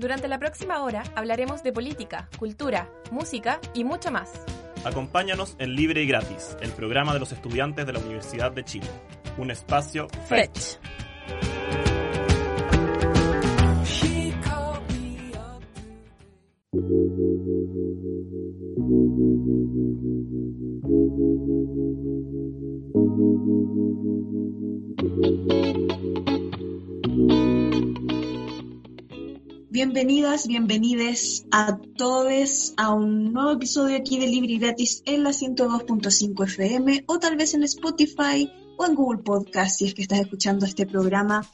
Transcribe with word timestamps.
Durante 0.00 0.28
la 0.28 0.38
próxima 0.38 0.82
hora 0.82 1.02
hablaremos 1.14 1.62
de 1.62 1.74
política, 1.74 2.26
cultura, 2.38 2.88
música 3.10 3.60
y 3.74 3.84
mucho 3.84 4.10
más. 4.10 4.30
Acompáñanos 4.82 5.56
en 5.58 5.74
Libre 5.74 6.02
y 6.02 6.06
Gratis, 6.06 6.56
el 6.62 6.70
programa 6.70 7.12
de 7.12 7.20
los 7.20 7.32
estudiantes 7.32 7.84
de 7.84 7.92
la 7.92 7.98
Universidad 7.98 8.50
de 8.50 8.64
Chile. 8.64 8.88
Un 9.36 9.50
espacio 9.50 10.08
Fetch. 10.26 10.78
Bienvenidas, 29.82 30.46
bienvenides 30.46 31.46
a 31.50 31.78
todos 31.96 32.74
a 32.76 32.92
un 32.92 33.32
nuevo 33.32 33.52
episodio 33.52 33.96
aquí 33.96 34.18
de 34.18 34.26
Libre 34.26 34.58
Gratis 34.58 35.02
en 35.06 35.24
la 35.24 35.30
102.5 35.30 36.44
FM 36.44 37.04
o 37.06 37.18
tal 37.18 37.36
vez 37.36 37.54
en 37.54 37.62
Spotify 37.62 38.52
o 38.76 38.84
en 38.84 38.94
Google 38.94 39.22
Podcast 39.22 39.78
si 39.78 39.86
es 39.86 39.94
que 39.94 40.02
estás 40.02 40.20
escuchando 40.20 40.66
este 40.66 40.84
programa 40.84 41.48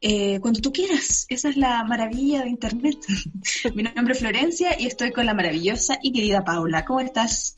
eh, 0.00 0.38
cuando 0.38 0.60
tú 0.60 0.72
quieras. 0.72 1.26
Esa 1.28 1.48
es 1.48 1.56
la 1.56 1.82
maravilla 1.82 2.44
de 2.44 2.50
Internet. 2.50 2.98
Mi 3.74 3.82
nombre 3.82 4.12
es 4.12 4.20
Florencia 4.20 4.80
y 4.80 4.86
estoy 4.86 5.10
con 5.10 5.26
la 5.26 5.34
maravillosa 5.34 5.98
y 6.00 6.12
querida 6.12 6.44
Paula. 6.44 6.84
¿Cómo 6.84 7.00
estás? 7.00 7.52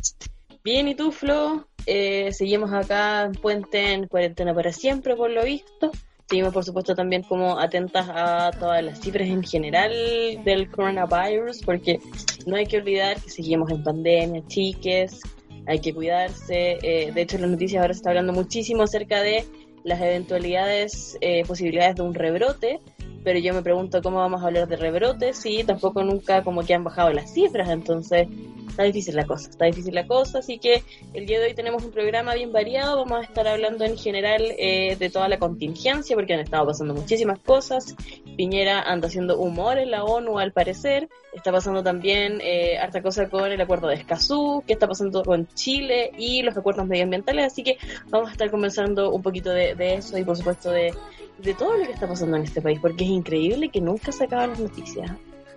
Bien, 0.65 0.89
¿y 0.89 0.95
tú, 0.95 1.13
Flo? 1.13 1.69
Eh, 1.85 2.33
seguimos 2.33 2.73
acá 2.73 3.25
en 3.25 3.33
Puente 3.33 3.93
en 3.93 4.09
cuarentena 4.09 4.55
para 4.55 4.73
siempre, 4.73 5.17
por 5.17 5.31
lo 5.31 5.45
visto. 5.45 5.93
Seguimos, 6.29 6.55
por 6.55 6.65
supuesto, 6.65 6.95
también 6.95 7.23
como 7.23 7.59
atentas 7.59 8.09
a 8.09 8.51
todas 8.59 8.83
las 8.83 8.99
cifras 9.01 9.29
en 9.29 9.43
general 9.43 9.93
del 10.45 10.71
coronavirus, 10.71 11.63
porque 11.63 12.01
no 12.47 12.57
hay 12.57 12.67
que 12.67 12.79
olvidar 12.79 13.21
que 13.21 13.29
seguimos 13.29 13.71
en 13.71 13.83
pandemia, 13.83 14.43
chiques, 14.47 15.21
hay 15.67 15.81
que 15.81 15.93
cuidarse. 15.93 16.79
Eh, 16.83 17.13
de 17.13 17.21
hecho, 17.21 17.37
en 17.37 17.43
las 17.43 17.51
noticias 17.51 17.81
ahora 17.81 17.93
se 17.93 17.99
está 17.99 18.11
hablando 18.11 18.33
muchísimo 18.33 18.85
acerca 18.85 19.21
de 19.23 19.45
las 19.85 20.01
eventualidades, 20.01 21.19
eh, 21.21 21.45
posibilidades 21.47 21.97
de 21.97 22.03
un 22.03 22.15
rebrote, 22.15 22.81
pero 23.25 23.39
yo 23.39 23.55
me 23.55 23.63
pregunto 23.63 24.03
cómo 24.03 24.19
vamos 24.19 24.43
a 24.43 24.47
hablar 24.47 24.69
de 24.69 24.77
rebrotes 24.77 25.39
si 25.39 25.65
tampoco 25.65 26.05
nunca 26.05 26.45
como 26.45 26.63
que 26.63 26.75
han 26.75 26.85
bajado 26.85 27.11
las 27.11 27.33
cifras, 27.33 27.71
entonces 27.71 28.29
está 28.69 28.83
difícil 28.83 29.17
la 29.17 29.25
cosa, 29.25 29.51
está 29.51 29.65
difícil 29.67 29.95
la 29.95 30.07
cosa, 30.07 30.41
así 30.41 30.59
que 30.59 30.83
el 31.15 31.27
día 31.27 31.39
de 31.41 31.47
hoy 31.47 31.55
tenemos 31.55 31.85
un 31.85 31.91
programa 31.91 32.35
bien 32.35 32.53
variado, 32.53 32.97
vamos 32.99 33.21
a 33.21 33.23
estar 33.23 33.47
hablando 33.49 33.85
en 33.85 33.97
general 33.97 34.43
eh, 34.59 34.97
de 34.99 35.11
toda 35.11 35.29
la 35.29 35.39
contingencia, 35.39 36.15
porque 36.17 36.35
han 36.35 36.41
estado 36.41 36.67
pasando 36.67 36.93
muchísimas 36.93 37.39
cosas, 37.39 37.95
Piñera 38.37 38.83
anda 38.83 39.09
haciendo 39.09 39.39
humor 39.39 39.79
en 39.79 39.91
la 39.93 40.05
ONU 40.05 40.39
al 40.39 40.53
parecer, 40.53 41.09
está 41.33 41.53
pasando 41.53 41.83
también 41.83 42.41
eh, 42.43 42.77
harta 42.79 43.01
cosa 43.01 43.29
con 43.29 43.51
el 43.51 43.61
acuerdo 43.61 43.89
de 43.89 43.95
Escazú, 43.95 44.63
qué 44.67 44.75
está 44.75 44.89
pasando 44.89 45.23
con 45.23 45.47
Chile 45.55 46.11
y 46.19 46.43
los 46.43 46.57
acuerdos 46.57 46.87
medioambientales, 46.87 47.47
así 47.47 47.63
que 47.63 47.79
vamos 48.09 48.29
a 48.29 48.33
estar 48.33 48.51
conversando 48.51 49.13
un 49.13 49.23
poquito 49.23 49.51
de, 49.51 49.77
de 49.77 49.95
eso 49.95 50.19
y 50.19 50.25
por 50.25 50.37
supuesto 50.37 50.71
de, 50.71 50.93
de 51.39 51.55
todo 51.55 51.77
lo 51.77 51.85
que 51.85 51.93
está 51.93 52.09
pasando 52.09 52.37
en 52.37 52.45
este 52.45 52.63
país, 52.63 52.79
porque 52.81 53.05
es 53.05 53.11
increíble 53.11 53.71
que 53.71 53.81
nunca 53.81 54.13
se 54.13 54.25
acaban 54.25 54.51
las 54.51 54.61
noticias. 54.61 55.11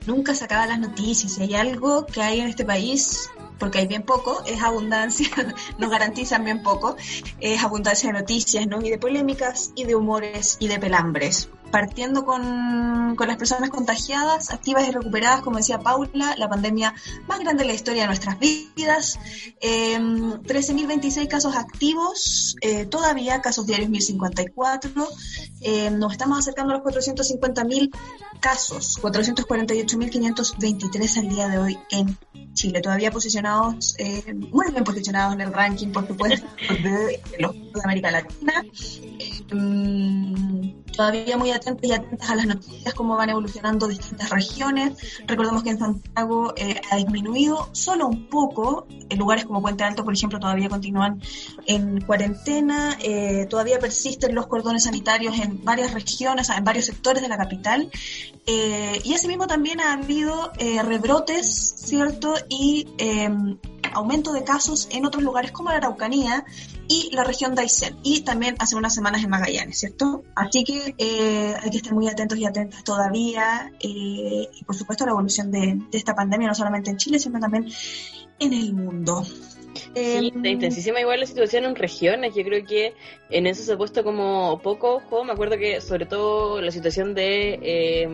Nunca 0.06 0.34
se 0.34 0.46
acaban 0.46 0.70
las 0.70 0.80
noticias. 0.80 1.34
Si 1.34 1.44
hay 1.44 1.56
algo 1.56 2.06
que 2.06 2.22
hay 2.22 2.40
en 2.40 2.48
este 2.48 2.64
país, 2.64 3.30
porque 3.60 3.80
hay 3.80 3.88
bien 3.88 4.04
poco, 4.04 4.44
es 4.46 4.62
abundancia, 4.62 5.28
nos 5.78 5.90
garantizan 5.90 6.46
bien 6.46 6.64
poco, 6.64 6.96
es 7.40 7.64
abundancia 7.64 8.12
de 8.12 8.20
noticias, 8.20 8.68
¿no? 8.68 8.82
Y 8.82 8.90
de 8.90 8.98
polémicas, 8.98 9.72
y 9.76 9.84
de 9.84 9.96
humores, 9.96 10.58
y 10.60 10.68
de 10.68 10.80
pelambres. 10.80 11.50
Partiendo 11.72 12.26
con, 12.26 13.16
con 13.16 13.28
las 13.28 13.38
personas 13.38 13.70
contagiadas, 13.70 14.52
activas 14.52 14.88
y 14.88 14.92
recuperadas, 14.92 15.42
como 15.42 15.58
decía 15.58 15.80
Paula, 15.80 16.36
la 16.38 16.50
pandemia 16.50 16.94
más 17.28 17.40
grande 17.40 17.64
de 17.64 17.68
la 17.68 17.74
historia 17.74 18.04
de 18.04 18.08
nuestras 18.08 18.40
vidas. 18.40 19.20
Eh, 19.60 20.00
13.026 20.00 21.28
casos 21.28 21.56
activos, 21.56 22.56
eh, 22.62 22.86
todavía 22.86 23.42
casos 23.42 23.66
diarios 23.68 23.90
1.054. 23.90 25.08
Eh, 25.62 25.90
nos 25.92 26.12
estamos 26.12 26.40
acercando 26.40 26.74
a 26.74 26.78
los 26.78 26.86
450.000 26.86 27.92
casos, 28.40 29.00
448.523 29.02 31.18
al 31.18 31.30
día 31.30 31.48
de 31.48 31.58
hoy 31.58 31.80
en 31.90 32.16
Chile, 32.58 32.82
todavía 32.82 33.12
posicionados, 33.12 33.94
eh, 34.00 34.34
muy 34.34 34.72
bien 34.72 34.84
posicionados 34.84 35.36
en 35.36 35.42
el 35.42 35.54
ranking, 35.54 35.90
por 35.90 36.08
supuesto, 36.08 36.48
de 36.84 37.22
los 37.38 37.54
de 37.54 37.82
América 37.84 38.10
Latina. 38.10 38.66
Eh, 39.20 39.44
mm, 39.54 40.92
todavía 40.92 41.38
muy 41.38 41.52
atentos 41.52 41.88
y 41.88 41.94
atentas 41.94 42.30
a 42.32 42.36
las 42.36 42.48
noticias, 42.48 42.94
cómo 42.96 43.16
van 43.16 43.30
evolucionando 43.30 43.88
distintas 43.88 44.32
regiones. 44.32 44.98
Recordemos 45.28 45.62
que 45.62 45.70
en 45.70 45.78
Santiago 45.78 46.54
eh, 46.58 46.82
ha 46.90 46.98
disminuido 46.98 47.70
solo 47.74 48.08
un 48.08 48.28
poco. 48.28 48.88
En 49.10 49.20
lugares 49.20 49.46
como 49.46 49.62
Puente 49.62 49.84
Alto, 49.84 50.04
por 50.04 50.16
ejemplo, 50.16 50.40
todavía 50.40 50.68
continúan 50.68 51.22
en 51.68 52.02
cuarentena. 52.02 52.98
Eh, 53.04 53.46
todavía 53.48 53.78
persisten 53.78 54.34
los 54.34 54.48
cordones 54.48 54.86
sanitarios 54.86 55.38
en 55.40 55.64
varias 55.64 55.94
regiones, 55.94 56.50
en 56.50 56.64
varios 56.64 56.86
sectores 56.86 57.22
de 57.22 57.30
la 57.30 57.38
capital. 57.38 57.92
Eh, 58.50 59.02
y 59.04 59.14
asimismo 59.14 59.46
también 59.46 59.82
ha 59.82 59.92
habido 59.92 60.54
eh, 60.58 60.82
rebrotes, 60.82 61.76
¿cierto? 61.78 62.34
Y 62.50 62.88
eh, 62.98 63.30
aumento 63.94 64.34
de 64.34 64.44
casos 64.44 64.88
en 64.92 65.06
otros 65.06 65.24
lugares 65.24 65.52
como 65.52 65.70
la 65.70 65.78
Araucanía 65.78 66.46
y 66.88 67.10
la 67.14 67.24
región 67.24 67.56
de 67.56 67.62
Aysén. 67.62 67.98
Y 68.04 68.22
también 68.22 68.56
hace 68.60 68.76
unas 68.76 68.94
semanas 68.94 69.24
en 69.24 69.30
Magallanes, 69.30 69.80
¿cierto? 69.80 70.24
Así 70.36 70.64
que 70.64 70.96
eh, 70.98 71.56
hay 71.62 71.70
que 71.70 71.78
estar 71.78 71.94
muy 71.94 72.08
atentos 72.08 72.38
y 72.38 72.46
atentas 72.46 72.84
todavía. 72.84 73.72
eh, 73.80 74.50
y 74.54 74.64
por 74.66 74.76
supuesto 74.76 75.06
la 75.06 75.12
evolución 75.12 75.52
de, 75.52 75.80
de 75.92 75.98
esta 75.98 76.16
pandemia, 76.16 76.48
no 76.48 76.56
solamente 76.56 76.90
en 76.90 76.98
Chile, 76.98 77.20
sino 77.20 77.40
también 77.40 77.68
en 78.40 78.54
el 78.54 78.74
mundo. 78.74 79.26
Sí, 79.78 79.92
Em, 79.96 80.26
está 80.26 80.48
intensísima 80.48 81.00
igual 81.00 81.20
la 81.20 81.26
situación 81.26 81.66
en 81.66 81.76
regiones. 81.76 82.36
Yo 82.36 82.44
creo 82.44 82.66
que 82.66 82.94
en 83.30 83.48
eso 83.48 83.64
se 83.64 83.74
ha 83.74 83.78
puesto 83.78 84.04
como 84.04 84.60
poco 84.62 84.96
ojo. 84.96 85.24
Me 85.24 85.34
acuerdo 85.34 85.58
que 85.58 85.82
sobre 85.82 86.06
todo 86.06 86.62
la 86.62 86.72
situación 86.72 87.14
de 87.14 87.60
eh, 87.62 88.10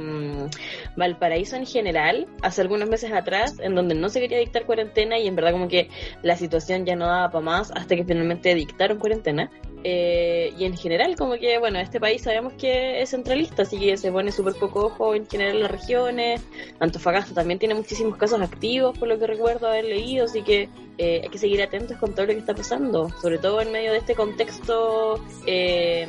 Valparaíso 0.95 1.55
en 1.55 1.65
general, 1.65 2.27
hace 2.41 2.61
algunos 2.61 2.89
meses 2.89 3.11
atrás, 3.11 3.55
en 3.59 3.75
donde 3.75 3.95
no 3.95 4.09
se 4.09 4.19
quería 4.19 4.39
dictar 4.39 4.65
cuarentena 4.65 5.17
y 5.17 5.27
en 5.27 5.35
verdad 5.35 5.51
como 5.51 5.67
que 5.67 5.89
la 6.21 6.37
situación 6.37 6.85
ya 6.85 6.95
no 6.95 7.07
daba 7.07 7.31
para 7.31 7.43
más 7.43 7.71
hasta 7.71 7.95
que 7.95 8.03
finalmente 8.03 8.53
dictaron 8.55 8.99
cuarentena. 8.99 9.49
Eh, 9.85 10.53
y 10.57 10.63
en 10.63 10.77
general, 10.77 11.15
como 11.17 11.35
que, 11.35 11.59
bueno, 11.59 11.79
este 11.79 11.99
país 11.99 12.21
sabemos 12.21 12.53
que 12.53 13.01
es 13.01 13.09
centralista, 13.09 13.63
así 13.63 13.77
que 13.77 13.97
se 13.97 14.11
pone 14.11 14.31
súper 14.31 14.53
poco 14.53 14.85
ojo 14.85 15.13
en 15.13 15.27
general 15.27 15.55
en 15.55 15.63
las 15.63 15.71
regiones. 15.71 16.41
Antofagasta 16.79 17.33
también 17.33 17.59
tiene 17.59 17.75
muchísimos 17.75 18.17
casos 18.17 18.41
activos, 18.41 18.97
por 18.97 19.09
lo 19.09 19.19
que 19.19 19.27
recuerdo 19.27 19.67
haber 19.67 19.85
leído, 19.85 20.25
así 20.25 20.41
que 20.41 20.69
eh, 20.97 21.21
hay 21.23 21.29
que 21.29 21.37
seguir 21.37 21.61
atentos 21.61 21.97
con 21.97 22.13
todo 22.13 22.27
lo 22.27 22.33
que 22.33 22.39
está 22.39 22.53
pasando, 22.53 23.09
sobre 23.21 23.39
todo 23.39 23.59
en 23.61 23.71
medio 23.71 23.91
de 23.91 23.97
este 23.97 24.15
contexto 24.15 25.19
eh, 25.45 26.07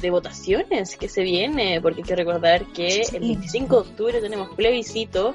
de 0.00 0.10
votaciones 0.10 0.96
que 0.96 1.08
se 1.08 1.22
viene, 1.22 1.80
porque 1.80 2.02
hay 2.02 2.06
que 2.06 2.16
recordar 2.16 2.64
que 2.66 3.02
el 3.12 3.20
25 3.20 3.82
de 3.82 3.88
octubre 3.88 4.20
tenemos 4.20 4.54
plebiscito. 4.54 5.34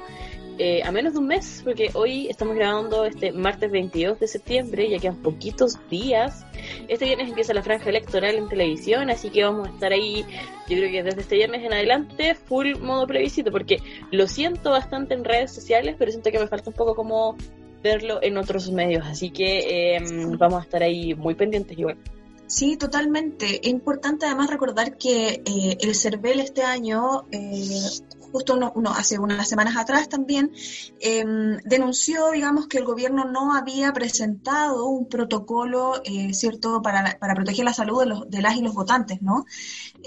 Eh, 0.58 0.82
a 0.84 0.90
menos 0.90 1.12
de 1.12 1.18
un 1.18 1.26
mes, 1.26 1.60
porque 1.64 1.90
hoy 1.94 2.28
estamos 2.28 2.56
grabando 2.56 3.04
este 3.04 3.32
martes 3.32 3.70
22 3.70 4.18
de 4.18 4.28
septiembre, 4.28 4.88
ya 4.88 4.98
quedan 4.98 5.16
poquitos 5.16 5.78
días. 5.90 6.44
Este 6.88 7.04
viernes 7.04 7.28
empieza 7.28 7.54
la 7.54 7.62
franja 7.62 7.90
electoral 7.90 8.36
en 8.36 8.48
televisión, 8.48 9.10
así 9.10 9.30
que 9.30 9.44
vamos 9.44 9.68
a 9.68 9.70
estar 9.72 9.92
ahí, 9.92 10.24
yo 10.68 10.76
creo 10.76 10.90
que 10.90 11.02
desde 11.02 11.20
este 11.20 11.36
viernes 11.36 11.64
en 11.64 11.72
adelante, 11.72 12.34
full 12.34 12.76
modo 12.80 13.06
plebiscito, 13.06 13.50
porque 13.50 13.78
lo 14.10 14.26
siento 14.26 14.70
bastante 14.70 15.14
en 15.14 15.24
redes 15.24 15.52
sociales, 15.52 15.96
pero 15.98 16.10
siento 16.10 16.30
que 16.30 16.38
me 16.38 16.48
falta 16.48 16.70
un 16.70 16.76
poco 16.76 16.94
como 16.94 17.36
verlo 17.82 18.18
en 18.22 18.36
otros 18.36 18.70
medios, 18.70 19.06
así 19.06 19.30
que 19.30 19.96
eh, 19.96 20.04
vamos 20.38 20.60
a 20.60 20.62
estar 20.62 20.82
ahí 20.82 21.14
muy 21.14 21.34
pendientes 21.34 21.78
igual. 21.78 21.98
Sí, 22.46 22.76
totalmente. 22.76 23.60
Es 23.60 23.66
importante 23.66 24.26
además 24.26 24.50
recordar 24.50 24.96
que 24.96 25.42
eh, 25.44 25.76
el 25.80 25.94
CERVEL 25.94 26.40
este 26.40 26.62
año, 26.62 27.26
eh, 27.32 27.88
justo 28.36 28.58
hace 28.94 29.18
unas 29.18 29.48
semanas 29.48 29.76
atrás 29.76 30.08
también, 30.08 30.52
em, 31.00 31.56
denunció, 31.64 32.30
digamos, 32.32 32.66
que 32.66 32.78
el 32.78 32.84
gobierno 32.84 33.24
no 33.24 33.54
había 33.54 33.92
presentado 33.92 34.86
un 34.86 35.08
protocolo, 35.08 36.02
eh, 36.04 36.34
¿cierto?, 36.34 36.82
para, 36.82 37.18
para, 37.18 37.34
proteger 37.34 37.64
la 37.64 37.72
salud 37.72 38.00
de, 38.00 38.06
los, 38.06 38.30
de 38.30 38.42
las 38.42 38.56
y 38.56 38.62
los 38.62 38.74
votantes, 38.74 39.22
¿no? 39.22 39.46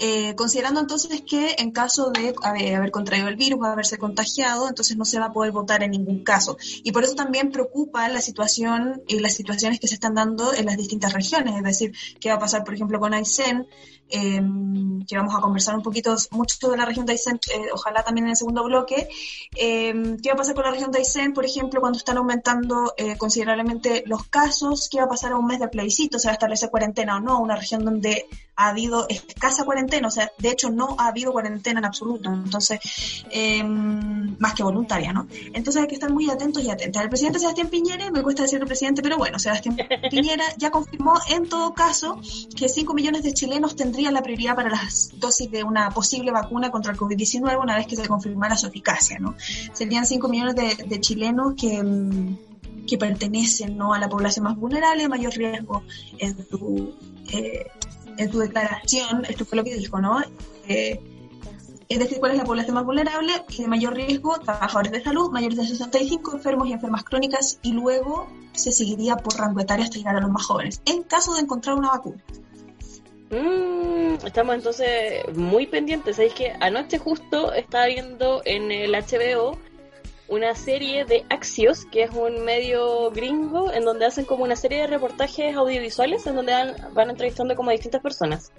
Eh, 0.02 0.34
considerando 0.34 0.80
entonces 0.80 1.20
que 1.20 1.56
en 1.58 1.72
caso 1.72 2.10
de 2.10 2.34
haber, 2.74 2.90
contraído 2.90 3.28
el 3.28 3.36
virus, 3.36 3.62
haberse 3.66 3.98
contagiado, 3.98 4.66
entonces 4.66 4.96
no 4.96 5.04
se 5.04 5.20
va 5.20 5.26
a 5.26 5.32
poder 5.32 5.52
votar 5.52 5.82
en 5.82 5.90
ningún 5.90 6.24
caso. 6.24 6.56
Y 6.82 6.90
por 6.90 7.04
eso 7.04 7.14
también 7.14 7.52
preocupa 7.52 8.08
la 8.08 8.22
situación 8.22 9.02
y 9.06 9.18
las 9.18 9.34
situaciones 9.34 9.78
que 9.78 9.88
se 9.88 9.94
están 9.94 10.14
dando 10.14 10.54
en 10.54 10.64
las 10.64 10.78
distintas 10.78 11.12
regiones, 11.12 11.54
es 11.54 11.62
decir, 11.62 11.92
qué 12.18 12.30
va 12.30 12.36
a 12.36 12.38
pasar, 12.38 12.64
por 12.64 12.72
ejemplo, 12.72 12.98
con 12.98 13.12
Aysén, 13.12 13.66
eh, 14.08 14.42
que 15.06 15.16
vamos 15.16 15.34
a 15.34 15.40
conversar 15.40 15.76
un 15.76 15.82
poquito 15.82 16.16
mucho 16.30 16.70
de 16.70 16.76
la 16.76 16.84
región 16.84 17.04
de 17.04 17.12
Aysén, 17.12 17.38
eh, 17.54 17.68
ojalá 17.72 18.02
también 18.02 18.24
en 18.24 18.30
el 18.30 18.36
segundo 18.36 18.64
bloque. 18.64 19.06
Eh, 19.54 20.16
¿Qué 20.22 20.30
va 20.30 20.34
a 20.34 20.36
pasar 20.36 20.54
con 20.54 20.64
la 20.64 20.70
región 20.70 20.90
de 20.90 20.98
Aysén, 20.98 21.32
por 21.32 21.44
ejemplo, 21.44 21.80
cuando 21.80 21.98
están 21.98 22.16
aumentando 22.16 22.94
eh, 22.96 23.16
considerablemente 23.18 24.02
los 24.06 24.24
casos? 24.28 24.88
¿Qué 24.90 24.98
va 24.98 25.04
a 25.04 25.08
pasar 25.08 25.32
a 25.32 25.36
un 25.36 25.46
mes 25.46 25.60
de 25.60 25.68
plebiscito? 25.68 26.18
¿Se 26.18 26.28
va 26.28 26.32
a 26.32 26.34
establecer 26.34 26.70
cuarentena 26.70 27.16
o 27.16 27.20
no? 27.20 27.38
Una 27.38 27.56
región 27.56 27.84
donde 27.84 28.26
ha 28.60 28.68
habido 28.68 29.08
escasa 29.08 29.64
cuarentena, 29.64 30.08
o 30.08 30.10
sea, 30.10 30.30
de 30.36 30.50
hecho 30.50 30.70
no 30.70 30.94
ha 30.98 31.08
habido 31.08 31.32
cuarentena 31.32 31.80
en 31.80 31.86
absoluto, 31.86 32.30
entonces, 32.30 32.78
más 34.38 34.52
que 34.52 34.62
voluntaria, 34.62 35.14
¿no? 35.14 35.26
Entonces 35.54 35.80
hay 35.80 35.88
que 35.88 35.94
estar 35.94 36.12
muy 36.12 36.28
atentos 36.28 36.62
y 36.62 36.70
atentas. 36.70 37.02
El 37.02 37.08
presidente 37.08 37.38
Sebastián 37.38 37.68
Piñera, 37.68 38.10
me 38.10 38.22
cuesta 38.22 38.42
decir 38.42 38.60
el 38.60 38.66
presidente, 38.66 39.00
pero 39.00 39.16
bueno, 39.16 39.38
Sebastián 39.38 39.78
Piñera 40.10 40.44
ya 40.58 40.70
confirmó 40.70 41.14
en 41.30 41.48
todo 41.48 41.72
caso 41.72 42.20
que 42.54 42.68
5 42.68 42.92
millones 42.92 43.22
de 43.22 43.32
chilenos 43.32 43.76
tendrían 43.76 44.12
la 44.12 44.22
prioridad 44.22 44.54
para 44.54 44.68
las 44.68 45.10
dosis 45.14 45.50
de 45.50 45.64
una 45.64 45.88
posible 45.90 46.30
vacuna 46.30 46.70
contra 46.70 46.92
el 46.92 46.98
COVID-19 46.98 47.62
una 47.62 47.76
vez 47.76 47.86
que 47.86 47.96
se 47.96 48.06
confirmara 48.06 48.58
su 48.58 48.66
eficacia, 48.66 49.18
¿no? 49.18 49.36
Serían 49.72 50.04
5 50.04 50.28
millones 50.28 50.54
de, 50.54 51.00
chilenos 51.00 51.54
que, 51.56 51.82
mm, 51.82 52.86
que 52.86 52.98
pertenecen 52.98 53.78
¿no? 53.78 53.94
a 53.94 53.98
la 53.98 54.08
población 54.08 54.44
más 54.44 54.56
vulnerable, 54.56 55.08
mayor 55.08 55.32
riesgo 55.32 55.82
en 56.18 56.36
su, 56.46 56.94
eh, 57.32 57.70
en 58.20 58.30
su 58.30 58.38
declaración, 58.38 59.24
esto 59.24 59.46
fue 59.46 59.56
lo 59.56 59.64
que 59.64 59.74
dijo, 59.74 59.98
¿no? 59.98 60.20
Eh, 60.68 61.00
es 61.88 61.98
decir, 61.98 62.18
cuál 62.20 62.32
es 62.32 62.38
la 62.38 62.44
población 62.44 62.74
más 62.74 62.84
vulnerable 62.84 63.32
de 63.56 63.66
mayor 63.66 63.94
riesgo, 63.94 64.38
trabajadores 64.38 64.92
de 64.92 65.02
salud, 65.02 65.30
mayores 65.30 65.56
de 65.56 65.66
65, 65.66 66.36
enfermos 66.36 66.68
y 66.68 66.72
enfermas 66.72 67.02
crónicas, 67.02 67.58
y 67.62 67.72
luego 67.72 68.28
se 68.52 68.72
seguiría 68.72 69.16
por 69.16 69.34
rango 69.36 69.60
etario 69.60 69.84
hasta 69.84 69.96
llegar 69.96 70.16
a 70.16 70.20
los 70.20 70.30
más 70.30 70.44
jóvenes, 70.44 70.82
en 70.84 71.02
caso 71.02 71.34
de 71.34 71.40
encontrar 71.40 71.76
una 71.76 71.88
vacuna. 71.88 72.22
Mm, 73.30 74.26
estamos 74.26 74.54
entonces 74.54 75.24
muy 75.34 75.66
pendientes. 75.66 76.16
Sabéis 76.16 76.34
que 76.34 76.52
anoche 76.60 76.98
justo 76.98 77.52
estaba 77.54 77.86
viendo 77.86 78.42
en 78.44 78.70
el 78.70 78.92
HBO 78.92 79.58
una 80.30 80.54
serie 80.54 81.04
de 81.04 81.24
Axios, 81.28 81.84
que 81.84 82.04
es 82.04 82.10
un 82.10 82.44
medio 82.44 83.10
gringo, 83.10 83.72
en 83.72 83.84
donde 83.84 84.06
hacen 84.06 84.24
como 84.24 84.44
una 84.44 84.56
serie 84.56 84.78
de 84.78 84.86
reportajes 84.86 85.54
audiovisuales 85.54 86.26
en 86.26 86.36
donde 86.36 86.52
van, 86.52 86.74
van 86.94 87.10
entrevistando 87.10 87.56
como 87.56 87.70
a 87.70 87.72
distintas 87.72 88.00
personas. 88.00 88.52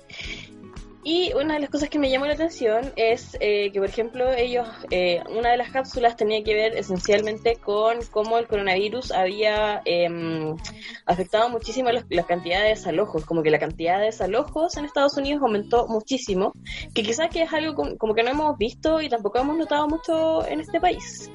Y 1.04 1.34
una 1.34 1.56
de 1.56 1.62
las 1.62 1.70
cosas 1.72 1.90
que 1.90 1.98
me 1.98 2.12
llamó 2.12 2.28
la 2.28 2.34
atención 2.34 2.94
es 2.96 3.36
eh, 3.40 3.72
que, 3.72 3.80
por 3.80 3.90
ejemplo, 3.90 4.32
ellos, 4.32 4.68
eh, 4.92 5.24
una 5.36 5.50
de 5.50 5.58
las 5.58 5.72
cápsulas 5.72 6.16
tenía 6.16 6.44
que 6.44 6.54
ver 6.54 6.78
esencialmente 6.78 7.56
con 7.56 7.98
cómo 8.12 8.38
el 8.38 8.48
coronavirus 8.48 9.12
había 9.12 9.82
em, 9.86 10.56
afectado 11.08 11.50
muchísimo 11.50 11.90
la 11.92 12.24
cantidad 12.24 12.62
de 12.62 12.70
desalojos, 12.70 13.26
como 13.26 13.42
que 13.42 13.50
la 13.50 13.58
cantidad 13.58 13.98
de 13.98 14.06
desalojos 14.06 14.78
en 14.78 14.86
Estados 14.86 15.18
Unidos 15.18 15.42
aumentó 15.42 15.88
muchísimo, 15.88 16.54
que 16.94 17.02
quizás 17.02 17.30
que 17.30 17.44
es 17.44 17.54
algo 17.54 17.74
como, 17.98 18.14
que 18.14 18.22
no 18.22 18.30
hemos 18.30 18.58
visto 18.60 19.02
y 19.02 19.10
tampoco 19.10 19.40
hemos 19.40 19.58
notado 19.58 19.88
mucho 19.88 20.46
en 20.46 20.60
este 20.60 20.80
país. 20.80 21.32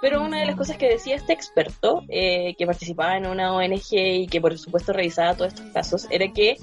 Pero 0.00 0.22
una 0.22 0.38
de 0.40 0.46
las 0.46 0.56
cosas 0.56 0.76
que 0.76 0.88
decía 0.88 1.16
este 1.16 1.32
experto, 1.32 2.04
eh, 2.08 2.54
que 2.56 2.66
participaba 2.66 3.16
en 3.16 3.26
una 3.26 3.54
ONG 3.54 3.92
y 3.92 4.26
que 4.28 4.40
por 4.40 4.56
supuesto 4.56 4.92
revisaba 4.92 5.34
todos 5.34 5.54
estos 5.54 5.72
casos, 5.72 6.06
era 6.10 6.32
que 6.32 6.56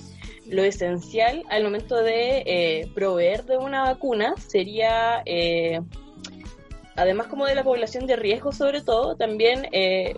lo 0.47 0.63
esencial 0.63 1.43
al 1.49 1.63
momento 1.63 1.97
de 1.97 2.43
eh, 2.45 2.91
proveer 2.93 3.45
de 3.45 3.57
una 3.57 3.83
vacuna 3.83 4.35
sería, 4.37 5.21
eh, 5.25 5.81
además 6.95 7.27
como 7.27 7.45
de 7.45 7.55
la 7.55 7.63
población 7.63 8.05
de 8.05 8.15
riesgo 8.15 8.51
sobre 8.51 8.81
todo, 8.81 9.15
también 9.15 9.67
eh, 9.71 10.15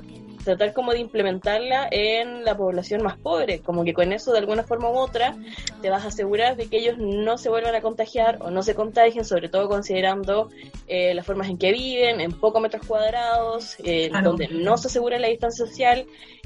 tratar 0.48 0.74
como 0.74 0.94
de 0.94 1.00
implementarla 1.00 1.90
en 1.92 2.46
la 2.46 2.56
población 2.56 3.04
más 3.04 3.18
pobre, 3.18 3.60
como 3.60 3.84
que 3.84 3.94
con 3.94 4.14
eso 4.14 4.32
de 4.32 4.40
alguna 4.40 4.64
forma 4.64 4.90
u 4.90 4.98
otra 4.98 5.36
te 5.82 5.90
vas 5.90 6.06
a 6.06 6.08
asegurar 6.08 6.56
de 6.56 6.68
que 6.68 6.78
ellos 6.78 6.98
no 6.98 7.38
se 7.38 7.50
vuelvan 7.50 7.76
a 7.76 7.82
contagiar 7.82 8.38
o 8.42 8.50
no 8.50 8.64
se 8.64 8.74
contagien, 8.74 9.26
sobre 9.26 9.50
todo 9.50 9.68
considerando 9.68 10.50
eh, 10.88 11.14
las 11.14 11.26
formas 11.26 11.50
en 11.50 11.58
que 11.58 11.74
viven, 11.74 12.22
en 12.22 12.32
pocos 12.32 12.62
metros 12.62 12.86
cuadrados, 12.88 13.76
eh, 13.84 14.10
donde 14.24 14.48
no 14.48 14.78
se 14.78 14.88
asegura 14.88 15.20
la 15.20 15.28
distancia 15.28 15.66
social 15.66 16.06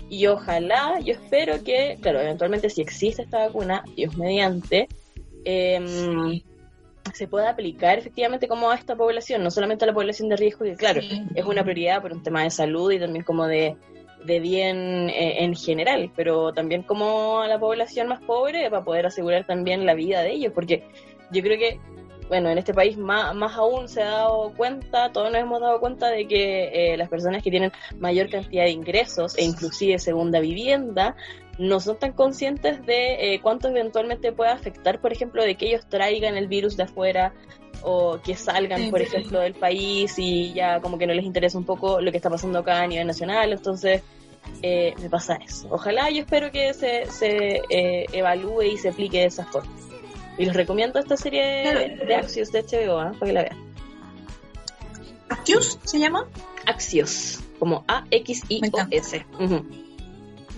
y 0.09 0.25
ojalá, 0.25 0.99
yo 0.99 1.13
espero 1.13 1.63
que, 1.63 1.97
claro, 2.01 2.19
eventualmente 2.21 2.71
si 2.71 2.81
existe 2.81 3.21
esta 3.21 3.45
vacuna, 3.45 3.83
Dios 3.95 4.17
mediante, 4.17 4.87
eh, 5.45 6.41
se 7.13 7.27
pueda 7.27 7.49
aplicar 7.49 7.99
efectivamente 7.99 8.47
como 8.47 8.69
a 8.69 8.75
esta 8.75 8.95
población, 8.95 9.43
no 9.43 9.51
solamente 9.51 9.85
a 9.85 9.87
la 9.87 9.93
población 9.93 10.29
de 10.29 10.35
riesgo, 10.35 10.65
que 10.65 10.75
claro, 10.75 11.01
es 11.35 11.45
una 11.45 11.63
prioridad 11.63 12.01
por 12.01 12.13
un 12.13 12.23
tema 12.23 12.43
de 12.43 12.49
salud 12.49 12.91
y 12.91 12.99
también 12.99 13.23
como 13.23 13.47
de, 13.47 13.75
de 14.25 14.39
bien 14.39 15.09
eh, 15.09 15.43
en 15.43 15.55
general, 15.55 16.11
pero 16.15 16.53
también 16.53 16.83
como 16.83 17.41
a 17.41 17.47
la 17.47 17.59
población 17.59 18.07
más 18.07 18.21
pobre 18.21 18.69
para 18.69 18.83
poder 18.83 19.05
asegurar 19.05 19.45
también 19.45 19.85
la 19.85 19.93
vida 19.93 20.21
de 20.21 20.31
ellos, 20.31 20.53
porque 20.53 20.83
yo 21.31 21.41
creo 21.41 21.57
que, 21.57 21.79
bueno, 22.27 22.49
en 22.49 22.57
este 22.57 22.73
país 22.73 22.97
más, 22.97 23.33
más 23.35 23.55
aún 23.55 23.87
se 23.87 24.01
ha 24.01 24.11
dado 24.11 24.53
cuenta, 24.55 25.11
todos 25.11 25.31
nos 25.31 25.41
hemos 25.41 25.61
dado 25.61 25.79
cuenta 25.79 26.09
de 26.09 26.27
que 26.27 26.93
eh, 26.93 26.97
las 26.97 27.09
personas 27.09 27.43
que 27.43 27.51
tienen 27.51 27.71
mayor 27.99 28.29
cantidad 28.29 28.63
de 28.63 28.71
ingresos 28.71 29.37
e 29.37 29.43
inclusive 29.43 29.97
segunda 29.99 30.39
vivienda 30.39 31.15
no 31.61 31.79
son 31.79 31.97
tan 31.99 32.13
conscientes 32.13 32.83
de 32.87 33.35
eh, 33.35 33.39
cuánto 33.39 33.67
eventualmente 33.67 34.31
puede 34.31 34.49
afectar, 34.49 34.99
por 34.99 35.11
ejemplo, 35.11 35.43
de 35.43 35.55
que 35.55 35.67
ellos 35.67 35.87
traigan 35.87 36.35
el 36.35 36.47
virus 36.47 36.75
de 36.75 36.83
afuera 36.83 37.33
o 37.83 38.19
que 38.19 38.35
salgan, 38.35 38.89
por 38.89 39.01
ejemplo, 39.01 39.39
del 39.39 39.53
país 39.53 40.17
y 40.17 40.53
ya 40.53 40.79
como 40.81 40.97
que 40.97 41.05
no 41.05 41.13
les 41.13 41.23
interesa 41.23 41.59
un 41.59 41.65
poco 41.65 42.01
lo 42.01 42.11
que 42.11 42.17
está 42.17 42.31
pasando 42.31 42.59
acá 42.59 42.81
a 42.81 42.87
nivel 42.87 43.05
nacional. 43.05 43.53
Entonces, 43.53 44.01
eh, 44.63 44.95
me 44.99 45.07
pasa 45.07 45.35
eso. 45.35 45.67
Ojalá 45.69 46.09
yo 46.09 46.21
espero 46.21 46.51
que 46.51 46.73
se, 46.73 47.05
se 47.05 47.61
eh, 47.69 48.05
evalúe 48.11 48.63
y 48.63 48.77
se 48.77 48.89
aplique 48.89 49.19
de 49.19 49.25
esa 49.25 49.45
forma. 49.45 49.71
Y 50.39 50.45
les 50.45 50.55
recomiendo 50.55 50.97
esta 50.97 51.15
serie 51.15 51.95
de 52.07 52.15
Axios 52.15 52.51
de 52.51 52.63
HBO, 52.63 53.03
¿eh? 53.03 53.11
para 53.19 53.25
que 53.27 53.33
la 53.33 53.43
vean. 53.43 53.57
¿Axios 55.29 55.77
se 55.83 55.99
llama? 55.99 56.27
Axios, 56.65 57.39
como 57.59 57.85
A-X-I-O-S. 57.87 59.25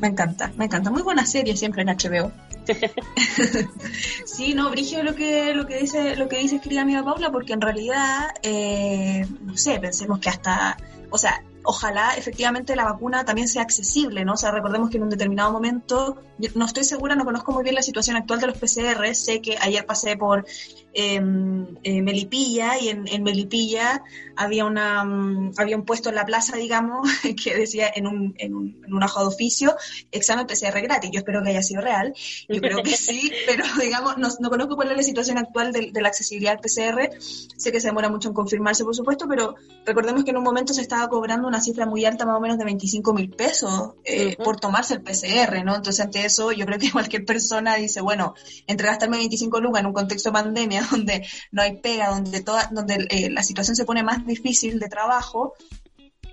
Me 0.03 0.09
encanta, 0.09 0.51
me 0.57 0.65
encanta. 0.65 0.91
Muy 0.91 1.01
buena 1.01 1.25
serie 1.25 1.55
siempre 1.55 1.83
en 1.83 1.87
HBO. 1.87 2.29
sí, 4.25 4.53
no, 4.53 4.69
Brigio 4.69 5.01
lo 5.01 5.15
que 5.15 5.53
lo 5.53 5.65
que 5.65 5.77
dice 5.77 6.17
lo 6.17 6.27
que 6.27 6.39
dice 6.39 6.59
querida 6.59 6.81
amiga 6.81 7.05
Paula, 7.05 7.31
porque 7.31 7.53
en 7.53 7.61
realidad, 7.61 8.31
eh, 8.41 9.25
no 9.39 9.55
sé, 9.55 9.79
pensemos 9.79 10.19
que 10.19 10.27
hasta, 10.27 10.75
o 11.09 11.17
sea, 11.17 11.41
ojalá 11.63 12.15
efectivamente 12.17 12.75
la 12.75 12.85
vacuna 12.85 13.25
también 13.25 13.47
sea 13.47 13.61
accesible, 13.61 14.25
¿no? 14.25 14.33
O 14.33 14.37
sea, 14.37 14.51
recordemos 14.51 14.89
que 14.89 14.97
en 14.97 15.03
un 15.03 15.09
determinado 15.09 15.51
momento, 15.51 16.17
no 16.55 16.65
estoy 16.65 16.83
segura, 16.83 17.15
no 17.15 17.25
conozco 17.25 17.51
muy 17.51 17.63
bien 17.63 17.75
la 17.75 17.81
situación 17.81 18.17
actual 18.17 18.39
de 18.41 18.47
los 18.47 18.57
PCR, 18.57 19.15
sé 19.15 19.41
que 19.41 19.57
ayer 19.59 19.85
pasé 19.85 20.17
por 20.17 20.45
em, 20.93 21.67
eh, 21.83 22.01
Melipilla 22.01 22.77
y 22.79 22.89
en, 22.89 23.23
Melipilla 23.23 24.03
había 24.35 24.65
una 24.65 25.03
mm, 25.05 25.53
había 25.57 25.77
un 25.77 25.85
puesto 25.85 26.09
en 26.09 26.15
la 26.15 26.25
plaza, 26.25 26.57
digamos, 26.57 27.07
que 27.43 27.55
decía 27.55 27.91
en 27.95 28.07
un, 28.07 28.35
en 28.37 28.55
un, 28.55 28.81
en 28.85 28.99
de 28.99 29.05
oficio, 29.25 29.75
examen 30.11 30.45
PCR 30.47 30.81
gratis. 30.81 31.11
Yo 31.11 31.19
espero 31.19 31.41
que 31.43 31.49
haya 31.49 31.63
sido 31.63 31.81
real, 31.81 32.13
yo 32.49 32.61
creo 32.61 32.83
que 32.83 32.97
sí, 32.97 33.31
pero 33.47 33.63
digamos, 33.79 34.17
no, 34.17 34.27
no, 34.39 34.49
conozco 34.49 34.75
cuál 34.75 34.91
es 34.91 34.97
la 34.97 35.03
situación 35.03 35.37
actual 35.37 35.71
de, 35.71 35.91
de 35.91 36.01
la 36.01 36.09
accesibilidad 36.09 36.53
al 36.53 36.59
PCR, 36.59 37.09
sé 37.19 37.71
que 37.71 37.79
se 37.79 37.87
demora 37.87 38.09
mucho 38.09 38.29
en 38.29 38.33
confirmarse, 38.33 38.83
por 38.83 38.95
supuesto, 38.95 39.27
pero 39.27 39.55
recordemos 39.85 40.23
que 40.23 40.31
en 40.31 40.37
un 40.37 40.43
momento 40.43 40.73
se 40.73 40.81
estaba 40.81 41.07
cobrando 41.07 41.47
una 41.47 41.52
cifra 41.61 41.85
muy 41.85 42.05
alta, 42.05 42.25
más 42.25 42.37
o 42.37 42.39
menos 42.39 42.57
de 42.57 42.65
25 42.65 43.13
mil 43.13 43.29
pesos, 43.29 43.93
eh, 44.03 44.35
por 44.37 44.59
tomarse 44.59 44.95
el 44.95 45.01
PCR, 45.01 45.63
¿no? 45.63 45.75
Entonces, 45.75 46.03
ante 46.03 46.25
eso, 46.25 46.51
yo 46.51 46.65
creo 46.65 46.79
que 46.79 46.91
cualquier 46.91 47.25
persona 47.25 47.75
dice, 47.75 48.01
bueno, 48.01 48.33
entre 48.67 48.87
gastarme 48.87 49.17
25 49.17 49.59
lucas 49.61 49.81
en 49.81 49.87
un 49.87 49.93
contexto 49.93 50.29
de 50.29 50.33
pandemia, 50.33 50.87
donde 50.91 51.25
no 51.51 51.61
hay 51.61 51.77
pega, 51.77 52.09
donde, 52.09 52.41
toda, 52.41 52.69
donde 52.71 53.07
eh, 53.09 53.29
la 53.29 53.43
situación 53.43 53.75
se 53.75 53.85
pone 53.85 54.03
más 54.03 54.25
difícil 54.25 54.79
de 54.79 54.89
trabajo, 54.89 55.53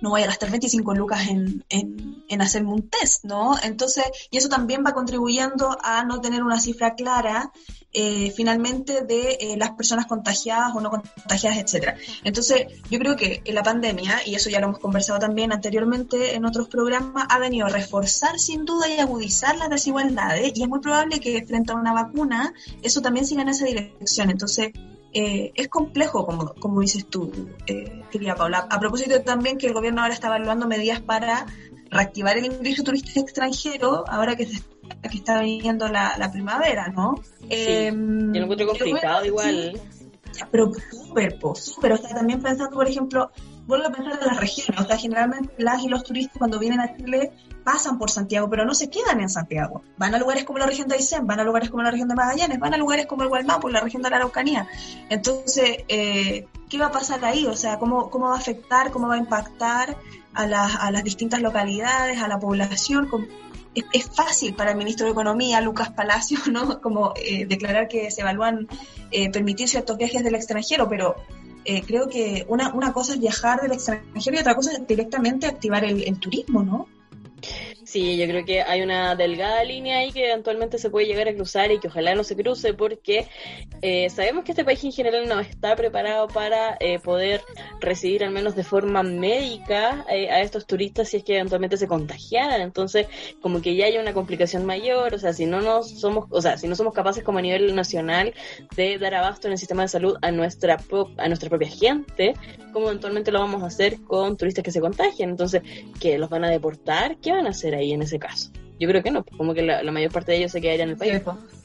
no 0.01 0.09
voy 0.09 0.23
a 0.23 0.27
gastar 0.27 0.49
25 0.49 0.95
lucas 0.95 1.27
en, 1.27 1.63
en, 1.69 2.23
en, 2.27 2.41
hacerme 2.41 2.73
un 2.73 2.89
test, 2.89 3.23
¿no? 3.23 3.55
Entonces, 3.61 4.05
y 4.31 4.37
eso 4.37 4.49
también 4.49 4.83
va 4.83 4.93
contribuyendo 4.93 5.77
a 5.83 6.03
no 6.03 6.19
tener 6.21 6.43
una 6.43 6.59
cifra 6.59 6.95
clara 6.95 7.51
eh, 7.93 8.31
finalmente 8.31 9.03
de 9.03 9.37
eh, 9.39 9.57
las 9.57 9.71
personas 9.71 10.05
contagiadas 10.05 10.73
o 10.75 10.81
no 10.81 10.89
contagiadas, 10.89 11.59
etcétera. 11.59 11.97
Entonces, 12.23 12.67
yo 12.89 12.99
creo 12.99 13.15
que 13.15 13.41
la 13.47 13.63
pandemia, 13.63 14.21
y 14.25 14.35
eso 14.35 14.49
ya 14.49 14.59
lo 14.59 14.67
hemos 14.67 14.79
conversado 14.79 15.19
también 15.19 15.51
anteriormente 15.51 16.35
en 16.35 16.45
otros 16.45 16.67
programas, 16.67 17.27
ha 17.29 17.39
venido 17.39 17.67
a 17.67 17.69
reforzar 17.69 18.39
sin 18.39 18.65
duda 18.65 18.89
y 18.89 18.99
agudizar 18.99 19.57
las 19.57 19.69
desigualdades, 19.69 20.53
y 20.55 20.63
es 20.63 20.69
muy 20.69 20.79
probable 20.79 21.19
que 21.19 21.45
frente 21.45 21.71
a 21.73 21.75
una 21.75 21.93
vacuna 21.93 22.53
eso 22.81 23.01
también 23.01 23.25
siga 23.25 23.41
en 23.41 23.49
esa 23.49 23.65
dirección. 23.65 24.29
Entonces, 24.29 24.71
eh, 25.13 25.51
es 25.55 25.67
complejo, 25.67 26.25
como, 26.25 26.53
como 26.55 26.79
dices 26.81 27.05
tú, 27.07 27.31
eh, 27.67 28.03
querida 28.09 28.35
Paula. 28.35 28.67
A 28.69 28.79
propósito 28.79 29.21
también 29.21 29.57
que 29.57 29.67
el 29.67 29.73
gobierno 29.73 30.01
ahora 30.01 30.13
está 30.13 30.27
evaluando 30.27 30.67
medidas 30.67 31.01
para 31.01 31.45
reactivar 31.89 32.37
el 32.37 32.45
ingreso 32.45 32.83
turista 32.83 33.19
extranjero, 33.19 34.05
ahora 34.07 34.37
que, 34.37 34.45
se, 34.45 34.61
que 35.01 35.17
está 35.17 35.41
viniendo 35.41 35.87
la, 35.87 36.29
primavera, 36.31 36.87
¿no? 36.87 37.15
Sí, 37.39 37.47
eh, 37.49 37.91
yo 37.91 38.39
lo 38.39 38.43
encuentro 38.43 38.67
complicado 38.67 39.25
igual. 39.25 39.79
pero 40.51 40.71
súper, 40.91 41.39
súper. 41.55 41.93
O 41.93 41.97
sea, 41.97 42.15
también 42.15 42.41
pensando, 42.41 42.75
por 42.75 42.87
ejemplo, 42.87 43.31
vuelvo 43.67 43.87
a 43.87 43.91
pensar 43.91 44.19
en 44.21 44.27
las 44.27 44.37
regiones. 44.37 44.81
O 44.81 44.87
sea, 44.87 44.97
generalmente 44.97 45.53
las 45.57 45.83
y 45.83 45.87
los 45.87 46.03
turistas 46.03 46.37
cuando 46.37 46.59
vienen 46.59 46.79
a 46.79 46.95
Chile 46.95 47.31
pasan 47.63 47.97
por 47.97 48.09
Santiago, 48.09 48.49
pero 48.49 48.65
no 48.65 48.73
se 48.73 48.89
quedan 48.89 49.21
en 49.21 49.29
Santiago. 49.29 49.83
Van 49.97 50.13
a 50.15 50.19
lugares 50.19 50.43
como 50.43 50.59
la 50.59 50.65
región 50.65 50.87
de 50.87 50.95
Aysén, 50.95 51.27
van 51.27 51.39
a 51.39 51.43
lugares 51.43 51.69
como 51.69 51.83
la 51.83 51.91
región 51.91 52.07
de 52.07 52.15
Magallanes, 52.15 52.59
van 52.59 52.73
a 52.73 52.77
lugares 52.77 53.05
como 53.05 53.23
el 53.23 53.29
Gualmapu, 53.29 53.69
la 53.69 53.81
región 53.81 54.01
de 54.01 54.09
la 54.09 54.17
Araucanía. 54.17 54.67
Entonces, 55.09 55.83
eh, 55.87 56.47
¿qué 56.69 56.77
va 56.77 56.87
a 56.87 56.91
pasar 56.91 57.23
ahí? 57.23 57.45
O 57.45 57.55
sea, 57.55 57.77
¿cómo, 57.77 58.09
¿cómo 58.09 58.29
va 58.29 58.35
a 58.35 58.39
afectar, 58.39 58.91
cómo 58.91 59.07
va 59.07 59.15
a 59.15 59.19
impactar 59.19 59.95
a 60.33 60.47
las, 60.47 60.75
a 60.75 60.91
las 60.91 61.03
distintas 61.03 61.41
localidades, 61.41 62.19
a 62.19 62.27
la 62.27 62.39
población? 62.39 63.07
Es, 63.73 64.09
fácil 64.09 64.53
para 64.53 64.71
el 64.71 64.77
ministro 64.77 65.05
de 65.05 65.13
Economía, 65.13 65.61
Lucas 65.61 65.91
Palacio, 65.91 66.39
¿no? 66.51 66.81
Como 66.81 67.13
eh, 67.15 67.45
declarar 67.45 67.87
que 67.87 68.11
se 68.11 68.21
evalúan 68.21 68.67
eh, 69.11 69.29
permitir 69.31 69.67
ciertos 69.69 69.97
viajes 69.97 70.23
del 70.23 70.35
extranjero, 70.35 70.89
pero 70.89 71.15
eh, 71.63 71.81
creo 71.83 72.09
que 72.09 72.45
una, 72.49 72.73
una 72.73 72.91
cosa 72.91 73.13
es 73.13 73.19
viajar 73.19 73.61
del 73.61 73.73
extranjero 73.73 74.35
y 74.35 74.39
otra 74.39 74.55
cosa 74.55 74.71
es 74.71 74.87
directamente 74.87 75.47
activar 75.47 75.85
el, 75.85 76.03
el 76.03 76.19
turismo, 76.19 76.63
¿no? 76.63 76.87
Sí, 77.85 78.17
yo 78.17 78.27
creo 78.27 78.45
que 78.45 78.61
hay 78.61 78.81
una 78.81 79.15
delgada 79.15 79.63
línea 79.63 79.99
ahí 79.99 80.11
que 80.11 80.27
eventualmente 80.29 80.77
se 80.77 80.89
puede 80.89 81.07
llegar 81.07 81.27
a 81.27 81.33
cruzar 81.33 81.71
y 81.71 81.79
que 81.79 81.87
ojalá 81.87 82.13
no 82.15 82.23
se 82.23 82.35
cruce 82.35 82.73
porque 82.73 83.27
eh, 83.81 84.09
sabemos 84.09 84.43
que 84.43 84.51
este 84.51 84.63
país 84.63 84.83
en 84.83 84.91
general 84.91 85.27
no 85.27 85.39
está 85.39 85.75
preparado 85.75 86.27
para 86.27 86.77
eh, 86.79 86.99
poder 86.99 87.41
recibir 87.79 88.23
al 88.23 88.31
menos 88.31 88.55
de 88.55 88.63
forma 88.63 89.01
médica 89.03 90.05
eh, 90.09 90.29
a 90.29 90.41
estos 90.41 90.67
turistas 90.67 91.09
si 91.09 91.17
es 91.17 91.23
que 91.23 91.35
eventualmente 91.35 91.77
se 91.77 91.87
contagiaran. 91.87 92.61
Entonces, 92.61 93.07
como 93.41 93.61
que 93.61 93.75
ya 93.75 93.85
hay 93.85 93.97
una 93.97 94.13
complicación 94.13 94.65
mayor, 94.65 95.15
o 95.15 95.19
sea, 95.19 95.33
si 95.33 95.45
no 95.45 95.61
nos 95.61 95.89
somos, 95.99 96.27
o 96.29 96.41
sea, 96.41 96.57
si 96.57 96.67
no 96.67 96.75
somos 96.75 96.93
capaces 96.93 97.23
como 97.23 97.39
a 97.39 97.41
nivel 97.41 97.75
nacional 97.75 98.33
de 98.75 98.99
dar 98.99 99.15
abasto 99.15 99.47
en 99.47 99.53
el 99.53 99.57
sistema 99.57 99.83
de 99.83 99.87
salud 99.87 100.17
a 100.21 100.31
nuestra 100.31 100.77
a 101.17 101.27
nuestra 101.27 101.49
propia 101.49 101.69
gente, 101.69 102.35
¿cómo 102.71 102.87
eventualmente 102.87 103.31
lo 103.31 103.39
vamos 103.39 103.63
a 103.63 103.67
hacer 103.67 104.01
con 104.01 104.37
turistas 104.37 104.63
que 104.63 104.71
se 104.71 104.81
contagian? 104.81 105.29
Entonces, 105.29 105.61
¿qué 105.99 106.17
los 106.17 106.29
van 106.29 106.45
a 106.45 106.49
deportar? 106.49 107.17
¿Qué 107.17 107.31
van 107.31 107.45
a 107.45 107.51
hacer 107.51 107.75
ahí? 107.75 107.91
en 107.93 108.01
ese 108.01 108.19
caso. 108.19 108.51
Yo 108.79 108.87
creo 108.87 109.03
que 109.03 109.11
no, 109.11 109.23
como 109.37 109.53
que 109.53 109.61
la, 109.61 109.91
mayor 109.91 110.11
parte 110.11 110.31
de 110.31 110.39
ellos 110.39 110.51
se 110.51 110.61
quedarían 110.61 110.89
en 110.89 110.93
el 110.93 110.97
país. 110.97 111.21
Sí, 111.23 111.60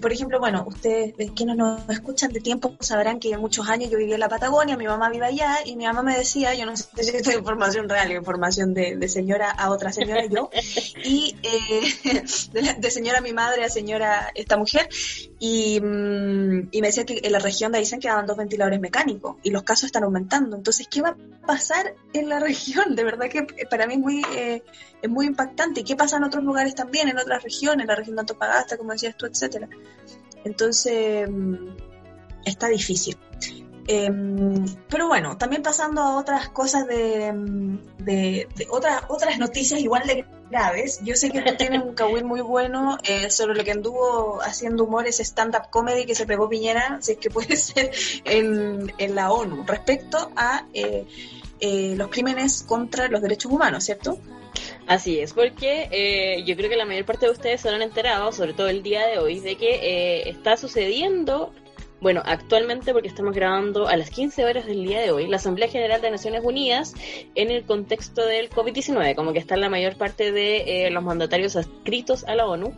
por 0.00 0.12
ejemplo, 0.12 0.38
bueno, 0.38 0.64
ustedes 0.66 1.30
que 1.32 1.44
no 1.44 1.54
nos 1.54 1.88
escuchan 1.88 2.32
de 2.32 2.40
tiempo 2.40 2.74
sabrán 2.80 3.18
que 3.18 3.36
muchos 3.36 3.68
años 3.68 3.90
yo 3.90 3.98
viví 3.98 4.12
en 4.12 4.20
la 4.20 4.28
Patagonia, 4.28 4.76
mi 4.76 4.86
mamá 4.86 5.10
vive 5.10 5.26
allá 5.26 5.58
y 5.64 5.76
mi 5.76 5.84
mamá 5.84 6.02
me 6.02 6.16
decía, 6.16 6.54
yo 6.54 6.66
no 6.66 6.76
sé 6.76 6.86
si 7.02 7.16
esto 7.16 7.30
es 7.30 7.36
información 7.36 7.88
real, 7.88 8.10
información 8.12 8.74
de, 8.74 9.08
señora 9.08 9.50
a 9.50 9.70
otra 9.70 9.92
señora 9.92 10.26
yo, 10.26 10.50
y 11.04 11.36
eh, 11.42 12.24
de, 12.78 12.90
señora 12.90 13.18
a 13.18 13.20
mi 13.20 13.32
madre 13.32 13.64
a 13.64 13.68
señora 13.68 14.30
esta 14.34 14.56
mujer, 14.56 14.88
y, 15.38 15.80
mm, 15.80 16.68
me 16.72 16.86
decía 16.88 17.04
que 17.04 17.20
en 17.22 17.32
la 17.32 17.38
región 17.38 17.72
de 17.72 17.78
Aysén 17.78 18.00
quedaban 18.00 18.26
dos 18.26 18.36
ventiladores 18.36 18.80
mecánicos 18.80 19.36
y 19.42 19.50
los 19.50 19.62
casos 19.62 19.84
están 19.84 20.04
aumentando. 20.04 20.56
Entonces, 20.56 20.88
¿qué 20.88 21.02
va 21.02 21.10
a 21.10 21.46
pasar 21.46 21.94
en 22.12 22.28
la 22.28 22.40
región? 22.40 22.94
De 22.94 23.04
verdad 23.04 23.28
que 23.28 23.46
para 23.68 23.86
mí 23.86 23.94
es 23.94 24.00
muy, 24.00 24.22
eh, 24.34 24.62
es 25.02 25.10
muy 25.10 25.26
impactante. 25.26 25.80
¿Y 25.80 25.84
qué 25.84 25.96
pasa 25.96 26.16
en 26.16 26.24
otros 26.24 26.44
lugares 26.44 26.74
también, 26.74 27.08
en 27.08 27.18
otras 27.18 27.42
regiones, 27.42 27.82
en 27.82 27.88
la 27.88 27.96
región 27.96 28.16
de 28.16 28.20
Antofagasta, 28.20 28.76
como 28.76 28.92
decías 28.92 29.16
tú, 29.16 29.26
etcétera? 29.26 29.55
Entonces, 30.44 31.28
mm, 31.28 31.54
está 32.44 32.68
difícil. 32.68 33.16
Em, 33.88 34.64
pero 34.88 35.06
bueno, 35.06 35.36
también 35.38 35.62
pasando 35.62 36.00
a 36.00 36.16
otras 36.18 36.48
cosas 36.48 36.88
de, 36.88 37.32
mm, 37.32 37.78
de, 37.98 38.48
otras 38.68 39.04
otras 39.08 39.38
noticias 39.38 39.80
igual 39.80 40.06
de 40.06 40.24
graves. 40.50 41.00
Yo 41.04 41.14
sé 41.14 41.30
que 41.30 41.42
tú 41.42 41.54
tienes 41.56 41.82
un 41.82 41.94
kawil 41.94 42.24
muy 42.24 42.40
bueno 42.40 42.98
eh, 43.04 43.30
sobre 43.30 43.54
lo 43.54 43.64
que 43.64 43.72
anduvo 43.72 44.40
haciendo 44.42 44.84
humor 44.84 45.06
ese 45.06 45.24
stand-up 45.24 45.70
comedy 45.70 46.04
que 46.04 46.14
se 46.14 46.26
pegó 46.26 46.48
Piñera, 46.48 46.98
si 47.00 47.12
es 47.12 47.18
que 47.18 47.30
puede 47.30 47.56
ser, 47.56 47.92
en, 48.24 48.92
en 48.98 49.14
la 49.14 49.32
ONU, 49.32 49.64
respecto 49.66 50.32
a 50.36 50.66
eh, 50.72 51.06
eh, 51.60 51.94
los 51.96 52.08
crímenes 52.08 52.62
contra 52.62 53.08
los 53.08 53.22
derechos 53.22 53.52
humanos, 53.52 53.84
¿cierto? 53.84 54.18
Así 54.86 55.18
es, 55.18 55.32
porque 55.32 55.88
eh, 55.90 56.44
yo 56.44 56.56
creo 56.56 56.70
que 56.70 56.76
la 56.76 56.84
mayor 56.84 57.04
parte 57.04 57.26
de 57.26 57.32
ustedes 57.32 57.60
se 57.60 57.68
han 57.68 57.82
enterado, 57.82 58.32
sobre 58.32 58.52
todo 58.52 58.68
el 58.68 58.82
día 58.82 59.06
de 59.06 59.18
hoy, 59.18 59.40
de 59.40 59.56
que 59.56 59.74
eh, 59.74 60.28
está 60.28 60.56
sucediendo, 60.56 61.52
bueno, 62.00 62.22
actualmente 62.24 62.92
porque 62.92 63.08
estamos 63.08 63.34
grabando 63.34 63.88
a 63.88 63.96
las 63.96 64.10
15 64.10 64.44
horas 64.44 64.66
del 64.66 64.84
día 64.84 65.00
de 65.00 65.10
hoy, 65.10 65.26
la 65.26 65.36
Asamblea 65.36 65.68
General 65.68 66.00
de 66.00 66.10
Naciones 66.10 66.42
Unidas 66.44 66.94
en 67.34 67.50
el 67.50 67.64
contexto 67.64 68.24
del 68.24 68.50
COVID-19, 68.50 69.14
como 69.14 69.32
que 69.32 69.38
está 69.38 69.56
la 69.56 69.68
mayor 69.68 69.96
parte 69.96 70.30
de 70.30 70.86
eh, 70.86 70.90
los 70.90 71.02
mandatarios 71.02 71.56
adscritos 71.56 72.24
a 72.24 72.34
la 72.34 72.46
ONU 72.46 72.72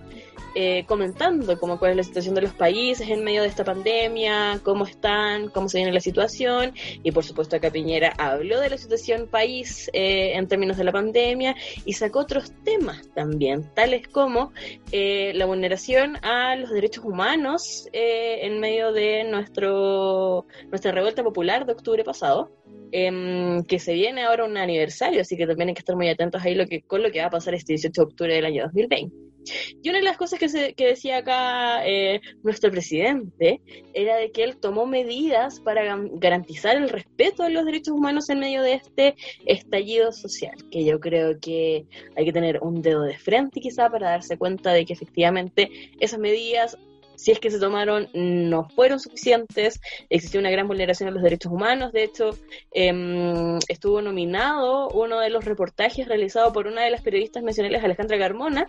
eh, 0.54 0.84
comentando 0.86 1.58
cómo 1.58 1.78
cuál 1.78 1.92
es 1.92 1.96
la 1.98 2.02
situación 2.02 2.34
de 2.34 2.42
los 2.42 2.52
países 2.52 3.08
en 3.08 3.24
medio 3.24 3.42
de 3.42 3.48
esta 3.48 3.64
pandemia, 3.64 4.60
cómo 4.62 4.84
están, 4.84 5.48
cómo 5.50 5.68
se 5.68 5.78
viene 5.78 5.92
la 5.92 6.00
situación, 6.00 6.72
y 7.02 7.12
por 7.12 7.24
supuesto 7.24 7.56
acá 7.56 7.70
Piñera 7.70 8.12
habló 8.18 8.60
de 8.60 8.70
la 8.70 8.78
situación 8.78 9.28
país 9.28 9.90
eh, 9.92 10.32
en 10.34 10.48
términos 10.48 10.76
de 10.76 10.84
la 10.84 10.92
pandemia 10.92 11.54
y 11.84 11.92
sacó 11.92 12.20
otros 12.20 12.52
temas 12.64 13.08
también, 13.14 13.68
tales 13.74 14.08
como 14.08 14.52
eh, 14.92 15.32
la 15.34 15.46
vulneración 15.46 16.16
a 16.24 16.56
los 16.56 16.70
derechos 16.70 17.04
humanos 17.04 17.88
en 17.92 18.60
medio 18.60 18.92
de 18.92 19.24
nuestro 19.24 20.46
nuestra 20.70 20.92
revuelta 20.92 21.22
popular 21.22 21.66
de 21.66 21.72
octubre 21.72 22.04
pasado. 22.04 22.50
Em, 22.90 23.64
que 23.64 23.78
se 23.78 23.92
viene 23.92 24.24
ahora 24.24 24.46
un 24.46 24.56
aniversario, 24.56 25.20
así 25.20 25.36
que 25.36 25.46
también 25.46 25.68
hay 25.68 25.74
que 25.74 25.80
estar 25.80 25.94
muy 25.94 26.08
atentos 26.08 26.42
ahí 26.42 26.54
lo 26.54 26.66
que, 26.66 26.80
con 26.80 27.02
lo 27.02 27.10
que 27.10 27.20
va 27.20 27.26
a 27.26 27.30
pasar 27.30 27.54
este 27.54 27.74
18 27.74 28.00
de 28.00 28.06
octubre 28.06 28.34
del 28.34 28.46
año 28.46 28.62
2020. 28.64 29.27
Y 29.82 29.88
una 29.88 29.98
de 29.98 30.04
las 30.04 30.16
cosas 30.16 30.38
que, 30.38 30.48
se, 30.48 30.74
que 30.74 30.86
decía 30.86 31.18
acá 31.18 31.86
eh, 31.86 32.20
nuestro 32.42 32.70
presidente 32.70 33.60
era 33.94 34.16
de 34.16 34.30
que 34.32 34.44
él 34.44 34.56
tomó 34.56 34.86
medidas 34.86 35.60
para 35.60 35.96
garantizar 36.12 36.76
el 36.76 36.88
respeto 36.88 37.42
de 37.42 37.50
los 37.50 37.64
derechos 37.64 37.94
humanos 37.94 38.28
en 38.28 38.40
medio 38.40 38.62
de 38.62 38.74
este 38.74 39.14
estallido 39.46 40.12
social, 40.12 40.54
que 40.70 40.84
yo 40.84 41.00
creo 41.00 41.38
que 41.40 41.86
hay 42.16 42.24
que 42.24 42.32
tener 42.32 42.58
un 42.60 42.82
dedo 42.82 43.02
de 43.02 43.16
frente 43.16 43.60
quizá 43.60 43.90
para 43.90 44.10
darse 44.10 44.36
cuenta 44.36 44.72
de 44.72 44.84
que 44.84 44.92
efectivamente 44.92 45.70
esas 46.00 46.18
medidas 46.18 46.76
si 47.18 47.32
es 47.32 47.40
que 47.40 47.50
se 47.50 47.58
tomaron, 47.58 48.08
no 48.14 48.68
fueron 48.76 49.00
suficientes, 49.00 49.80
existió 50.08 50.38
una 50.38 50.52
gran 50.52 50.68
vulneración 50.68 51.08
de 51.08 51.14
los 51.14 51.22
derechos 51.22 51.50
humanos, 51.50 51.92
de 51.92 52.04
hecho, 52.04 52.30
em, 52.70 53.58
estuvo 53.68 54.00
nominado 54.00 54.88
uno 54.90 55.18
de 55.18 55.28
los 55.28 55.44
reportajes 55.44 56.06
realizado 56.06 56.52
por 56.52 56.68
una 56.68 56.82
de 56.82 56.90
las 56.90 57.02
periodistas 57.02 57.42
nacionales, 57.42 57.82
Alejandra 57.82 58.18
Carmona, 58.18 58.68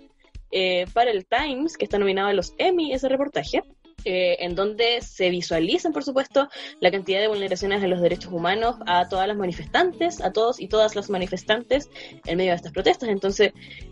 eh, 0.51 0.85
para 0.93 1.11
el 1.11 1.25
Times, 1.25 1.77
que 1.77 1.85
está 1.85 1.99
nominado 1.99 2.29
a 2.29 2.33
los 2.33 2.53
Emmy, 2.57 2.93
ese 2.93 3.09
reportaje. 3.09 3.63
Eh, 4.05 4.37
en 4.39 4.55
donde 4.55 5.01
se 5.01 5.29
visualizan, 5.29 5.91
por 5.91 6.05
supuesto, 6.05 6.47
la 6.79 6.89
cantidad 6.89 7.19
de 7.19 7.27
vulneraciones 7.27 7.81
de 7.81 7.89
los 7.89 8.01
derechos 8.01 8.31
humanos 8.31 8.77
a 8.85 9.09
todas 9.09 9.27
las 9.27 9.35
manifestantes, 9.35 10.21
a 10.21 10.31
todos 10.31 10.61
y 10.61 10.69
todas 10.69 10.95
las 10.95 11.09
manifestantes 11.09 11.89
en 12.25 12.37
medio 12.37 12.51
de 12.51 12.55
estas 12.55 12.71
protestas. 12.71 13.09
Entonces, 13.09 13.51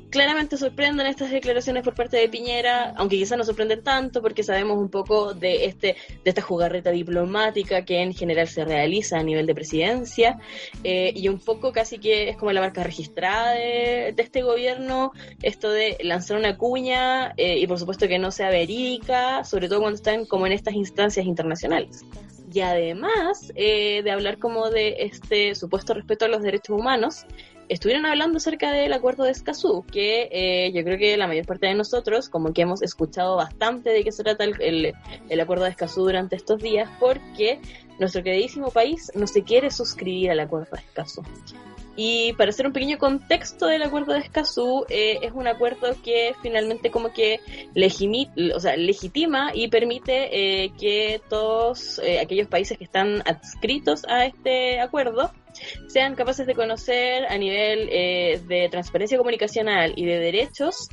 claramente 0.09 0.57
sorprenden 0.57 1.07
estas 1.07 1.31
declaraciones 1.31 1.83
por 1.83 1.93
parte 1.93 2.17
de 2.17 2.29
Piñera, 2.29 2.93
aunque 2.95 3.17
quizás 3.17 3.37
no 3.37 3.43
sorprenden 3.43 3.83
tanto 3.83 4.21
porque 4.21 4.43
sabemos 4.43 4.77
un 4.77 4.89
poco 4.89 5.33
de 5.33 5.65
este 5.65 5.95
de 6.23 6.29
esta 6.29 6.41
jugarreta 6.41 6.91
diplomática 6.91 7.83
que 7.83 8.01
en 8.01 8.13
general 8.13 8.47
se 8.47 8.63
realiza 8.63 9.17
a 9.17 9.23
nivel 9.23 9.45
de 9.45 9.55
presidencia 9.55 10.39
eh, 10.83 11.11
y 11.15 11.27
un 11.27 11.39
poco 11.39 11.71
casi 11.71 11.99
que 11.99 12.29
es 12.29 12.37
como 12.37 12.51
la 12.51 12.61
marca 12.61 12.83
registrada 12.83 13.51
de, 13.51 14.15
este 14.17 14.41
gobierno, 14.41 15.11
esto 15.41 15.69
de 15.69 15.97
lanzar 16.01 16.37
una 16.37 16.57
cuña 16.57 17.33
eh, 17.37 17.59
y 17.59 17.67
por 17.67 17.79
supuesto 17.79 18.07
que 18.07 18.19
no 18.19 18.31
sea 18.31 18.49
verídica, 18.49 19.43
sobre 19.43 19.67
todo 19.67 19.81
cuando 19.81 19.97
están 19.97 20.25
como 20.25 20.47
en 20.47 20.53
estas 20.53 20.73
instancias 20.73 21.25
internacionales. 21.25 22.05
Y 22.53 22.61
además 22.61 23.51
eh, 23.55 24.01
de 24.03 24.11
hablar 24.11 24.39
como 24.39 24.69
de 24.69 24.95
este 24.99 25.53
supuesto 25.53 25.93
respeto 25.93 26.25
a 26.25 26.27
los 26.29 26.41
derechos 26.41 26.79
humanos, 26.79 27.25
estuvieron 27.69 28.05
hablando 28.05 28.37
acerca 28.37 28.71
del 28.71 28.93
acuerdo 28.93 29.23
de 29.23 29.31
Escazú, 29.31 29.85
que 29.91 30.29
eh, 30.31 30.71
yo 30.73 30.83
creo 30.83 30.97
que 30.97 31.17
la 31.17 31.27
mayor 31.27 31.45
parte 31.45 31.67
de 31.67 31.73
nosotros, 31.73 32.29
como 32.29 32.53
que 32.53 32.61
hemos 32.61 32.81
escuchado 32.81 33.35
bastante 33.35 33.89
de 33.89 34.03
qué 34.03 34.11
se 34.11 34.23
trata 34.23 34.43
el, 34.43 34.93
el, 35.29 35.39
acuerdo 35.39 35.65
de 35.65 35.71
Escazú 35.71 36.03
durante 36.03 36.35
estos 36.35 36.61
días, 36.61 36.89
porque 36.99 37.59
nuestro 37.99 38.23
queridísimo 38.23 38.71
país 38.71 39.11
no 39.15 39.27
se 39.27 39.43
quiere 39.43 39.71
suscribir 39.71 40.31
al 40.31 40.39
acuerdo 40.39 40.69
de 40.71 40.81
Escazú. 40.81 41.23
Y 41.97 42.33
para 42.33 42.51
hacer 42.51 42.65
un 42.65 42.73
pequeño 42.73 42.97
contexto 42.97 43.65
del 43.65 43.83
acuerdo 43.83 44.13
de 44.13 44.19
Escazú, 44.19 44.85
eh, 44.87 45.19
es 45.21 45.33
un 45.33 45.47
acuerdo 45.47 45.95
que 46.01 46.33
finalmente 46.41 46.91
como 46.91 47.11
que 47.11 47.39
o 48.55 48.59
sea, 48.59 48.77
legitima 48.77 49.51
y 49.53 49.67
permite 49.67 50.63
eh, 50.63 50.71
que 50.79 51.19
todos 51.29 51.99
aquellos 52.21 52.47
países 52.47 52.77
que 52.77 52.85
están 52.85 53.21
adscritos 53.25 54.05
a 54.07 54.25
este 54.25 54.79
acuerdo 54.79 55.31
sean 55.87 56.15
capaces 56.15 56.45
de 56.47 56.55
conocer 56.55 57.25
a 57.25 57.37
nivel 57.37 57.89
eh, 57.91 58.41
de 58.47 58.69
transparencia 58.69 59.17
comunicacional 59.17 59.93
y 59.95 60.05
de 60.05 60.19
derechos 60.19 60.89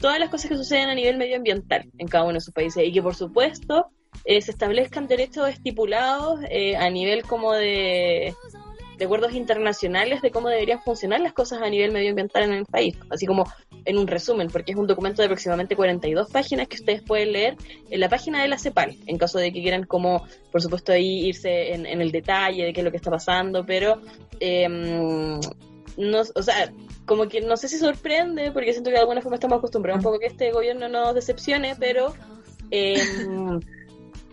todas 0.00 0.18
las 0.18 0.28
cosas 0.28 0.50
que 0.50 0.56
suceden 0.56 0.88
a 0.88 0.94
nivel 0.94 1.16
medioambiental 1.16 1.90
en 1.98 2.08
cada 2.08 2.24
uno 2.24 2.34
de 2.34 2.40
sus 2.40 2.54
países 2.54 2.84
y 2.86 2.92
que 2.92 3.02
por 3.02 3.14
supuesto 3.14 3.90
eh, 4.24 4.40
se 4.40 4.52
establezcan 4.52 5.08
derechos 5.08 5.48
estipulados 5.48 6.40
eh, 6.48 6.76
a 6.76 6.88
nivel 6.90 7.24
como 7.24 7.52
de, 7.52 8.34
de 8.98 9.04
acuerdos 9.04 9.34
internacionales 9.34 10.22
de 10.22 10.30
cómo 10.30 10.48
deberían 10.48 10.82
funcionar 10.82 11.20
las 11.20 11.32
cosas 11.32 11.62
a 11.62 11.68
nivel 11.68 11.92
medioambiental 11.92 12.44
en 12.44 12.52
el 12.52 12.66
país, 12.66 12.96
así 13.10 13.26
como 13.26 13.44
en 13.84 13.98
un 13.98 14.06
resumen, 14.06 14.48
porque 14.48 14.72
es 14.72 14.78
un 14.78 14.86
documento 14.86 15.22
de 15.22 15.26
aproximadamente 15.26 15.76
42 15.76 16.30
páginas 16.30 16.68
que 16.68 16.76
ustedes 16.76 17.02
pueden 17.02 17.32
leer 17.32 17.56
en 17.90 18.00
la 18.00 18.08
página 18.08 18.42
de 18.42 18.48
la 18.48 18.58
CEPAL, 18.58 18.96
en 19.06 19.18
caso 19.18 19.38
de 19.38 19.52
que 19.52 19.62
quieran 19.62 19.84
como, 19.84 20.26
por 20.50 20.62
supuesto, 20.62 20.92
ahí 20.92 21.26
irse 21.26 21.74
en, 21.74 21.86
el 21.86 22.10
detalle 22.10 22.64
de 22.64 22.72
qué 22.72 22.80
es 22.80 22.84
lo 22.84 22.90
que 22.90 22.96
está 22.96 23.10
pasando, 23.10 23.64
pero, 23.64 24.00
em, 24.40 25.40
no, 25.96 26.20
o 26.34 26.42
sea, 26.42 26.72
como 27.04 27.28
que 27.28 27.40
no 27.40 27.56
sé 27.56 27.68
si 27.68 27.78
sorprende, 27.78 28.50
porque 28.52 28.72
siento 28.72 28.90
que 28.90 28.94
de 28.94 29.00
alguna 29.00 29.20
forma 29.20 29.36
estamos 29.36 29.58
acostumbrados 29.58 29.98
un 30.00 30.04
poco 30.04 30.18
que 30.18 30.26
este 30.26 30.50
gobierno 30.50 30.88
nos 30.88 31.14
decepcione, 31.14 31.76
pero... 31.78 32.14
Eh, 32.70 32.96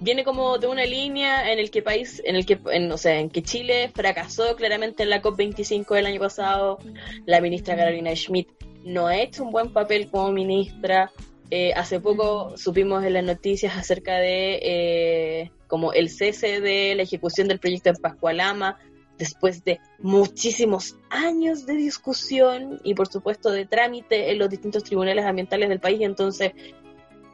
viene 0.01 0.24
como 0.24 0.58
de 0.58 0.67
una 0.67 0.84
línea 0.84 1.51
en 1.51 1.60
el 1.60 1.72
que 1.72 1.81
país, 1.81 2.22
en 2.25 2.36
el 2.36 2.46
que, 2.46 2.60
en, 2.72 2.91
o 2.91 2.98
sea, 2.98 3.20
en 3.20 3.29
que 3.29 3.43
Chile 3.43 3.91
fracasó 3.93 4.55
claramente 4.55 5.03
en 5.03 5.10
la 5.10 5.22
COP25 5.22 5.96
del 5.96 6.08
año 6.08 6.20
pasado. 6.20 6.79
La 7.25 7.39
ministra 7.39 7.77
Carolina 7.77 8.13
Schmidt 8.15 8.50
no 8.84 9.08
ha 9.08 9.17
hecho 9.17 9.43
un 9.43 9.51
buen 9.51 9.72
papel 9.72 10.10
como 10.10 10.31
ministra. 10.31 11.12
Eh, 11.51 11.72
hace 11.74 12.00
poco 12.00 12.58
supimos 12.58 13.03
en 13.03 13.13
las 13.13 13.24
noticias 13.24 13.77
acerca 13.77 14.15
de 14.15 14.60
eh, 14.63 15.51
como 15.67 15.93
el 15.93 16.10
cese 16.10 16.62
de 16.62 16.96
la 16.96 17.03
ejecución 17.03 17.48
del 17.48 17.60
proyecto 17.60 17.89
en 17.89 17.98
Pascualama 17.98 18.79
después 19.17 19.63
de 19.63 19.79
muchísimos 20.00 20.96
años 21.10 21.67
de 21.67 21.75
discusión 21.75 22.79
y 22.84 22.96
por 22.96 23.08
supuesto 23.08 23.51
de 23.51 23.67
trámite 23.67 24.31
en 24.31 24.39
los 24.39 24.50
distintos 24.50 24.84
tribunales 24.84 25.25
ambientales 25.25 25.70
del 25.70 25.79
país. 25.79 26.00
Entonces, 26.01 26.53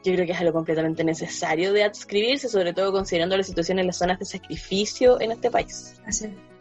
yo 0.04 0.12
creo 0.14 0.26
que 0.26 0.32
es 0.32 0.40
algo 0.40 0.52
completamente 0.52 1.04
necesario 1.04 1.72
de 1.72 1.84
adscribirse, 1.84 2.48
sobre 2.48 2.72
todo 2.72 2.92
considerando 2.92 3.36
la 3.36 3.42
situación 3.42 3.78
en 3.78 3.86
las 3.86 3.98
zonas 3.98 4.18
de 4.18 4.24
sacrificio 4.24 5.20
en 5.20 5.32
este 5.32 5.50
país. 5.50 6.00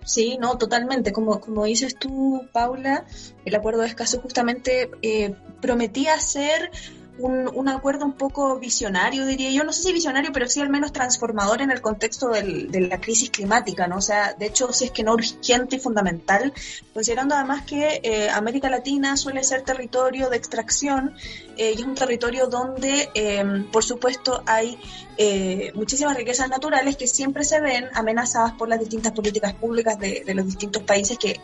Sí, 0.04 0.38
no, 0.40 0.58
totalmente. 0.58 1.12
Como, 1.12 1.40
como 1.40 1.66
dices 1.66 1.98
tú, 2.00 2.48
Paula, 2.54 3.06
el 3.46 3.56
acuerdo 3.56 3.82
de 3.82 3.88
escaso 3.88 4.22
justamente 4.22 4.90
eh, 5.02 5.36
prometía 5.62 6.18
ser 6.20 6.72
un, 7.20 7.50
un, 7.54 7.70
acuerdo 7.70 8.06
un 8.06 8.14
poco 8.14 8.60
visionario, 8.60 9.26
diría 9.26 9.52
yo, 9.52 9.64
no 9.64 9.74
sé 9.74 9.84
si 9.84 9.94
visionario, 9.94 10.32
pero 10.34 10.48
sí 10.48 10.62
al 10.62 10.70
menos 10.70 10.92
transformador 10.94 11.62
en 11.62 11.72
el 11.72 11.82
contexto 11.82 12.30
del, 12.30 12.72
de 12.72 12.82
la 12.82 13.00
crisis 13.00 13.30
climática, 13.30 13.88
¿no? 13.88 13.98
O 13.98 14.02
sea, 14.02 14.34
de 14.34 14.46
hecho, 14.48 14.72
si 14.74 14.86
es 14.86 14.92
que 14.92 15.04
no 15.04 15.14
urgente 15.14 15.78
y 15.78 15.80
fundamental, 15.80 16.54
considerando 16.94 17.36
además 17.36 17.64
que 17.64 18.00
eh, 18.04 18.30
América 18.30 18.70
Latina 18.70 19.18
suele 19.18 19.44
ser 19.44 19.64
territorio 19.64 20.30
de 20.30 20.38
extracción 20.38 21.16
eh, 21.58 21.74
y 21.76 21.82
es 21.82 21.88
un 21.88 21.96
territorio 21.96 22.48
donde, 22.48 23.10
em, 23.14 23.70
por 23.72 23.84
supuesto, 23.84 24.44
hay 24.46 24.80
eh, 25.18 25.72
muchísimas 25.76 26.16
riquezas 26.16 26.50
naturales 26.50 26.98
que 26.98 27.08
siempre 27.08 27.44
se 27.44 27.60
ven 27.60 27.88
amenazadas 27.94 28.54
por 28.54 28.70
las 28.70 28.80
distintas 28.80 29.14
políticas 29.14 29.54
públicas 29.54 29.98
de 30.00 30.34
los 30.34 30.46
distintos 30.46 30.84
países 30.84 31.18
que 31.18 31.40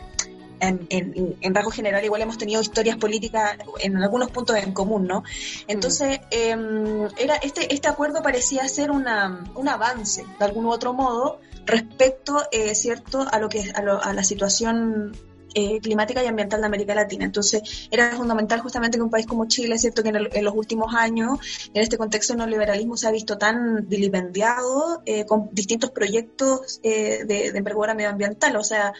en, 0.68 1.36
en, 1.40 1.54
rasgo 1.54 1.70
general 1.70 2.04
igual 2.04 2.22
hemos 2.22 2.38
tenido 2.38 2.60
historias 2.60 2.96
políticas 2.96 3.56
en 3.80 3.96
algunos 3.96 4.30
puntos 4.30 4.56
en 4.56 4.72
común, 4.72 5.06
¿no? 5.06 5.24
Entonces, 5.68 6.20
em, 6.30 7.08
era 7.16 7.36
este, 7.36 7.72
este 7.72 7.88
acuerdo 7.88 8.22
parecía 8.22 8.68
ser 8.68 8.90
una, 8.90 9.44
un 9.54 9.68
avance, 9.68 10.24
de 10.38 10.44
algún 10.44 10.66
u 10.66 10.70
otro 10.70 10.92
modo, 10.92 11.40
respecto, 11.66 12.42
eh, 12.52 12.74
¿cierto?, 12.74 13.26
a, 13.30 13.38
lo 13.38 13.48
que, 13.48 13.72
a, 13.74 13.80
a 13.80 14.12
la 14.12 14.24
situación 14.24 15.12
eh, 15.54 15.80
climática 15.80 16.22
y 16.22 16.26
ambiental 16.26 16.60
de 16.60 16.66
América 16.66 16.94
Latina. 16.94 17.24
Entonces, 17.24 17.88
era 17.90 18.10
fundamental 18.16 18.60
justamente 18.60 18.98
que 18.98 19.02
un 19.02 19.10
país 19.10 19.26
como 19.26 19.46
Chile, 19.46 19.78
cierto 19.78 20.02
que 20.02 20.10
en, 20.10 20.44
los 20.44 20.54
últimos 20.54 20.94
años, 20.94 21.38
en 21.72 21.82
este 21.82 21.96
contexto 21.96 22.32
el 22.32 22.40
neoliberalismo 22.40 22.96
se 22.96 23.08
ha 23.08 23.10
visto 23.10 23.38
tan 23.38 23.88
dilipendiado 23.88 25.02
eh, 25.06 25.24
con 25.26 25.48
distintos 25.52 25.90
proyectos 25.90 26.80
eh, 26.82 27.24
de, 27.24 27.52
de, 27.52 27.58
envergadura 27.58 27.94
medioambiental, 27.94 28.56
o 28.56 28.64
sea, 28.64 28.92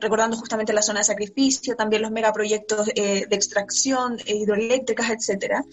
recordando 0.00 0.36
justamente 0.36 0.72
la 0.72 0.82
zona 0.82 1.00
de 1.00 1.04
sacrificio, 1.04 1.74
también 1.76 2.02
los 2.02 2.10
megaproyectos 2.10 2.86
de 2.86 3.26
extracción 3.30 4.18
hidroeléctricas, 4.26 5.10
etcétera. 5.10 5.64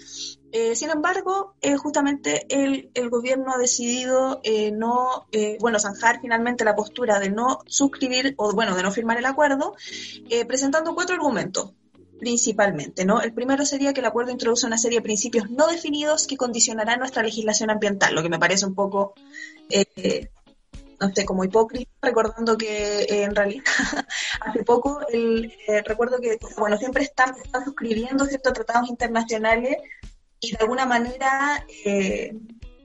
Eh, 0.55 0.75
sin 0.75 0.91
embargo, 0.91 1.55
eh, 1.61 1.77
justamente 1.77 2.45
el, 2.47 2.91
el, 2.93 3.09
gobierno 3.09 3.55
ha 3.55 3.57
decidido 3.57 4.39
eh, 4.43 4.71
no, 4.71 5.25
bueno, 5.59 5.79
zanjar 5.79 6.21
finalmente 6.21 6.63
la 6.63 6.75
postura 6.75 7.19
de 7.19 7.31
no 7.31 7.61
suscribir 7.65 8.35
o, 8.37 8.53
bueno, 8.53 8.75
de 8.75 8.83
no 8.83 8.91
firmar 8.91 9.17
el 9.17 9.25
acuerdo, 9.25 9.73
presentando 10.47 10.93
cuatro 10.93 11.15
argumentos 11.15 11.73
principalmente, 12.19 13.03
¿no? 13.03 13.19
El 13.19 13.33
primero 13.33 13.65
sería 13.65 13.93
que 13.93 14.01
el 14.01 14.05
acuerdo 14.05 14.31
introduce 14.31 14.67
una 14.67 14.77
serie 14.77 14.99
de 14.99 15.03
principios 15.03 15.49
no 15.49 15.65
definidos 15.65 16.27
que 16.27 16.37
condicionarán 16.37 16.99
nuestra 16.99 17.23
legislación 17.23 17.71
ambiental, 17.71 18.13
lo 18.13 18.21
que 18.21 18.29
me 18.29 18.37
parece 18.37 18.67
un 18.67 18.75
poco, 18.75 19.15
no 20.99 21.09
sé, 21.15 21.25
como 21.25 21.43
hipócrita, 21.43 21.91
recordando 21.99 22.55
que 22.55 23.07
en 23.09 23.35
realidad 23.35 23.63
hace 24.41 24.63
poco 24.63 25.01
el, 25.11 25.51
recuerdo 25.83 26.19
que, 26.21 26.37
bueno, 26.59 26.77
siempre 26.77 27.03
están 27.03 27.33
suscribiendo 27.65 28.25
ciertos 28.25 28.53
tratados 28.53 28.87
internacionales 28.87 29.77
y 30.43 30.51
de 30.51 30.57
alguna 30.59 30.85
manera, 30.85 31.65
eh, 31.85 32.35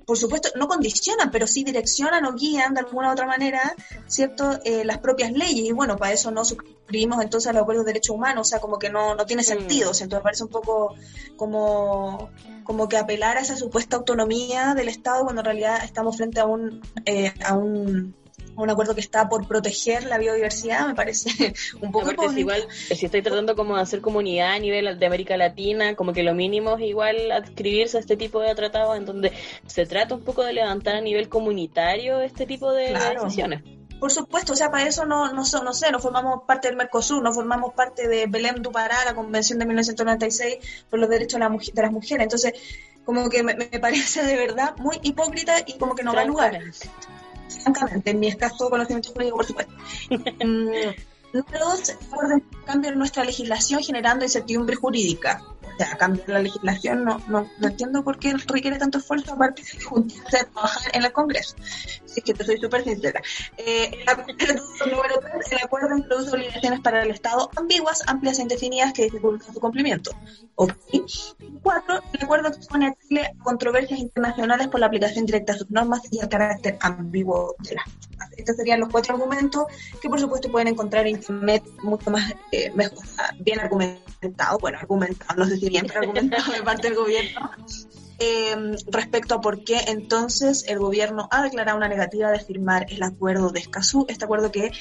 por 0.07 0.17
supuesto, 0.17 0.51
no 0.55 0.69
condicionan, 0.69 1.33
pero 1.33 1.47
sí 1.49 1.65
direccionan 1.65 2.25
o 2.25 2.35
guían 2.35 2.73
de 2.73 2.81
alguna 2.81 3.09
u 3.09 3.13
otra 3.13 3.27
manera, 3.27 3.75
¿cierto?, 4.07 4.61
eh, 4.65 4.85
las 4.85 4.99
propias 4.99 5.33
leyes. 5.33 5.67
Y 5.67 5.73
bueno, 5.73 5.97
para 5.97 6.13
eso 6.13 6.31
no 6.31 6.45
suscribimos 6.45 7.21
entonces 7.21 7.51
a 7.51 7.53
los 7.53 7.63
acuerdos 7.63 7.85
de 7.85 7.93
derechos 7.95 8.15
humanos, 8.15 8.47
o 8.47 8.49
sea, 8.49 8.61
como 8.61 8.79
que 8.79 8.91
no, 8.91 9.17
no 9.17 9.27
tiene 9.27 9.43
mm. 9.43 9.45
sentido. 9.45 9.93
Sea, 9.93 10.05
entonces 10.05 10.23
parece 10.23 10.45
un 10.45 10.51
poco 10.51 10.95
como, 11.37 12.31
como 12.63 12.89
que 12.89 12.97
apelar 12.97 13.39
a 13.39 13.41
esa 13.41 13.57
supuesta 13.57 13.97
autonomía 13.97 14.75
del 14.75 14.89
Estado 14.89 15.25
cuando 15.25 15.41
en 15.41 15.47
realidad 15.47 15.81
estamos 15.83 16.17
frente 16.17 16.39
a 16.39 16.47
un, 16.47 16.81
eh, 17.05 17.35
a 17.45 17.55
un 17.57 18.15
un 18.63 18.71
acuerdo 18.71 18.95
que 18.95 19.01
está 19.01 19.29
por 19.29 19.47
proteger 19.47 20.05
la 20.05 20.19
biodiversidad, 20.19 20.87
me 20.87 20.95
parece 20.95 21.55
un 21.81 21.93
poco... 21.93 22.33
igual, 22.33 22.67
si 22.71 23.07
estoy 23.07 23.23
tratando 23.23 23.57
como 23.57 23.77
de 23.77 23.83
hacer 23.83 24.01
comunidad 24.01 24.53
a 24.53 24.59
nivel 24.59 24.99
de 24.99 25.07
América 25.07 25.37
Latina, 25.37 25.95
como 25.95 26.13
que 26.13 26.23
lo 26.23 26.35
mínimo 26.35 26.77
es 26.77 26.83
igual 26.83 27.31
adscribirse 27.31 27.97
a 27.97 28.01
este 28.01 28.17
tipo 28.17 28.41
de 28.41 28.55
tratados 28.55 28.97
en 28.97 29.05
donde 29.05 29.33
se 29.67 29.87
trata 29.87 30.15
un 30.15 30.23
poco 30.23 30.45
de 30.45 30.53
levantar 30.53 30.97
a 30.97 31.01
nivel 31.01 31.29
comunitario 31.29 32.21
este 32.21 32.47
tipo 32.47 32.73
de, 32.73 32.93
decisiones. 32.93 33.63
Por 33.99 34.13
supuesto, 34.13 34.53
o 34.53 34.57
sea, 34.57 34.71
para 34.71 34.87
eso 34.87 35.05
no, 35.05 35.33
no, 35.33 35.43
no 35.43 35.75
sé, 35.75 35.91
no 35.91 35.99
formamos 35.99 36.43
parte 36.47 36.69
del 36.69 36.77
Mercosur, 36.77 37.21
no 37.21 37.33
formamos 37.33 37.75
parte 37.75 38.07
de 38.07 38.27
Belém 38.27 38.63
do 38.63 38.71
Pará, 38.71 39.05
la 39.05 39.15
Convención 39.15 39.59
de 39.59 39.67
1996 39.67 40.87
por 40.89 41.01
los 41.01 41.09
derechos 41.09 41.41
de, 41.41 41.49
la, 41.49 41.51
de 41.51 41.83
las 41.83 41.91
mujeres. 41.91 42.23
Entonces, 42.23 42.53
como 43.05 43.29
que 43.29 43.43
me, 43.43 43.55
parece 43.81 44.23
de 44.23 44.37
verdad 44.37 44.77
muy 44.77 45.01
hipócrita 45.03 45.55
y 45.67 45.79
como 45.79 45.95
que 45.95 46.05
no 46.05 46.15
va 46.15 46.21
a 46.21 46.25
lugar 46.25 46.61
francamente, 47.59 48.11
en 48.11 48.21
mi 48.21 48.29
escaso 48.29 48.71
conocimiento 48.71 49.13
jurídico, 49.13 49.37
por 49.37 49.47
supuesto. 49.47 49.73
Número 51.31 51.65
dos, 51.67 51.97
cambio 52.65 52.91
en 52.91 52.99
nuestra 52.99 53.23
legislación 53.23 53.83
generando 53.83 54.25
incertidumbre 54.25 54.77
jurídica. 54.77 55.43
Sea, 55.79 55.97
cambiar 55.97 56.29
la 56.29 56.41
legislación 56.41 57.05
no, 57.05 57.23
no, 57.29 57.49
no 57.59 57.69
entiendo 57.69 58.03
por 58.03 58.19
qué 58.19 58.35
requiere 58.49 58.79
tanto 58.79 58.99
esfuerzo 58.99 59.35
aparte 59.35 59.63
de 59.63 60.45
trabajar 60.53 60.91
en 60.93 61.05
el 61.05 61.13
Congreso. 61.13 61.55
Así 62.05 62.21
que 62.21 62.35
te 62.35 62.45
soy 62.45 62.59
súper 62.59 62.83
sincera. 62.83 63.23
Eh, 63.57 63.91
el, 64.01 64.09
acuerdo, 64.09 64.65
número 64.91 65.21
tres, 65.21 65.53
el 65.53 65.59
acuerdo 65.59 65.97
introduce 65.97 66.35
obligaciones 66.35 66.81
para 66.81 67.05
el 67.05 67.13
Estado 67.13 67.49
ambiguas, 67.57 68.03
amplias 68.09 68.39
e 68.41 68.43
indefinidas 68.43 68.93
que 68.93 69.05
dificultan 69.05 69.55
su 69.55 69.61
cumplimiento. 69.61 70.11
Okay. 70.57 71.05
Cuatro, 71.63 72.01
el 72.13 72.25
acuerdo 72.25 72.49
expone 72.49 72.89
a 72.89 72.95
Chile 72.95 73.27
a 73.27 73.45
controversias 73.45 74.01
internacionales 74.01 74.67
por 74.67 74.81
la 74.81 74.87
aplicación 74.87 75.27
directa 75.27 75.53
de 75.53 75.61
sus 75.61 75.71
normas 75.71 76.03
y 76.11 76.19
el 76.19 76.29
carácter 76.29 76.77
ambiguo 76.81 77.55
de 77.61 77.77
las 77.77 77.87
normas. 77.87 78.31
Estos 78.37 78.57
serían 78.57 78.81
los 78.81 78.89
cuatro 78.89 79.15
argumentos 79.15 79.67
que, 80.01 80.09
por 80.09 80.19
supuesto, 80.19 80.51
pueden 80.51 80.69
encontrar 80.69 81.07
en 81.07 81.17
Internet 81.17 81.63
mucho 81.83 82.11
más 82.11 82.35
eh, 82.51 82.73
mejor, 82.75 83.05
bien 83.39 83.61
argumentados, 83.61 84.61
bueno, 84.61 84.79
argumentados, 84.79 85.37
no 85.37 85.47
sé 85.47 85.57
si 85.59 85.68
bien, 85.69 85.87
pero 85.87 86.01
argumentados 86.01 86.53
de 86.53 86.63
parte 86.63 86.89
del 86.89 86.97
gobierno. 86.97 87.51
Eh, 88.21 88.57
respecto 88.89 89.37
a 89.37 89.41
por 89.41 89.63
qué 89.63 89.79
entonces 89.87 90.65
el 90.67 90.79
gobierno 90.81 91.29
ha 91.31 91.43
declarado 91.43 91.79
una 91.79 91.89
negativa 91.89 92.33
de 92.33 92.41
firmar 92.41 92.87
el 92.91 93.03
acuerdo 93.05 93.51
de 93.51 93.61
Escazú, 93.61 94.07
este 94.09 94.25
acuerdo 94.25 94.51
que 94.51 94.73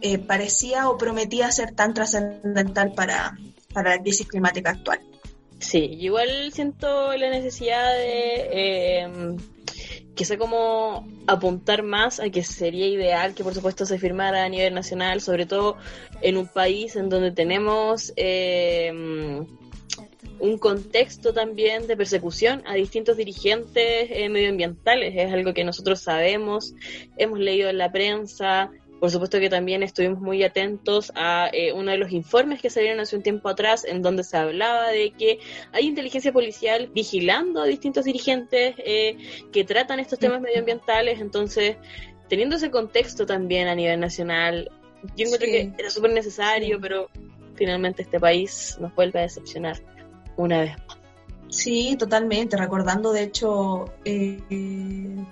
eh, 0.00 0.18
parecía 0.18 0.88
o 0.88 0.96
prometía 0.96 1.50
ser 1.52 1.72
tan 1.74 1.92
trascendental 1.92 2.94
para, 2.94 3.36
para 3.74 3.96
la 3.96 4.02
crisis 4.02 4.26
climática 4.26 4.70
actual. 4.70 5.00
Sí, 5.58 5.78
igual 5.78 6.52
siento 6.54 7.14
la 7.16 7.28
necesidad 7.28 7.92
de 7.92 8.48
eh, 8.50 9.36
que 10.16 10.24
sea 10.24 10.38
como 10.38 11.06
apuntar 11.26 11.82
más 11.82 12.18
a 12.18 12.30
que 12.30 12.42
sería 12.42 12.86
ideal 12.86 13.34
que 13.34 13.44
por 13.44 13.54
supuesto 13.54 13.84
se 13.84 13.98
firmara 13.98 14.44
a 14.44 14.48
nivel 14.48 14.74
nacional, 14.74 15.20
sobre 15.20 15.44
todo 15.44 15.76
en 16.22 16.38
un 16.38 16.46
país 16.46 16.96
en 16.96 17.10
donde 17.10 17.30
tenemos 17.30 18.12
eh, 18.16 18.90
un 20.40 20.58
contexto 20.58 21.32
también 21.32 21.86
de 21.86 21.96
persecución 21.96 22.62
a 22.66 22.74
distintos 22.74 23.16
dirigentes 23.16 24.08
eh, 24.10 24.28
medioambientales. 24.28 25.14
Es 25.16 25.32
algo 25.32 25.54
que 25.54 25.64
nosotros 25.64 26.00
sabemos, 26.00 26.74
hemos 27.16 27.38
leído 27.38 27.68
en 27.68 27.78
la 27.78 27.92
prensa, 27.92 28.70
Por 28.98 29.10
supuesto 29.10 29.40
que 29.40 29.48
también 29.48 29.82
estuvimos 29.82 30.20
muy 30.20 30.42
atentos 30.42 31.10
a 31.14 31.48
eh, 31.52 31.72
uno 31.72 31.90
de 31.90 31.96
los 31.96 32.12
informes 32.12 32.60
que 32.60 32.68
salieron 32.68 33.00
hace 33.00 33.16
un 33.16 33.22
tiempo 33.22 33.48
atrás 33.48 33.84
en 33.84 34.02
donde 34.02 34.24
se 34.24 34.36
hablaba 34.36 34.90
de 34.90 35.12
que 35.12 35.38
hay 35.72 35.86
inteligencia 35.86 36.32
policial 36.32 36.90
vigilando 36.94 37.62
a 37.62 37.66
distintos 37.66 38.04
dirigentes 38.04 38.74
eh, 38.78 39.16
que 39.52 39.64
tratan 39.64 40.00
estos 40.00 40.18
temas 40.18 40.42
medioambientales. 40.42 41.20
Entonces, 41.20 41.76
teniendo 42.28 42.56
ese 42.56 42.70
contexto 42.70 43.24
también 43.24 43.68
a 43.68 43.74
nivel 43.74 44.00
nacional, 44.00 44.70
yo 45.16 45.24
encuentro 45.24 45.46
que 45.46 45.72
era 45.78 45.90
súper 45.90 46.12
necesario, 46.12 46.78
pero 46.78 47.08
finalmente 47.54 48.02
este 48.02 48.20
país 48.20 48.76
nos 48.80 48.94
vuelve 48.94 49.20
a 49.20 49.22
decepcionar 49.22 49.80
una 50.42 50.60
vez. 50.60 50.76
Sí, 51.48 51.96
totalmente, 51.98 52.56
recordando 52.56 53.12
de 53.12 53.22
hecho... 53.22 53.92
Eh, 54.04 55.24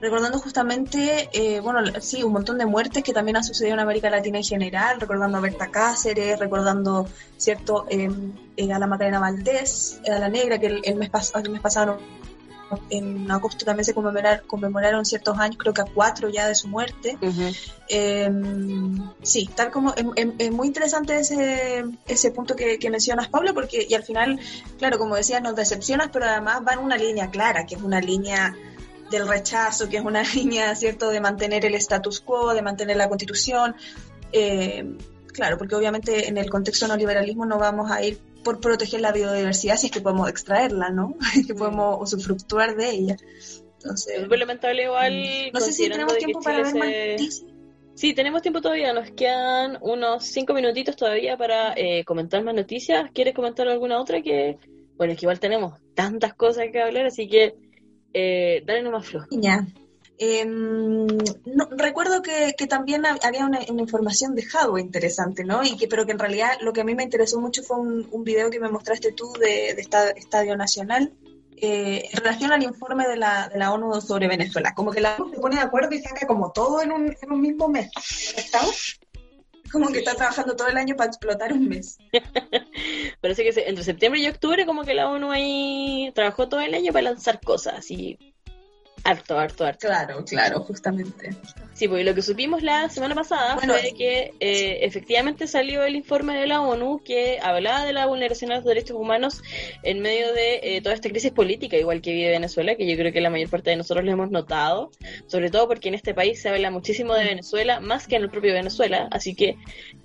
recordando 0.00 0.38
justamente, 0.38 1.28
eh, 1.32 1.60
bueno, 1.60 1.80
sí, 2.00 2.22
un 2.22 2.32
montón 2.32 2.58
de 2.58 2.66
muertes 2.66 3.02
que 3.02 3.12
también 3.12 3.36
han 3.36 3.44
sucedido 3.44 3.74
en 3.74 3.80
América 3.80 4.10
Latina 4.10 4.38
en 4.38 4.44
general, 4.44 5.00
recordando 5.00 5.38
a 5.38 5.40
Berta 5.40 5.68
Cáceres, 5.68 6.38
recordando, 6.38 7.08
¿cierto?, 7.36 7.86
em, 7.88 8.32
eh, 8.56 8.72
a 8.72 8.78
la 8.78 8.86
Macarena 8.86 9.18
Valdés, 9.18 10.00
a 10.08 10.18
la 10.18 10.28
Negra, 10.28 10.58
que 10.58 10.66
el, 10.66 10.96
mes, 10.96 11.10
el 11.34 11.50
mes 11.50 11.60
pasado, 11.60 11.98
en 12.90 13.30
agosto 13.30 13.64
también 13.64 13.84
se 13.84 13.94
conmemorar, 13.94 14.42
conmemoraron 14.42 15.04
ciertos 15.04 15.38
años, 15.38 15.56
creo 15.58 15.72
que 15.72 15.82
a 15.82 15.84
cuatro 15.84 16.28
ya 16.28 16.46
de 16.46 16.54
su 16.54 16.68
muerte. 16.68 17.18
Em, 17.88 19.10
sí, 19.22 19.48
tal 19.54 19.70
como 19.70 19.94
es, 19.94 20.52
muy 20.52 20.66
interesante 20.66 21.18
ese, 21.18 21.84
ese 22.06 22.30
punto 22.30 22.56
que, 22.56 22.78
que, 22.78 22.90
mencionas, 22.90 23.28
Pablo, 23.28 23.54
porque 23.54 23.86
y 23.88 23.94
al 23.94 24.02
final, 24.02 24.38
claro, 24.78 24.98
como 24.98 25.16
decías, 25.16 25.42
nos 25.42 25.56
decepcionas, 25.56 26.10
pero 26.12 26.26
además 26.26 26.60
va 26.66 26.74
en 26.74 26.80
una 26.80 26.96
línea 26.96 27.30
clara, 27.30 27.64
que 27.66 27.74
es 27.76 27.82
una 27.82 28.00
línea 28.00 28.54
del 29.10 29.26
rechazo, 29.26 29.88
que 29.88 29.98
es 29.98 30.04
una 30.04 30.22
línea, 30.34 30.74
¿cierto?, 30.74 31.10
de 31.10 31.20
mantener 31.20 31.64
el 31.64 31.74
status 31.74 32.20
quo, 32.20 32.54
de 32.54 32.62
mantener 32.62 32.96
la 32.96 33.08
constitución. 33.08 33.74
Eh, 34.32 34.96
claro, 35.32 35.56
porque 35.56 35.74
obviamente 35.74 36.28
en 36.28 36.36
el 36.36 36.50
contexto 36.50 36.86
neoliberalismo 36.86 37.46
no 37.46 37.58
vamos 37.58 37.90
a 37.90 38.02
ir 38.02 38.20
por 38.44 38.60
proteger 38.60 39.00
la 39.00 39.12
biodiversidad 39.12 39.76
si 39.76 39.86
es 39.86 39.92
que 39.92 40.00
podemos 40.00 40.28
extraerla, 40.28 40.90
¿no? 40.90 41.14
que 41.46 41.54
podemos 41.54 42.00
usufructuar 42.00 42.76
de 42.76 42.90
ella. 42.90 43.16
Entonces, 43.74 44.18
es 44.18 44.28
muy 44.28 44.38
lamentable 44.38 44.84
igual. 44.84 45.12
Mm, 45.12 45.52
no 45.54 45.60
sé 45.60 45.72
si 45.72 45.88
tenemos 45.88 46.16
tiempo 46.16 46.40
para 46.40 46.62
ver 46.62 46.74
más 46.74 46.88
noticias. 46.88 47.44
Sí, 47.94 48.14
tenemos 48.14 48.42
tiempo 48.42 48.60
todavía, 48.60 48.92
nos 48.92 49.10
quedan 49.10 49.76
unos 49.80 50.24
cinco 50.24 50.54
minutitos 50.54 50.94
todavía 50.94 51.36
para 51.36 51.74
eh, 51.76 52.04
comentar 52.04 52.44
más 52.44 52.54
noticias. 52.54 53.10
¿Quieres 53.12 53.34
comentar 53.34 53.66
alguna 53.66 54.00
otra? 54.00 54.22
Que, 54.22 54.56
bueno, 54.96 55.12
es 55.12 55.18
que 55.18 55.26
igual 55.26 55.40
tenemos 55.40 55.80
tantas 55.94 56.34
cosas 56.34 56.66
que 56.70 56.80
hablar, 56.80 57.06
así 57.06 57.28
que 57.28 57.56
eh, 58.14 58.62
dale 58.64 58.82
nomás 58.82 59.04
flojo. 59.04 59.26
Ya. 59.32 59.66
Em, 60.20 61.06
recuerdo 61.70 62.22
que, 62.22 62.52
también 62.66 63.04
había 63.06 63.46
una, 63.46 63.60
información 63.62 64.34
de 64.34 64.44
Hadwe 64.52 64.80
interesante, 64.80 65.44
¿no? 65.44 65.62
Y 65.62 65.76
que, 65.76 65.86
pero 65.86 66.06
que 66.06 66.12
en 66.12 66.18
realidad 66.18 66.58
lo 66.60 66.72
que 66.72 66.80
a 66.80 66.84
mí 66.84 66.94
me 66.94 67.04
interesó 67.04 67.40
mucho 67.40 67.62
fue 67.62 67.78
un, 67.78 68.08
un 68.10 68.24
video 68.24 68.50
que 68.50 68.58
me 68.58 68.68
mostraste 68.68 69.12
tú 69.12 69.32
de, 69.38 69.70
Estadio 69.70 70.56
Nacional 70.56 71.12
eh, 71.56 72.08
en 72.12 72.18
relación 72.18 72.52
al 72.52 72.62
informe 72.64 73.06
de 73.06 73.16
la, 73.16 73.48
de 73.48 73.58
la, 73.58 73.72
ONU 73.72 74.00
sobre 74.00 74.26
Venezuela. 74.26 74.74
Como 74.74 74.90
que 74.90 75.00
la 75.00 75.16
ONU 75.16 75.30
se 75.30 75.40
pone 75.40 75.56
de 75.56 75.62
acuerdo 75.62 75.94
y 75.94 76.00
saca 76.00 76.26
como 76.26 76.50
todo 76.50 76.82
en 76.82 76.90
un, 76.90 77.16
en 77.20 77.32
un 77.32 77.40
mismo 77.40 77.68
mes. 77.68 77.90
¿Estamos? 78.36 78.98
Como 79.70 79.88
que 79.88 79.98
está 79.98 80.14
trabajando 80.14 80.56
todo 80.56 80.68
el 80.68 80.78
año 80.78 80.96
para 80.96 81.08
explotar 81.08 81.52
un 81.52 81.68
mes. 81.68 81.98
Parece 83.20 83.44
que 83.44 83.68
entre 83.68 83.84
septiembre 83.84 84.20
y 84.20 84.28
octubre 84.28 84.66
como 84.66 84.84
que 84.84 84.94
la 84.94 85.10
ONU 85.10 85.30
ahí 85.30 86.10
trabajó 86.14 86.48
todo 86.48 86.60
el 86.60 86.74
año 86.74 86.92
para 86.92 87.10
lanzar 87.10 87.40
cosas 87.40 87.88
y 87.90 88.18
Harto, 89.08 89.38
harto, 89.38 89.64
harto. 89.64 89.86
Claro, 89.86 90.22
claro, 90.22 90.60
justamente. 90.60 91.30
Sí, 91.72 91.88
porque 91.88 92.04
lo 92.04 92.14
que 92.14 92.20
supimos 92.20 92.62
la 92.62 92.90
semana 92.90 93.14
pasada 93.14 93.56
fue 93.56 93.94
que 93.96 94.34
eh, 94.38 94.80
efectivamente 94.82 95.46
salió 95.46 95.82
el 95.84 95.96
informe 95.96 96.38
de 96.38 96.46
la 96.46 96.60
ONU 96.60 97.00
que 97.02 97.38
hablaba 97.40 97.86
de 97.86 97.94
la 97.94 98.04
vulneración 98.04 98.50
de 98.50 98.56
los 98.56 98.64
derechos 98.66 98.98
humanos 98.98 99.40
en 99.82 100.00
medio 100.00 100.34
de 100.34 100.60
eh, 100.62 100.82
toda 100.82 100.94
esta 100.94 101.08
crisis 101.08 101.30
política, 101.30 101.78
igual 101.78 102.02
que 102.02 102.12
vive 102.12 102.28
Venezuela, 102.32 102.74
que 102.74 102.86
yo 102.86 102.98
creo 102.98 103.10
que 103.10 103.22
la 103.22 103.30
mayor 103.30 103.48
parte 103.48 103.70
de 103.70 103.76
nosotros 103.76 104.04
lo 104.04 104.12
hemos 104.12 104.30
notado, 104.30 104.90
sobre 105.26 105.48
todo 105.48 105.68
porque 105.68 105.88
en 105.88 105.94
este 105.94 106.12
país 106.12 106.42
se 106.42 106.50
habla 106.50 106.70
muchísimo 106.70 107.14
de 107.14 107.24
Venezuela, 107.24 107.80
más 107.80 108.06
que 108.06 108.16
en 108.16 108.24
el 108.24 108.30
propio 108.30 108.52
Venezuela, 108.52 109.08
así 109.10 109.34
que, 109.34 109.56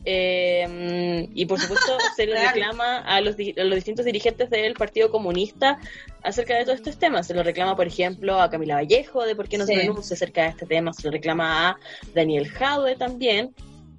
eh, 0.05 1.27
y 1.33 1.45
por 1.45 1.59
supuesto 1.59 1.97
se 2.15 2.25
le 2.25 2.39
reclama 2.39 2.99
a 2.99 3.19
los, 3.19 3.35
a 3.35 3.63
los 3.65 3.75
distintos 3.75 4.05
dirigentes 4.05 4.49
del 4.49 4.75
Partido 4.75 5.11
Comunista 5.11 5.77
acerca 6.23 6.55
de 6.55 6.63
todos 6.63 6.77
estos 6.77 6.97
temas. 6.97 7.27
Se 7.27 7.33
lo 7.33 7.43
reclama, 7.43 7.75
por 7.75 7.87
ejemplo, 7.87 8.41
a 8.41 8.49
Camila 8.49 8.77
Vallejo 8.93 9.25
de 9.25 9.35
por 9.35 9.49
qué 9.49 9.57
no 9.57 9.65
se 9.65 9.75
denuncia 9.75 10.13
acerca 10.13 10.43
de 10.43 10.49
este 10.49 10.65
tema. 10.65 10.93
Se 10.93 11.03
lo 11.03 11.11
reclama 11.11 11.69
a 11.69 11.77
Daniel 12.13 12.47
Jaude 12.49 12.95
también. 12.95 13.53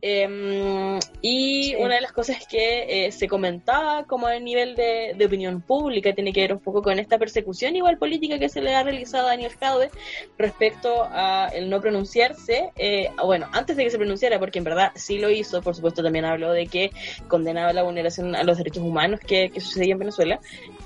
Em, 0.07 0.99
y 1.23 1.75
una 1.77 1.95
de 1.95 2.03
las 2.03 2.13
cosas 2.13 2.47
que 2.47 3.07
eh, 3.07 3.11
se 3.11 3.27
comentaba 3.27 4.05
como 4.05 4.27
a 4.27 4.39
nivel 4.39 4.77
de, 4.77 5.17
opinión 5.25 5.63
pública 5.63 6.13
tiene 6.13 6.31
que 6.35 6.43
ver 6.43 6.53
un 6.53 6.59
poco 6.59 6.83
con 6.83 6.99
esta 6.99 7.17
persecución 7.17 7.75
igual 7.75 7.97
política 7.97 8.39
que 8.39 8.51
se 8.51 8.61
le 8.61 8.75
ha 8.75 8.83
realizado 8.83 9.27
a 9.27 9.31
Daniel 9.31 9.53
Jaude 9.59 9.91
respecto 10.37 11.09
a 11.11 11.49
el 11.55 11.71
no 11.71 11.81
pronunciarse, 11.81 12.71
eh, 12.77 13.09
bueno, 13.25 13.49
antes 13.53 13.79
de 13.79 13.85
que 13.85 13.89
se 13.89 13.97
pronunciara, 13.97 14.39
porque 14.39 14.59
en 14.59 14.65
verdad 14.65 14.93
sí 14.95 15.17
lo 15.17 15.31
hizo, 15.31 15.63
por 15.63 15.75
supuesto 15.75 16.03
también 16.03 16.27
habló 16.27 16.53
de 16.53 16.67
que 16.67 16.91
condenaba 17.27 17.73
la 17.73 17.83
vulneración 17.83 18.37
a 18.37 18.43
los 18.43 18.59
derechos 18.59 18.83
humanos 18.83 19.21
que, 19.21 19.49
que 19.49 19.61
sucedía 19.61 19.95
en 19.95 20.01
Venezuela, 20.01 20.39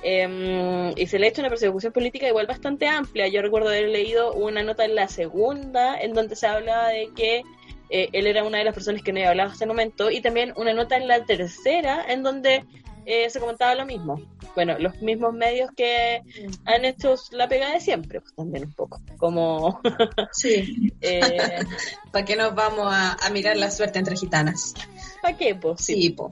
em, 0.05 0.93
y 0.97 1.09
se 1.09 1.19
le 1.19 1.27
ha 1.27 1.31
hecho 1.31 1.41
una 1.41 1.51
persecución 1.51 1.93
política 1.93 2.29
igual 2.29 2.47
bastante 2.47 2.87
amplia. 2.87 3.27
Yo 3.27 3.43
recuerdo 3.43 3.71
haber 3.71 3.89
leído 3.89 4.33
una 4.35 4.63
nota 4.63 4.85
en 4.85 4.95
la 4.95 5.09
segunda 5.09 5.99
en 5.99 6.15
donde 6.15 6.37
se 6.37 6.47
hablaba 6.47 6.91
de 6.91 7.09
que 7.17 7.43
eh, 7.91 8.09
él 8.13 8.27
era 8.27 8.45
una 8.45 8.59
de 8.59 8.65
las 8.65 8.75
personas 8.75 9.03
que 9.03 9.13
no 9.13 9.19
había 9.19 9.31
hablado 9.31 9.51
hasta 9.51 9.65
el 9.65 9.69
momento, 9.69 10.11
y 10.11 10.21
también 10.21 10.53
una 10.57 10.73
nota 10.75 10.97
en 10.97 11.09
la 11.09 11.25
tercera 11.25 12.05
en 12.09 12.23
donde 12.23 12.65
eh, 13.11 13.31
se 13.31 13.41
comentaba 13.41 13.75
lo 13.75 13.87
mismo. 13.87 14.21
Bueno, 14.55 14.79
los 14.79 15.01
mismos 15.01 15.33
medios 15.33 15.71
que 15.77 16.23
han 16.67 16.85
hecho 16.85 17.15
la 17.31 17.49
pega 17.49 17.73
de 17.73 17.81
siempre, 17.81 18.21
pues 18.21 18.35
también 18.35 18.65
un 18.65 18.73
poco, 18.73 19.01
como... 19.17 19.81
sí. 20.33 20.93
eh, 21.01 21.39
¿Para 22.13 22.25
qué 22.25 22.37
nos 22.37 22.55
vamos 22.55 22.89
a, 22.91 23.17
mirar 23.33 23.57
la 23.57 23.71
suerte 23.71 23.99
entre 23.99 24.17
gitanas? 24.17 24.75
¿Para 25.23 25.37
qué, 25.37 25.55
pues? 25.55 25.81
Sí, 25.81 26.11
po. 26.11 26.31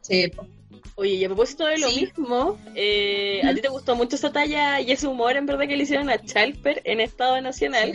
Sí, 0.00 0.28
po. 0.28 0.46
Oye, 0.98 1.12
y 1.12 1.24
a 1.24 1.28
propósito 1.28 1.66
de 1.66 1.76
lo 1.76 1.90
mismo, 1.90 2.58
eh, 2.74 3.42
¿a 3.44 3.52
ti 3.52 3.60
te 3.60 3.68
gustó 3.68 3.94
mucho 3.94 4.16
esa 4.16 4.32
talla 4.32 4.80
y 4.80 4.92
ese 4.92 5.06
humor 5.06 5.36
en 5.36 5.44
verdad 5.44 5.68
que 5.68 5.76
le 5.76 5.82
hicieron 5.82 6.08
a 6.08 6.16
Chalper 6.16 6.80
en 6.84 7.02
Estado 7.02 7.38
Nacional? 7.42 7.92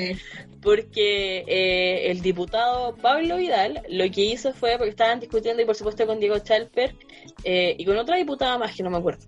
Porque 0.62 1.44
eh, 1.48 2.12
el 2.12 2.22
diputado 2.22 2.96
Pablo 2.98 3.38
Vidal 3.38 3.82
lo 3.90 4.04
que 4.12 4.22
hizo 4.22 4.54
fue, 4.54 4.78
porque 4.78 4.92
estaban 4.92 5.20
discutiendo 5.20 5.64
y 5.64 5.66
por 5.66 5.74
supuesto 5.74 6.06
con 6.06 6.20
Diego 6.20 6.38
Chalper 6.38 6.96
eh, 7.44 7.76
y 7.76 7.86
con 7.86 7.98
otra 7.98 8.18
diputada 8.18 8.60
más 8.60 8.76
que 8.76 8.84
no 8.84 8.92
me 8.92 8.98
acuerdo 8.98 9.26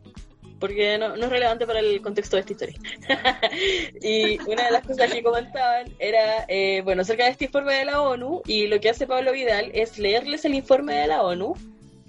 porque 0.59 0.97
no, 0.97 1.17
no, 1.17 1.25
es 1.25 1.29
relevante 1.29 1.65
para 1.67 1.79
el 1.79 2.01
contexto 2.01 2.37
de 2.37 2.41
esta 2.41 2.53
historia. 2.53 2.77
y 4.01 4.39
una 4.49 4.63
de 4.63 4.71
las 4.71 4.87
cosas 4.87 5.11
que 5.11 5.21
comentaban 5.21 5.93
era, 5.99 6.47
bueno, 6.85 7.01
acerca 7.01 7.25
de 7.25 7.31
este 7.31 7.45
informe 7.45 7.73
de 7.73 7.83
la 7.83 8.01
ONU, 8.01 8.43
y 8.45 8.67
lo 8.67 8.79
que 8.79 8.89
hace 8.89 9.05
Pablo 9.05 9.33
Vidal 9.33 9.71
es 9.73 9.97
leerles 9.97 10.45
el 10.45 10.53
informe 10.53 10.93
de 10.93 11.07
la 11.07 11.21
ONU 11.21 11.55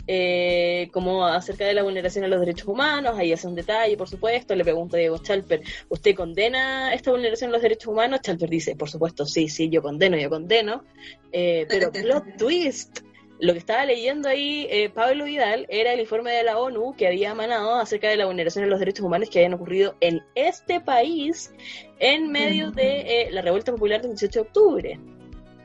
eh, 0.07 0.90
como 0.93 1.27
acerca 1.27 1.64
de 1.64 1.75
la 1.75 1.83
vulneración 1.83 2.23
de 2.23 2.29
los 2.29 2.40
derechos 2.40 2.69
humanos, 2.69 3.14
ahí 3.17 3.33
hace 3.33 3.47
un 3.47 3.55
detalle, 3.55 3.97
por 3.97 4.09
supuesto, 4.09 4.55
le 4.55 4.64
pregunta 4.64 4.97
a 4.97 5.01
Diego 5.01 5.19
Chalper, 5.19 5.62
¿usted 5.88 6.14
condena 6.14 6.93
esta 6.93 7.11
vulneración 7.11 7.51
de 7.51 7.53
los 7.53 7.62
derechos 7.62 7.88
humanos? 7.88 8.21
Chalper 8.21 8.51
dice, 8.51 8.77
por 8.77 8.90
supuesto, 8.90 9.25
sí, 9.25 9.49
sí, 9.49 9.71
yo 9.71 9.83
condeno, 9.83 10.17
yo 10.19 10.29
condeno, 10.29 10.85
eh, 11.33 11.67
pero 11.69 11.90
plot 11.93 12.37
twist, 12.37 13.01
lo 13.40 13.53
que 13.53 13.59
estaba 13.59 13.85
leyendo 13.85 14.29
ahí 14.29 14.67
eh, 14.71 14.90
Pablo 14.90 15.25
Vidal 15.25 15.67
era 15.69 15.93
el 15.93 16.01
informe 16.01 16.33
de 16.33 16.45
la 16.45 16.59
ONU 16.59 16.95
que 16.97 17.07
había 17.07 17.31
emanado 17.31 17.75
acerca 17.75 18.09
de 18.09 18.17
la 18.17 18.27
vulneración 18.27 18.64
de 18.64 18.71
los 18.71 18.79
derechos 18.79 19.05
humanos 19.05 19.29
que 19.29 19.40
habían 19.40 19.55
ocurrido 19.55 19.97
en 20.01 20.23
este 20.35 20.81
país 20.81 21.53
en 21.99 22.31
medio 22.31 22.71
de 22.71 23.29
la 23.33 23.43
revuelta 23.43 23.73
popular 23.73 24.01
del 24.03 24.12
18 24.12 24.33
de 24.33 24.47
octubre. 24.47 25.01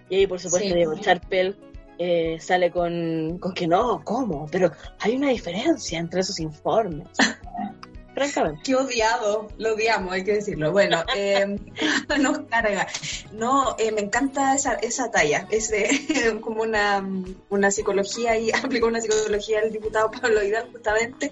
Y 0.09 0.15
ahí, 0.15 0.27
por 0.27 0.39
supuesto, 0.39 0.73
Diego 0.73 0.97
Chalper 0.97 1.55
eh, 2.01 2.39
sale 2.39 2.71
con, 2.71 3.37
con 3.39 3.53
que 3.53 3.67
no, 3.67 4.01
¿cómo? 4.05 4.47
Pero 4.49 4.71
hay 4.99 5.17
una 5.17 5.29
diferencia 5.29 5.99
entre 5.99 6.21
esos 6.21 6.39
informes. 6.39 7.09
Francamente. 8.15 8.61
Qué 8.63 8.75
odiado, 8.75 9.49
lo 9.57 9.73
odiamos, 9.73 10.13
hay 10.13 10.23
que 10.23 10.35
decirlo. 10.35 10.71
Bueno, 10.71 11.03
eh, 11.13 11.57
nos 12.19 12.39
carga. 12.49 12.87
No, 13.33 13.75
eh, 13.77 13.91
me 13.91 14.01
encanta 14.01 14.55
esa, 14.55 14.75
esa 14.75 15.11
talla, 15.11 15.45
es 15.51 15.71
como 16.41 16.61
una, 16.61 17.05
una 17.49 17.69
psicología 17.69 18.37
y 18.37 18.49
aplicó 18.51 18.87
una 18.87 19.01
psicología 19.01 19.59
el 19.59 19.71
diputado 19.71 20.09
Pablo 20.09 20.39
Vidal 20.39 20.69
justamente, 20.71 21.31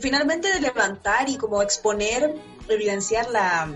finalmente 0.00 0.52
de 0.52 0.60
levantar 0.60 1.28
y 1.28 1.36
como 1.36 1.62
exponer, 1.62 2.34
evidenciar 2.68 3.30
la, 3.30 3.68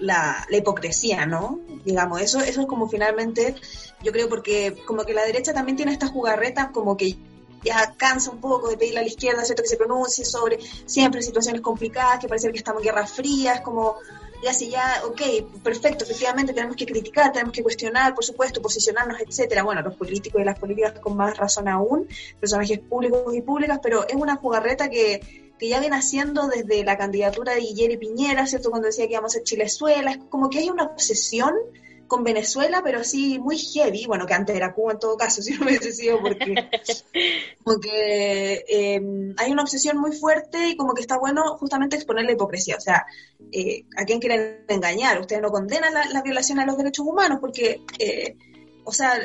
la, 0.00 0.46
la 0.48 0.56
hipocresía, 0.56 1.26
¿no? 1.26 1.60
Digamos, 1.84 2.20
eso, 2.20 2.40
eso 2.40 2.60
es 2.62 2.66
como 2.66 2.88
finalmente 2.88 3.54
yo 4.02 4.12
creo 4.12 4.28
porque 4.28 4.76
como 4.86 5.04
que 5.04 5.14
la 5.14 5.24
derecha 5.24 5.52
también 5.52 5.76
tiene 5.76 5.92
estas 5.92 6.10
jugarretas 6.10 6.70
como 6.70 6.96
que 6.96 7.16
ya 7.62 7.94
cansa 7.96 8.30
un 8.30 8.40
poco 8.40 8.68
de 8.68 8.76
pedirle 8.76 9.00
a 9.00 9.02
la 9.02 9.08
izquierda, 9.08 9.44
¿cierto? 9.44 9.62
Que 9.62 9.68
se 9.68 9.76
pronuncie 9.76 10.24
sobre 10.24 10.58
siempre 10.86 11.22
situaciones 11.22 11.60
complicadas, 11.60 12.18
que 12.18 12.28
parece 12.28 12.50
que 12.50 12.58
estamos 12.58 12.82
en 12.82 12.88
guerra 12.88 13.06
fría, 13.06 13.54
es 13.54 13.60
como 13.60 13.96
ya 14.42 14.54
si 14.54 14.70
ya, 14.70 15.02
ok, 15.04 15.60
perfecto, 15.62 16.04
efectivamente 16.04 16.54
tenemos 16.54 16.74
que 16.74 16.86
criticar, 16.86 17.30
tenemos 17.30 17.52
que 17.52 17.62
cuestionar, 17.62 18.14
por 18.14 18.24
supuesto, 18.24 18.62
posicionarnos, 18.62 19.20
etcétera. 19.20 19.62
Bueno, 19.62 19.82
los 19.82 19.94
políticos 19.94 20.40
y 20.40 20.44
las 20.44 20.58
políticas 20.58 20.98
con 20.98 21.16
más 21.16 21.36
razón 21.36 21.68
aún, 21.68 22.08
personajes 22.38 22.78
públicos 22.78 23.34
y 23.34 23.42
públicas, 23.42 23.78
pero 23.82 24.08
es 24.08 24.14
una 24.14 24.36
jugarreta 24.36 24.88
que, 24.88 25.49
que 25.60 25.68
ya 25.68 25.78
viene 25.78 25.96
haciendo 25.96 26.48
desde 26.48 26.82
la 26.84 26.96
candidatura 26.96 27.52
de 27.52 27.60
Guillermo 27.60 28.00
Piñera, 28.00 28.46
¿cierto? 28.46 28.70
Cuando 28.70 28.86
decía 28.86 29.06
que 29.06 29.12
íbamos 29.12 29.32
a 29.32 29.34
ser 29.34 29.42
Chilezuela, 29.42 30.12
es 30.12 30.18
como 30.30 30.48
que 30.48 30.60
hay 30.60 30.70
una 30.70 30.84
obsesión 30.84 31.52
con 32.06 32.24
Venezuela, 32.24 32.80
pero 32.82 33.04
sí 33.04 33.38
muy 33.38 33.58
heavy, 33.58 34.06
bueno, 34.06 34.26
que 34.26 34.32
antes 34.32 34.56
era 34.56 34.72
Cuba 34.72 34.92
en 34.92 34.98
todo 34.98 35.18
caso, 35.18 35.42
si 35.42 35.52
no 35.52 35.60
me 35.60 35.72
hubiese 35.72 35.92
sido 35.92 36.18
porque, 36.20 36.54
porque 37.62 38.64
em, 38.68 39.34
hay 39.36 39.52
una 39.52 39.62
obsesión 39.62 39.98
muy 39.98 40.12
fuerte 40.12 40.70
y 40.70 40.76
como 40.76 40.94
que 40.94 41.02
está 41.02 41.18
bueno 41.18 41.58
justamente 41.58 41.96
exponer 41.96 42.24
la 42.24 42.32
hipocresía, 42.32 42.76
o 42.76 42.80
sea, 42.80 43.04
eh, 43.52 43.84
¿a 43.98 44.06
quién 44.06 44.18
quieren 44.18 44.64
engañar? 44.66 45.20
Ustedes 45.20 45.42
no 45.42 45.50
condenan 45.50 45.92
la, 45.92 46.06
la 46.06 46.22
violación 46.22 46.58
a 46.58 46.64
los 46.64 46.78
derechos 46.78 47.06
humanos 47.06 47.38
porque... 47.38 47.82
Eh, 47.98 48.34
o 48.84 48.92
sea, 48.92 49.20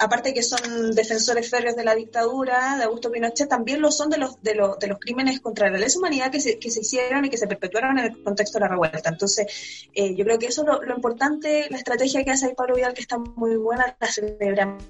aparte 0.00 0.34
que 0.34 0.42
son 0.42 0.92
defensores 0.94 1.48
férreos 1.48 1.76
de 1.76 1.84
la 1.84 1.94
dictadura 1.94 2.76
de 2.76 2.84
Augusto 2.84 3.10
Pinochet, 3.10 3.48
también 3.48 3.80
lo 3.80 3.90
son 3.90 4.10
de 4.10 4.18
los, 4.18 4.42
de, 4.42 4.54
los, 4.54 4.78
de 4.78 4.88
los 4.88 4.98
crímenes 4.98 5.40
contra 5.40 5.70
la 5.70 5.78
lesa 5.78 5.98
humanidad 5.98 6.30
que 6.30 6.40
se, 6.40 6.58
que 6.58 6.70
se 6.70 6.80
hicieron 6.80 7.24
y 7.24 7.30
que 7.30 7.36
se 7.36 7.46
perpetuaron 7.46 7.98
en 7.98 8.06
el 8.06 8.22
contexto 8.22 8.58
de 8.58 8.64
la 8.64 8.68
revuelta. 8.68 9.10
Entonces, 9.10 9.88
eh, 9.94 10.14
yo 10.14 10.24
creo 10.24 10.38
que 10.38 10.46
eso 10.46 10.62
es 10.62 10.68
lo, 10.68 10.82
lo, 10.82 10.94
importante, 10.94 11.68
la 11.70 11.76
estrategia 11.76 12.24
que 12.24 12.30
hace 12.30 12.46
ahí 12.46 12.54
Pablo 12.54 12.76
Vidal, 12.76 12.94
que 12.94 13.02
está 13.02 13.18
muy 13.18 13.56
buena, 13.56 13.96
la 14.00 14.06
celebramos 14.06 14.82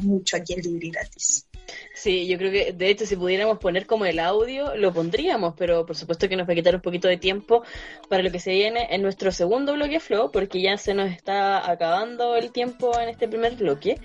mucho 0.00 0.36
aquí 0.36 0.54
en 0.54 0.62
Libre 0.62 0.90
Gratis. 0.90 1.46
Sí, 1.94 2.26
yo 2.26 2.38
creo 2.38 2.50
que 2.50 2.72
de 2.72 2.88
hecho 2.88 3.06
si 3.06 3.16
pudiéramos 3.16 3.58
poner 3.58 3.86
como 3.86 4.06
el 4.06 4.18
audio 4.18 4.74
lo 4.76 4.92
pondríamos, 4.92 5.54
pero 5.56 5.84
por 5.84 5.96
supuesto 5.96 6.28
que 6.28 6.36
nos 6.36 6.48
va 6.48 6.52
a 6.52 6.56
quitar 6.56 6.74
un 6.74 6.80
poquito 6.80 7.08
de 7.08 7.16
tiempo 7.16 7.62
para 8.08 8.22
lo 8.22 8.30
que 8.30 8.40
se 8.40 8.52
viene 8.52 8.88
en 8.90 9.02
nuestro 9.02 9.32
segundo 9.32 9.74
bloque 9.74 10.00
flow, 10.00 10.30
porque 10.30 10.62
ya 10.62 10.76
se 10.78 10.94
nos 10.94 11.10
está 11.10 11.70
acabando 11.70 12.36
el 12.36 12.52
tiempo 12.52 12.98
en 12.98 13.08
este 13.08 13.28
primer 13.28 13.56
bloque, 13.56 14.00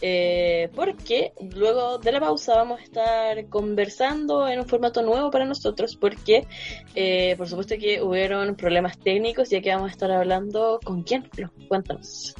eh, 0.00 0.68
porque 0.74 1.32
luego 1.54 1.98
de 1.98 2.12
la 2.12 2.20
pausa 2.20 2.56
vamos 2.56 2.80
a 2.80 2.84
estar 2.84 3.48
conversando 3.48 4.48
en 4.48 4.60
un 4.60 4.66
formato 4.66 5.02
nuevo 5.02 5.30
para 5.30 5.44
nosotros, 5.44 5.96
porque 5.96 6.46
eh, 6.94 7.34
por 7.36 7.48
supuesto 7.48 7.76
que 7.78 8.02
hubieron 8.02 8.56
problemas 8.56 8.98
técnicos, 8.98 9.50
ya 9.50 9.60
que 9.60 9.70
vamos 9.70 9.88
a 9.88 9.92
estar 9.92 10.10
hablando 10.10 10.80
con 10.84 11.02
quién, 11.02 11.28
Flo, 11.32 11.50
cuéntanos. 11.68 12.34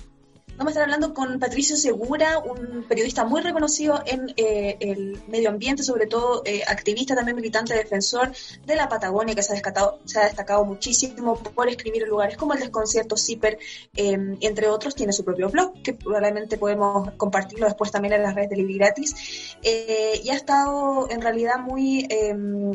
Vamos 0.59 0.73
a 0.73 0.81
estar 0.81 0.83
hablando 0.83 1.14
con 1.14 1.38
Patricio 1.38 1.77
Segura, 1.77 2.40
un 2.40 2.83
periodista 2.88 3.25
muy 3.25 3.40
reconocido 3.42 4.03
en 4.05 4.35
eh, 4.37 4.77
el 4.81 5.23
medio 5.29 5.51
ambiente, 5.51 5.85
sobre 5.85 6.09
todo 6.09 6.42
eh, 6.44 6.64
activista, 6.66 7.14
también 7.14 7.37
militante, 7.37 7.75
defensor 7.75 8.33
de 8.66 8.75
la 8.75 8.88
Patagonia, 8.88 9.37
que 9.37 9.42
se 9.44 9.53
ha, 9.53 10.25
destacado, 10.25 10.64
muchísimo 10.64 11.37
por 11.37 11.68
escribir 11.68 12.03
en 12.03 12.09
lugares 12.09 12.37
como 12.37 12.55
el 12.55 12.59
Desconcierto, 12.59 13.16
CIPER, 13.16 13.57
eh, 13.94 14.18
entre 14.40 14.68
otros. 14.68 14.97
Tiene 14.97 15.12
su 15.12 15.25
propio 15.25 15.49
blog, 15.49 15.81
que 15.81 15.94
probablemente 15.94 16.59
podemos 16.59 17.12
compartirlo 17.12 17.66
después 17.66 17.92
también 17.92 18.14
en 18.14 18.25
las 18.25 18.35
redes 18.35 18.51
de 18.51 18.57
Libri 18.57 18.79
Gratis. 18.79 19.14
y 19.62 20.29
ha 20.29 20.35
estado 20.35 21.09
en 21.09 21.23
realidad 21.23 21.61
muy 21.61 22.09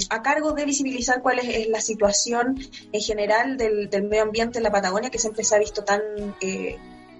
a 0.09 0.21
cargo 0.21 0.53
de 0.53 0.63
visibilizar 0.63 1.21
cuál 1.21 1.39
es, 1.39 1.67
la 1.67 1.81
situación 1.81 2.57
en 2.93 3.01
general 3.01 3.57
del, 3.57 3.89
medio 4.03 4.23
ambiente 4.23 4.59
en 4.59 4.63
la 4.63 4.71
Patagonia, 4.71 5.09
que 5.09 5.19
siempre 5.19 5.43
se 5.43 5.55
ha 5.55 5.59
visto 5.59 5.83
tan 5.83 6.01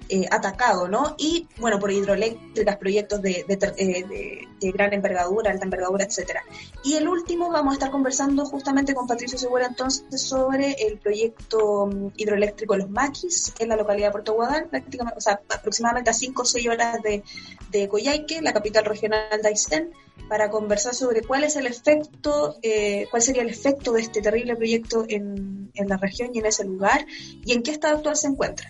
eh, 0.10 0.26
atacado, 0.30 0.88
¿no? 0.88 1.16
Y, 1.18 1.48
bueno, 1.60 1.80
por 1.80 1.92
hidroeléctricas, 1.92 2.78
proyectos 2.78 3.22
de, 3.22 3.46
de, 3.48 3.58
eh, 3.78 4.48
de, 4.60 4.72
gran 4.72 4.94
envergadura, 4.94 5.52
alta 5.52 5.64
envergadura, 5.64 6.04
etcétera. 6.04 6.44
Y 6.84 6.96
el 6.96 7.08
último, 7.08 7.50
vamos 7.50 7.72
a 7.72 7.76
estar 7.76 7.92
conversando 7.92 8.46
justamente 8.46 8.94
con 8.94 9.08
Patricio 9.08 9.38
Segura 9.38 9.68
entonces 9.68 10.22
sobre 10.22 10.74
el 10.74 10.98
proyecto 11.00 11.88
mm, 11.88 12.12
hidroeléctrico 12.18 12.76
Los 12.76 12.90
Maquis, 12.90 13.54
en 13.60 13.70
la 13.70 13.76
localidad 13.76 14.08
de 14.08 14.12
Puerto 14.12 14.34
Guadal, 14.34 14.68
prácticamente, 14.68 15.18
o 15.18 15.22
sea, 15.22 15.40
aproximadamente 15.50 16.10
a 16.10 16.14
5 16.14 16.42
o 16.42 16.46
6 16.46 16.68
horas 16.68 17.02
de, 17.02 17.24
de 17.72 17.88
Coyhaique, 17.88 18.42
la 18.42 18.54
capital 18.54 18.86
regional 18.86 19.42
de 19.42 19.48
Aysén, 19.48 19.92
para 20.28 20.50
conversar 20.50 20.94
sobre 20.94 21.22
cuál 21.22 21.44
es 21.44 21.56
el 21.56 21.66
efecto, 21.66 22.58
eh, 22.62 23.08
cuál 23.10 23.22
sería 23.22 23.42
el 23.42 23.50
efecto 23.50 23.94
de 23.94 24.02
este 24.02 24.22
terrible 24.22 24.56
proyecto 24.56 25.06
en, 25.08 25.72
en 25.74 25.88
la 25.88 25.98
región 25.98 26.32
y 26.34 26.40
en 26.40 26.46
ese 26.46 26.66
lugar, 26.66 27.06
y 27.46 27.54
en 27.54 27.64
qué 27.64 27.72
estado 27.72 27.98
actual 27.98 28.16
se 28.18 28.28
encuentra. 28.28 28.70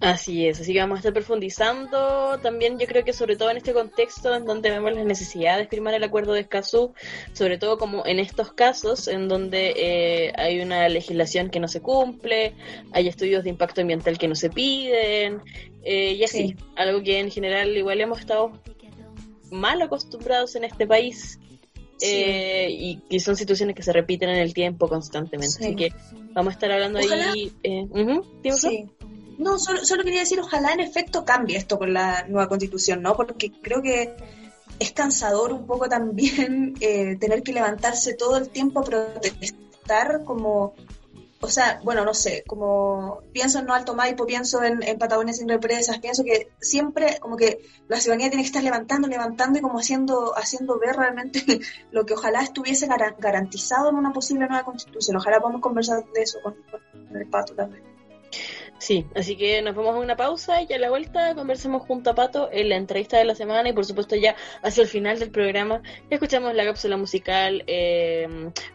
Así 0.00 0.46
es, 0.46 0.60
así 0.60 0.74
que 0.74 0.80
vamos 0.80 0.96
a 0.96 0.98
estar 0.98 1.14
profundizando 1.14 2.38
también, 2.42 2.78
yo 2.78 2.86
creo 2.86 3.02
que 3.02 3.14
sobre 3.14 3.36
todo 3.36 3.50
en 3.50 3.56
este 3.56 3.72
contexto 3.72 4.34
en 4.34 4.44
donde 4.44 4.70
vemos 4.70 4.92
la 4.92 5.04
necesidad 5.04 5.56
de 5.56 5.66
firmar 5.66 5.94
el 5.94 6.04
acuerdo 6.04 6.34
de 6.34 6.40
Escazú, 6.40 6.92
sobre 7.32 7.56
todo 7.56 7.78
como 7.78 8.04
en 8.04 8.18
estos 8.18 8.52
casos 8.52 9.08
en 9.08 9.26
donde 9.26 9.72
eh, 9.74 10.32
hay 10.36 10.60
una 10.60 10.86
legislación 10.90 11.48
que 11.48 11.60
no 11.60 11.68
se 11.68 11.80
cumple, 11.80 12.52
hay 12.92 13.08
estudios 13.08 13.42
de 13.44 13.50
impacto 13.50 13.80
ambiental 13.80 14.18
que 14.18 14.28
no 14.28 14.34
se 14.34 14.50
piden, 14.50 15.40
eh, 15.82 16.12
y 16.12 16.24
así, 16.24 16.48
sí. 16.48 16.56
algo 16.76 17.02
que 17.02 17.18
en 17.18 17.30
general 17.30 17.74
igual 17.74 17.98
hemos 18.00 18.20
estado 18.20 18.52
mal 19.50 19.80
acostumbrados 19.80 20.56
en 20.56 20.64
este 20.64 20.86
país. 20.86 21.38
Sí. 21.98 22.08
Eh, 22.08 22.68
y 22.70 22.96
que 23.08 23.20
son 23.20 23.36
situaciones 23.36 23.74
que 23.74 23.82
se 23.82 23.90
repiten 23.90 24.28
en 24.28 24.36
el 24.36 24.52
tiempo 24.52 24.86
constantemente. 24.86 25.56
Sí. 25.56 25.64
Así 25.64 25.76
que 25.76 25.92
vamos 26.32 26.52
a 26.52 26.54
estar 26.54 26.70
hablando 26.70 26.98
Ojalá. 26.98 27.32
ahí. 27.32 27.50
Eh, 27.62 27.86
uh 27.88 27.94
-huh. 27.94 28.90
No, 29.38 29.58
solo, 29.58 29.84
solo, 29.84 30.02
quería 30.02 30.20
decir, 30.20 30.40
ojalá 30.40 30.72
en 30.72 30.80
efecto 30.80 31.24
cambie 31.24 31.56
esto 31.56 31.78
con 31.78 31.92
la 31.92 32.24
nueva 32.28 32.48
constitución, 32.48 33.02
¿no? 33.02 33.14
Porque 33.16 33.52
creo 33.52 33.82
que 33.82 34.14
es 34.78 34.92
cansador 34.92 35.52
un 35.52 35.66
poco 35.66 35.88
también 35.88 36.74
eh, 36.80 37.16
tener 37.16 37.42
que 37.42 37.52
levantarse 37.52 38.14
todo 38.14 38.36
el 38.36 38.48
tiempo 38.48 38.80
a 38.80 38.84
protestar 38.84 40.24
como, 40.24 40.74
o 41.40 41.48
sea, 41.48 41.80
bueno, 41.84 42.04
no 42.04 42.14
sé, 42.14 42.44
como 42.46 43.20
pienso 43.32 43.58
en 43.58 43.66
No 43.66 43.74
Alto 43.74 43.94
Maipo, 43.94 44.26
pienso 44.26 44.62
en, 44.62 44.82
en 44.82 44.98
Patagonia 44.98 45.32
sin 45.32 45.48
represas, 45.48 45.98
pienso 45.98 46.24
que 46.24 46.48
siempre 46.60 47.18
como 47.20 47.36
que 47.36 47.60
la 47.88 48.00
ciudadanía 48.00 48.30
tiene 48.30 48.42
que 48.42 48.48
estar 48.48 48.62
levantando, 48.62 49.08
levantando 49.08 49.58
y 49.58 49.62
como 49.62 49.78
haciendo, 49.78 50.36
haciendo 50.36 50.78
ver 50.78 50.96
realmente 50.96 51.42
lo 51.90 52.04
que 52.04 52.14
ojalá 52.14 52.42
estuviese 52.42 52.86
garantizado 53.18 53.90
en 53.90 53.96
una 53.96 54.12
posible 54.12 54.46
nueva 54.46 54.64
constitución. 54.64 55.16
Ojalá 55.16 55.40
podamos 55.40 55.60
conversar 55.60 56.04
de 56.12 56.22
eso 56.22 56.38
con, 56.42 56.54
con 56.70 57.16
el 57.16 57.28
Pato 57.28 57.54
también. 57.54 57.95
Sí, 58.78 59.06
así 59.14 59.36
que 59.36 59.62
nos 59.62 59.74
vamos 59.74 59.94
a 59.94 59.98
una 59.98 60.16
pausa 60.16 60.60
y 60.62 60.72
a 60.72 60.78
la 60.78 60.90
vuelta 60.90 61.34
conversemos 61.34 61.82
junto 61.82 62.10
a 62.10 62.14
Pato 62.14 62.50
en 62.52 62.68
la 62.68 62.76
entrevista 62.76 63.16
de 63.16 63.24
la 63.24 63.34
semana 63.34 63.68
y 63.68 63.72
por 63.72 63.86
supuesto 63.86 64.16
ya 64.16 64.36
hacia 64.62 64.82
el 64.82 64.88
final 64.88 65.18
del 65.18 65.30
programa 65.30 65.82
escuchamos 66.10 66.54
la 66.54 66.64
cápsula 66.64 66.98
musical 66.98 67.64
eh, 67.66 68.28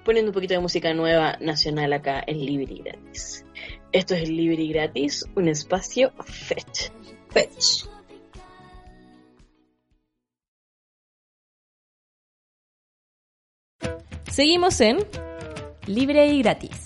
poniendo 0.03 0.31
un 0.31 0.33
poquito 0.33 0.55
de 0.55 0.59
música 0.59 0.93
nueva 0.93 1.37
nacional 1.39 1.93
acá 1.93 2.23
en 2.25 2.43
Libri 2.43 2.81
Gratis. 2.83 3.45
Esto 3.91 4.15
es 4.15 4.23
el 4.23 4.35
Libri 4.35 4.69
Gratis, 4.69 5.25
un 5.35 5.47
espacio 5.47 6.11
Fetch. 6.23 6.89
Fetch. 7.29 7.85
Seguimos 14.29 14.79
en 14.81 14.99
Libre 15.85 16.25
y 16.27 16.41
Gratis. 16.41 16.85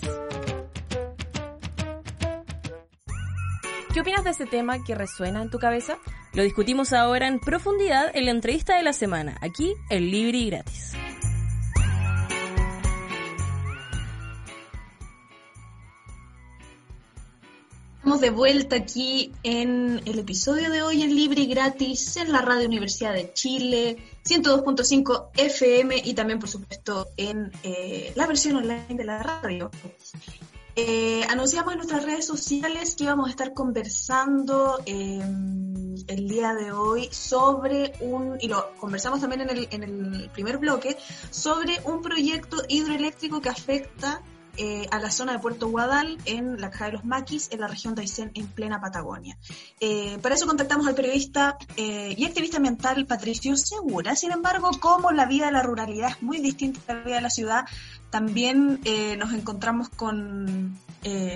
¿Qué 3.96 4.02
opinas 4.02 4.24
de 4.24 4.30
este 4.30 4.44
tema 4.44 4.84
que 4.84 4.94
resuena 4.94 5.40
en 5.40 5.48
tu 5.48 5.58
cabeza? 5.58 5.96
Lo 6.34 6.42
discutimos 6.42 6.92
ahora 6.92 7.28
en 7.28 7.40
profundidad 7.40 8.14
en 8.14 8.26
la 8.26 8.30
entrevista 8.30 8.76
de 8.76 8.82
la 8.82 8.92
semana, 8.92 9.38
aquí 9.40 9.72
en 9.88 10.10
Libre 10.10 10.36
y 10.36 10.50
Gratis. 10.50 10.92
Estamos 17.94 18.20
de 18.20 18.28
vuelta 18.28 18.76
aquí 18.76 19.32
en 19.42 20.02
el 20.04 20.18
episodio 20.18 20.70
de 20.70 20.82
hoy 20.82 21.00
en 21.00 21.16
Libre 21.16 21.40
y 21.40 21.46
Gratis 21.46 22.18
en 22.18 22.32
la 22.32 22.42
Radio 22.42 22.66
Universidad 22.66 23.14
de 23.14 23.32
Chile, 23.32 23.96
102.5 24.26 25.28
FM 25.38 26.02
y 26.04 26.12
también, 26.12 26.38
por 26.38 26.50
supuesto, 26.50 27.08
en 27.16 27.50
eh, 27.62 28.12
la 28.14 28.26
versión 28.26 28.56
online 28.56 28.88
de 28.90 29.04
la 29.04 29.22
radio. 29.22 29.70
Eh, 30.78 31.24
anunciamos 31.30 31.72
en 31.72 31.78
nuestras 31.78 32.04
redes 32.04 32.26
sociales 32.26 32.96
que 32.96 33.04
íbamos 33.04 33.28
a 33.28 33.30
estar 33.30 33.54
conversando 33.54 34.78
eh, 34.84 35.22
el 36.06 36.28
día 36.28 36.52
de 36.52 36.70
hoy 36.70 37.08
sobre 37.10 37.94
un, 38.00 38.36
y 38.42 38.48
lo 38.48 38.74
conversamos 38.74 39.22
también 39.22 39.40
en 39.40 39.50
el, 39.50 39.68
en 39.70 39.82
el 39.82 40.30
primer 40.34 40.58
bloque, 40.58 40.98
sobre 41.30 41.80
un 41.84 42.02
proyecto 42.02 42.58
hidroeléctrico 42.68 43.40
que 43.40 43.48
afecta 43.48 44.20
eh, 44.58 44.86
a 44.90 44.98
la 44.98 45.10
zona 45.10 45.32
de 45.32 45.38
Puerto 45.38 45.68
Guadal, 45.68 46.18
en 46.26 46.60
la 46.60 46.70
Caja 46.70 46.86
de 46.86 46.92
los 46.92 47.04
Maquis, 47.06 47.48
en 47.52 47.60
la 47.60 47.68
región 47.68 47.94
de 47.94 48.02
Aysén, 48.02 48.30
en 48.34 48.46
plena 48.46 48.78
Patagonia. 48.78 49.38
Para 50.20 50.34
eso 50.34 50.46
contactamos 50.46 50.86
al 50.86 50.94
periodista 50.94 51.56
y 51.76 52.24
activista 52.24 52.58
ambiental 52.58 53.06
Patricio 53.06 53.56
Segura. 53.56 54.14
Sin 54.14 54.32
embargo, 54.32 54.70
como 54.80 55.10
la 55.10 55.24
vida 55.24 55.46
de 55.46 55.52
la 55.52 55.62
ruralidad 55.62 56.10
es 56.10 56.22
muy 56.22 56.38
distinta 56.38 56.80
a 56.88 56.94
la 56.96 57.02
vida 57.02 57.16
de 57.16 57.22
la 57.22 57.30
ciudad, 57.30 57.64
también 58.16 58.80
nos 59.18 59.34
encontramos 59.34 59.90
con, 59.90 60.78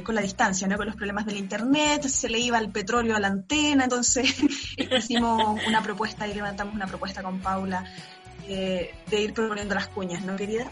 con 0.02 0.14
la 0.14 0.22
distancia, 0.22 0.66
¿no? 0.66 0.78
con 0.78 0.86
los 0.86 0.96
problemas 0.96 1.26
del 1.26 1.36
Internet, 1.36 2.04
se 2.04 2.30
le 2.30 2.38
iba 2.38 2.56
el 2.56 2.70
petróleo 2.70 3.16
a 3.16 3.20
la 3.20 3.28
antena, 3.28 3.84
entonces 3.84 4.34
hicimos 4.96 5.60
una 5.68 5.82
propuesta 5.82 6.26
y 6.26 6.32
levantamos 6.32 6.74
una 6.74 6.86
propuesta 6.86 7.22
con 7.22 7.40
Paula 7.40 7.84
de 8.46 9.20
ir 9.20 9.34
proponiendo 9.34 9.74
las 9.74 9.88
cuñas, 9.88 10.24
¿no, 10.24 10.36
querida? 10.36 10.70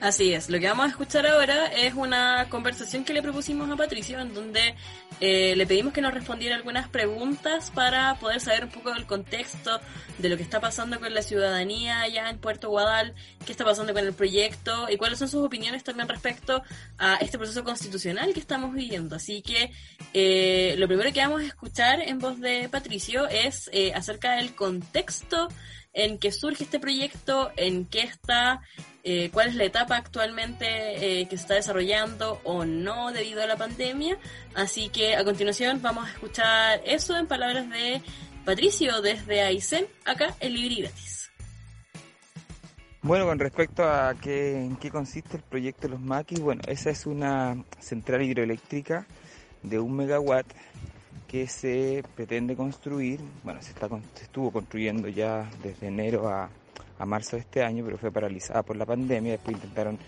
Así 0.00 0.32
es, 0.32 0.48
lo 0.48 0.60
que 0.60 0.68
vamos 0.68 0.86
a 0.86 0.88
escuchar 0.90 1.26
ahora 1.26 1.66
es 1.66 1.92
una 1.94 2.46
conversación 2.48 3.04
que 3.04 3.12
le 3.12 3.20
propusimos 3.20 3.68
a 3.68 3.74
Patricio 3.74 4.20
en 4.20 4.32
donde 4.32 4.76
eh, 5.20 5.56
le 5.56 5.66
pedimos 5.66 5.92
que 5.92 6.00
nos 6.00 6.14
respondiera 6.14 6.54
algunas 6.54 6.88
preguntas 6.88 7.72
para 7.72 8.14
poder 8.14 8.40
saber 8.40 8.66
un 8.66 8.70
poco 8.70 8.94
del 8.94 9.06
contexto 9.06 9.80
de 10.18 10.28
lo 10.28 10.36
que 10.36 10.44
está 10.44 10.60
pasando 10.60 11.00
con 11.00 11.12
la 11.12 11.22
ciudadanía 11.22 12.00
allá 12.02 12.30
en 12.30 12.38
Puerto 12.38 12.68
Guadal, 12.68 13.12
qué 13.44 13.50
está 13.50 13.64
pasando 13.64 13.92
con 13.92 14.06
el 14.06 14.12
proyecto 14.12 14.88
y 14.88 14.96
cuáles 14.98 15.18
son 15.18 15.28
sus 15.28 15.44
opiniones 15.44 15.82
también 15.82 16.08
respecto 16.08 16.62
a 16.96 17.16
este 17.16 17.36
proceso 17.36 17.64
constitucional 17.64 18.32
que 18.32 18.40
estamos 18.40 18.72
viviendo. 18.72 19.16
Así 19.16 19.42
que 19.42 19.72
eh, 20.14 20.76
lo 20.78 20.86
primero 20.86 21.12
que 21.12 21.20
vamos 21.20 21.42
a 21.42 21.46
escuchar 21.46 22.02
en 22.02 22.20
voz 22.20 22.38
de 22.38 22.68
Patricio 22.68 23.26
es 23.26 23.68
eh, 23.72 23.92
acerca 23.94 24.36
del 24.36 24.54
contexto 24.54 25.48
en 25.92 26.18
qué 26.18 26.32
surge 26.32 26.64
este 26.64 26.78
proyecto, 26.78 27.50
en 27.56 27.86
qué 27.86 28.00
está, 28.00 28.60
eh, 29.04 29.30
cuál 29.32 29.48
es 29.48 29.54
la 29.54 29.64
etapa 29.64 29.96
actualmente 29.96 30.66
eh, 31.20 31.28
que 31.28 31.36
se 31.36 31.42
está 31.42 31.54
desarrollando 31.54 32.40
o 32.44 32.64
no 32.64 33.12
debido 33.12 33.42
a 33.42 33.46
la 33.46 33.56
pandemia. 33.56 34.18
Así 34.54 34.88
que 34.90 35.16
a 35.16 35.24
continuación 35.24 35.80
vamos 35.82 36.08
a 36.08 36.12
escuchar 36.12 36.80
eso 36.84 37.16
en 37.16 37.26
palabras 37.26 37.68
de 37.70 38.02
Patricio 38.44 39.02
desde 39.02 39.42
Aysén, 39.42 39.86
acá 40.04 40.34
en 40.40 40.54
Libre 40.54 40.82
Gratis. 40.82 41.30
Bueno, 43.02 43.26
con 43.26 43.38
respecto 43.38 43.84
a 43.84 44.14
qué, 44.20 44.56
en 44.56 44.76
qué 44.76 44.90
consiste 44.90 45.36
el 45.36 45.42
proyecto 45.42 45.88
los 45.88 46.00
maquis, 46.00 46.40
bueno, 46.40 46.62
esa 46.66 46.90
es 46.90 47.06
una 47.06 47.64
central 47.78 48.22
hidroeléctrica 48.22 49.06
de 49.62 49.78
un 49.78 49.96
megawatt 49.96 50.46
que 51.28 51.46
se 51.46 52.02
pretende 52.16 52.56
construir, 52.56 53.20
bueno, 53.44 53.60
se, 53.60 53.70
está, 53.70 53.86
se 54.14 54.24
estuvo 54.24 54.50
construyendo 54.50 55.08
ya 55.08 55.48
desde 55.62 55.88
enero 55.88 56.28
a, 56.28 56.48
marzo 57.04 57.36
de 57.36 57.42
este 57.42 57.62
año, 57.62 57.84
pero 57.84 57.96
fue 57.96 58.10
paralizada 58.10 58.64
por 58.64 58.74
la 58.74 58.84
pandemia, 58.84 59.32
después 59.32 59.56
intentaron 59.56 59.98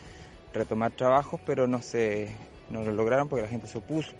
retomar 0.52 0.90
trabajos, 0.90 1.40
pero 1.46 1.68
no 1.68 1.80
se 1.82 2.28
no 2.68 2.82
lo 2.82 2.90
lograron 2.92 3.28
porque 3.28 3.42
la 3.42 3.48
gente 3.48 3.68
se 3.68 3.78
opuso. 3.78 4.12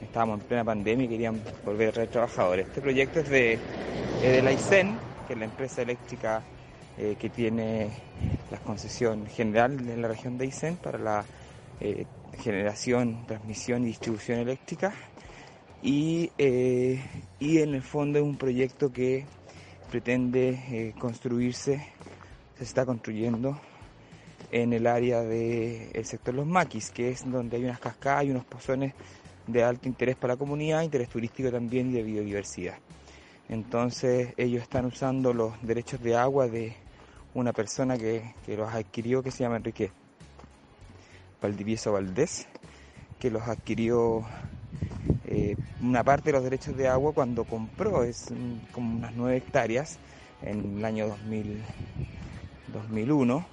Estábamos 0.00 0.40
en 0.40 0.46
plena 0.46 0.64
pandemia 0.64 1.06
y 1.06 1.08
querían 1.08 1.40
volver 1.64 1.88
a 1.88 1.92
traer 1.92 2.08
trabajadores. 2.10 2.66
Este 2.68 2.80
proyecto 2.80 3.20
es 3.20 3.28
de, 3.28 3.58
de 4.22 4.42
la 4.42 4.52
ICEN, 4.52 4.96
que 5.26 5.32
es 5.32 5.38
la 5.38 5.46
empresa 5.46 5.82
eléctrica 5.82 6.42
eh, 6.98 7.16
que 7.18 7.30
tiene 7.30 7.90
la 8.52 8.58
concesión 8.58 9.26
general 9.26 9.72
en 9.72 10.00
la 10.00 10.06
región 10.06 10.38
de 10.38 10.44
Aysén 10.44 10.76
para 10.76 10.98
la 10.98 11.24
eh, 11.80 12.06
generación, 12.38 13.26
transmisión 13.26 13.82
y 13.82 13.86
distribución 13.86 14.38
eléctrica 14.38 14.92
y, 15.84 16.32
eh, 16.38 16.98
y 17.38 17.58
en 17.58 17.74
el 17.74 17.82
fondo 17.82 18.18
es 18.18 18.24
un 18.24 18.38
proyecto 18.38 18.90
que 18.90 19.26
pretende 19.90 20.48
eh, 20.70 20.94
construirse, 20.98 21.86
se 22.56 22.64
está 22.64 22.86
construyendo 22.86 23.60
en 24.50 24.72
el 24.72 24.86
área 24.86 25.20
del 25.20 26.04
sector 26.06 26.34
Los 26.34 26.46
Maquis, 26.46 26.90
que 26.90 27.10
es 27.10 27.30
donde 27.30 27.58
hay 27.58 27.64
unas 27.64 27.80
cascadas 27.80 28.24
y 28.24 28.30
unos 28.30 28.46
pozones 28.46 28.94
de 29.46 29.62
alto 29.62 29.86
interés 29.86 30.16
para 30.16 30.34
la 30.34 30.38
comunidad, 30.38 30.80
interés 30.80 31.10
turístico 31.10 31.50
también 31.50 31.90
y 31.90 31.92
de 31.92 32.02
biodiversidad. 32.02 32.78
Entonces 33.50 34.32
ellos 34.38 34.62
están 34.62 34.86
usando 34.86 35.34
los 35.34 35.52
derechos 35.60 36.00
de 36.02 36.16
agua 36.16 36.48
de 36.48 36.74
una 37.34 37.52
persona 37.52 37.98
que, 37.98 38.32
que 38.46 38.56
los 38.56 38.72
adquirió, 38.72 39.22
que 39.22 39.30
se 39.30 39.44
llama 39.44 39.56
Enrique 39.56 39.92
Valdivieso 41.42 41.92
Valdés, 41.92 42.46
que 43.18 43.30
los 43.30 43.42
adquirió 43.42 44.24
eh, 45.34 45.56
una 45.82 46.04
parte 46.04 46.30
de 46.30 46.32
los 46.34 46.44
derechos 46.44 46.76
de 46.76 46.86
agua 46.86 47.12
cuando 47.12 47.44
compró, 47.44 48.04
es 48.04 48.32
como 48.70 48.98
unas 48.98 49.12
9 49.16 49.36
hectáreas 49.36 49.98
en 50.42 50.78
el 50.78 50.84
año 50.84 51.08
2000, 51.08 51.60
2001, 52.72 53.46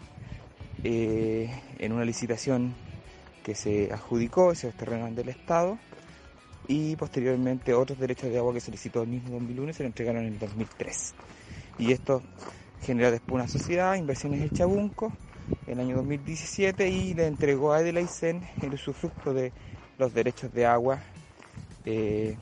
eh, 0.83 1.49
en 1.79 1.91
una 1.91 2.05
licitación 2.05 2.75
que 3.43 3.55
se 3.55 3.91
adjudicó, 3.91 4.51
esos 4.51 4.75
terrenos 4.75 5.15
del 5.15 5.29
Estado, 5.29 5.79
y 6.67 6.95
posteriormente 6.97 7.73
otros 7.73 7.97
derechos 7.97 8.29
de 8.29 8.37
agua 8.37 8.53
que 8.53 8.61
se 8.61 8.69
licitó 8.69 9.01
el 9.01 9.09
mismo 9.09 9.31
2001 9.31 9.71
y 9.71 9.73
se 9.73 9.83
le 9.83 9.87
entregaron 9.87 10.21
en 10.21 10.33
el 10.33 10.39
2003. 10.39 11.15
Y 11.79 11.91
esto 11.91 12.21
genera 12.83 13.09
después 13.09 13.33
una 13.33 13.47
sociedad, 13.47 13.95
Inversiones 13.95 14.41
El 14.41 14.53
Chabunco, 14.53 15.13
en 15.65 15.79
el 15.79 15.87
año 15.87 15.95
2017 15.97 16.89
y 16.89 17.15
le 17.15 17.25
entregó 17.25 17.73
a 17.73 17.81
Edelaisen 17.81 18.47
el 18.61 18.75
usufructo 18.75 19.33
de 19.33 19.51
los 19.97 20.13
derechos 20.13 20.53
de 20.53 20.65
agua 20.65 20.99
eh, 21.85 22.37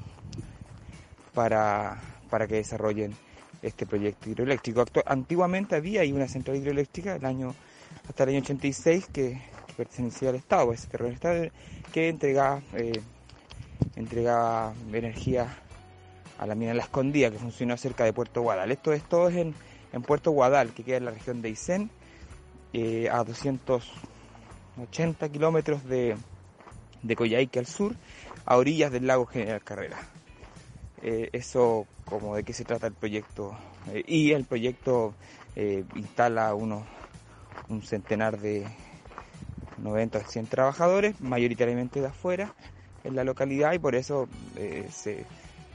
para, 1.34 2.00
para 2.30 2.48
que 2.48 2.56
desarrollen 2.56 3.16
este 3.62 3.86
proyecto 3.86 4.30
hidroeléctrico. 4.30 4.86
antiguamente 5.06 5.76
había 5.76 6.02
ahí 6.02 6.12
una 6.12 6.28
central 6.28 6.58
hidroeléctrica 6.58 7.16
el 7.16 7.26
año, 7.26 7.56
hasta 8.08 8.24
el 8.24 8.30
año 8.30 8.40
86 8.40 9.08
que, 9.12 9.42
pertenecía 9.76 10.30
al 10.30 10.36
Estado, 10.36 10.74
ese 10.74 10.88
terreno 10.90 11.18
que 11.94 12.10
entregaba, 12.10 12.62
eh, 12.74 13.00
entregaba 13.96 14.74
energía 14.92 15.48
a 16.38 16.46
la 16.46 16.54
mina 16.54 16.74
La 16.74 16.84
Escondida 16.84 17.32
que 17.32 17.38
funcionó 17.38 17.78
cerca 17.78 18.04
de 18.04 18.12
Puerto 18.12 18.42
Guadal. 18.42 18.74
Esto 18.74 18.92
es 18.92 19.04
todo 19.04 19.30
en, 19.30 19.56
en 19.94 20.02
Puerto 20.02 20.32
Guadal, 20.32 20.74
que 20.74 20.84
queda 20.84 20.98
en 20.98 21.06
la 21.06 21.12
región 21.12 21.42
de 21.42 21.48
Aysén, 21.48 21.90
eh, 22.74 23.08
a 23.10 23.24
280 23.24 25.30
kilómetros 25.30 25.86
de, 25.86 26.18
de 27.02 27.16
Coyhaique 27.16 27.60
al 27.60 27.66
sur 27.66 27.96
a 28.46 28.58
orillas 28.58 28.92
del 28.92 29.08
lago 29.08 29.26
General 29.26 29.64
Carrera. 29.64 29.98
Eh, 31.02 31.30
eso 31.32 31.88
como 32.06 32.36
de 32.36 32.44
qué 32.44 32.54
se 32.54 32.66
trata 32.66 32.88
el 32.88 32.94
proyecto. 32.94 33.58
Eh, 33.94 34.04
y 34.08 34.32
el 34.32 34.46
proyecto 34.46 35.14
eh, 35.56 35.84
instala 35.96 36.54
unos, 36.54 36.84
un 37.70 37.82
centenar 37.82 38.40
de 38.40 38.68
90 39.78 40.20
o 40.20 40.22
100 40.22 40.48
trabajadores, 40.48 41.22
mayoritariamente 41.22 42.02
de 42.02 42.08
afuera, 42.08 42.54
en 43.04 43.16
la 43.16 43.24
localidad 43.24 43.74
y 43.74 43.80
por 43.80 43.96
eso 43.96 44.28
se, 44.92 45.26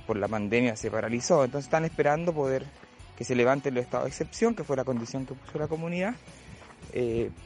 por 0.07 0.19
la 0.19 0.29
pandemia 0.29 0.77
se 0.77 0.91
paralizó. 0.91 1.45
Entonces 1.45 1.67
están 1.67 1.87
esperando 1.87 2.35
poder 2.35 2.67
que 3.17 3.25
se 3.25 3.35
levante 3.35 3.71
el 3.71 3.79
estado 3.79 4.05
de 4.05 4.11
excepción, 4.11 4.55
que 4.55 4.65
fue 4.65 4.77
la 4.77 4.85
condición 4.85 5.25
que 5.25 5.35
puso 5.35 5.59
la 5.59 5.69
comunidad, 5.69 6.15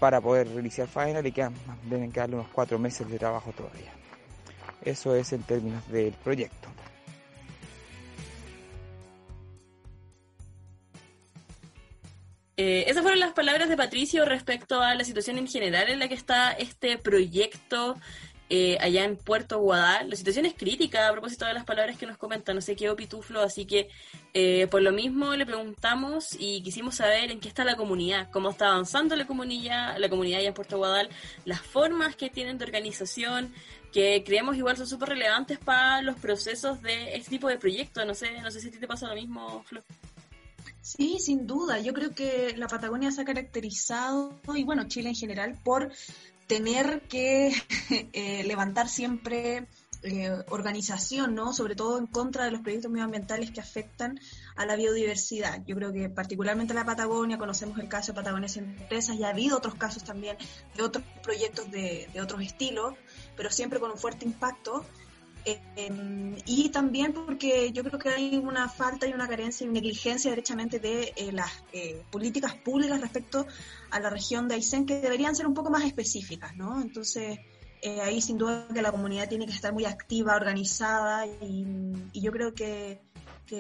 para 0.01 0.21
poder 0.21 0.49
realizar 0.49 0.89
faena. 0.89 1.23
Le 1.23 1.31
quedan, 1.31 1.55
deben 1.89 2.11
quedarle 2.11 2.37
unos 2.37 2.49
cuatro 2.49 2.79
meses 2.79 3.09
de 3.09 3.19
trabajo 3.19 3.53
todavía. 3.53 3.93
Eso 4.83 5.15
es 5.15 5.33
en 5.33 5.43
términos 5.43 5.87
del 5.89 6.13
proyecto. 6.13 6.69
Eh, 12.61 12.91
esas 12.91 13.03
fueron 13.03 13.21
las 13.21 13.35
palabras 13.35 13.69
de 13.69 13.77
Patricio 13.77 14.25
respecto 14.25 14.81
a 14.81 14.97
la 14.97 15.05
situación 15.05 15.39
en 15.39 15.47
general 15.47 15.89
en 15.91 16.01
la 16.01 16.09
que 16.09 16.15
está 16.15 16.51
este 16.51 16.99
proyecto 16.99 17.95
eh, 18.51 18.79
allá 18.81 19.05
en 19.05 19.17
Puerto 19.17 19.59
Guadal. 19.61 20.09
La 20.09 20.17
situación 20.17 20.47
es 20.47 20.55
crítica 20.55 21.07
a 21.07 21.13
propósito 21.13 21.45
de 21.45 21.53
las 21.53 21.65
palabras 21.65 21.99
que 21.99 22.07
nos 22.07 22.17
comentan, 22.17 22.57
no 22.57 22.63
sé 22.63 22.75
qué 22.75 22.89
opituflo, 22.89 23.43
así 23.43 23.67
que 23.67 23.91
eh, 24.33 24.67
por 24.71 24.81
lo 24.81 24.91
mismo 24.91 25.37
le 25.37 25.45
preguntamos 25.45 26.35
y 26.37 26.63
quisimos 26.63 26.97
saber 26.97 27.31
en 27.31 27.41
qué 27.41 27.49
está 27.49 27.63
la 27.63 27.77
comunidad, 27.77 28.31
cómo 28.33 28.51
está 28.51 28.69
avanzando 28.69 29.15
la 29.17 29.27
comunidad, 29.27 29.99
la 29.99 30.09
comunidad 30.09 30.41
allá 30.41 30.49
en 30.49 30.55
Puerto 30.55 30.79
Guadal, 30.79 31.11
las 31.45 31.61
formas 31.61 32.17
que 32.17 32.31
tienen 32.31 32.57
de 32.57 32.65
organización, 32.65 33.53
que 33.93 34.23
creemos 34.25 34.57
igual 34.57 34.77
son 34.77 34.87
súper 34.87 35.11
relevantes 35.11 35.59
para 35.59 36.03
los 36.03 36.17
procesos 36.17 36.83
de 36.83 37.15
este 37.17 37.31
tipo 37.31 37.49
de 37.49 37.59
proyectos. 37.59 38.07
No 38.07 38.15
sé, 38.15 38.41
no 38.41 38.51
sé 38.51 38.61
si 38.61 38.69
a 38.69 38.71
ti 38.71 38.79
te 38.79 38.87
pasa 38.87 39.09
lo 39.09 39.15
mismo, 39.15 39.63
Flo. 39.65 39.83
Sí, 40.81 41.19
sin 41.19 41.47
duda. 41.47 41.81
Yo 41.81 41.93
creo 41.93 42.15
que 42.15 42.55
la 42.57 42.67
Patagonia 42.67 43.11
se 43.11 43.23
ha 43.23 43.25
caracterizado, 43.25 44.41
y 44.55 44.65
bueno, 44.65 44.89
Chile 44.89 45.11
en 45.11 45.15
general, 45.15 45.59
por 45.63 45.93
tener 46.47 47.03
que 47.03 47.53
eh, 48.13 48.45
levantar 48.45 48.89
siempre 48.89 49.69
eh, 50.03 50.31
organización, 50.51 51.35
¿no? 51.35 51.53
Sobre 51.53 51.75
todo 51.75 51.99
en 51.99 52.07
contra 52.07 52.45
de 52.45 52.53
los 52.53 52.61
proyectos 52.61 52.91
medioambientales 52.91 53.51
que 53.51 53.61
afectan 53.61 54.21
a 54.55 54.65
la 54.65 54.77
biodiversidad. 54.77 55.65
Yo 55.67 55.75
creo 55.75 55.93
que 55.93 56.09
particularmente 56.09 56.73
en 56.73 56.79
la 56.79 56.85
Patagonia, 56.85 57.37
conocemos 57.37 57.79
el 57.81 57.89
caso 57.89 58.13
de 58.13 58.17
Patagonia 58.17 58.49
Empresas 58.55 59.17
y 59.17 59.25
ha 59.25 59.31
habido 59.31 59.57
otros 59.57 59.75
casos 59.75 60.05
también 60.05 60.37
de 60.77 60.83
otros 60.85 61.05
proyectos 61.23 61.71
de, 61.73 62.09
de 62.15 62.21
otros 62.21 62.41
estilos, 62.43 62.95
pero 63.39 63.51
siempre 63.51 63.81
con 63.81 63.91
un 63.91 63.97
fuerte 63.97 64.27
impacto 64.27 64.85
Em, 65.77 66.37
y 66.45 66.69
también 66.71 67.13
porque 67.13 67.73
yo 67.73 67.83
creo 67.85 67.99
que 67.99 68.09
hay 68.11 68.37
una 68.37 68.69
falta 68.69 69.07
y 69.07 69.13
una 69.13 69.29
carencia 69.29 69.67
y 69.67 69.71
negligencia 69.71 70.31
derechamente 70.31 70.79
de 70.79 71.13
eh, 71.17 71.33
las 71.33 71.51
eh, 71.73 72.03
políticas 72.11 72.55
públicas 72.55 73.01
respecto 73.01 73.47
a 73.91 74.01
la 74.01 74.11
región 74.11 74.49
de 74.49 74.57
Aysén 74.57 74.85
que 74.85 75.01
deberían 75.01 75.35
ser 75.35 75.47
un 75.47 75.55
poco 75.55 75.71
más 75.71 75.85
específicas, 75.85 76.55
¿no? 76.57 76.81
Entonces, 76.83 77.39
eh, 77.81 78.01
ahí 78.01 78.21
sin 78.21 78.37
duda 78.37 78.67
que 78.75 78.83
la 78.83 78.91
comunidad 78.91 79.29
tiene 79.29 79.47
que 79.47 79.53
estar 79.53 79.73
muy 79.73 79.85
activa, 79.85 80.37
organizada 80.37 81.27
y, 81.27 81.65
yo 82.13 82.33
creo 82.33 82.53
que, 82.53 83.01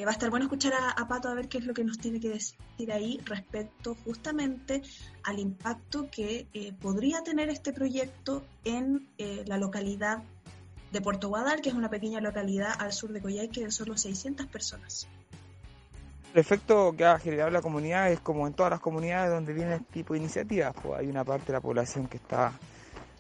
va 0.05 0.11
a 0.11 0.12
estar 0.12 0.31
bueno 0.31 0.46
escuchar 0.46 0.72
a, 0.74 1.09
Pato 1.09 1.29
a 1.29 1.35
ver 1.35 1.48
qué 1.48 1.59
es 1.59 1.64
lo 1.64 1.74
que 1.74 1.85
nos 1.85 1.98
tiene 1.98 2.20
que 2.20 2.29
decir 2.29 2.92
ahí 2.92 3.20
respecto 3.24 3.96
justamente 4.05 4.83
al 5.24 5.38
impacto 5.38 6.09
que 6.11 6.46
podría 6.81 7.22
tener 7.22 7.48
este 7.48 7.72
proyecto 7.72 8.44
en 8.64 9.09
la 9.46 9.57
localidad 9.57 10.22
de 10.92 11.01
Puerto 11.01 11.29
Guadal, 11.29 11.61
que 11.61 11.68
es 11.68 11.74
una 11.74 11.90
pequeña 11.90 12.20
localidad 12.20 12.72
al 12.79 12.92
sur 12.92 13.12
de 13.12 13.20
Coyhaique 13.20 13.64
de 13.64 13.70
solo 13.70 13.96
600 13.96 14.46
personas. 14.46 15.07
El 16.35 16.40
efecto 16.40 16.94
que 16.96 17.04
ha 17.04 17.19
generado 17.19 17.50
la 17.50 17.63
comunidad 17.63 18.13
es 18.13 18.21
como 18.21 18.46
en 18.46 18.52
todas 18.52 18.71
las 18.71 18.81
comunidades 18.81 19.31
donde 19.31 19.52
viene 19.52 19.77
este 19.77 19.92
tipo 19.92 20.13
de 20.13 20.21
iniciativas. 20.21 20.75
Pues 20.83 21.00
hay 21.00 21.06
una 21.08 21.25
parte 21.25 21.46
de 21.46 21.52
la 21.54 21.60
población 21.60 22.06
que 22.06 22.19
está 22.19 22.52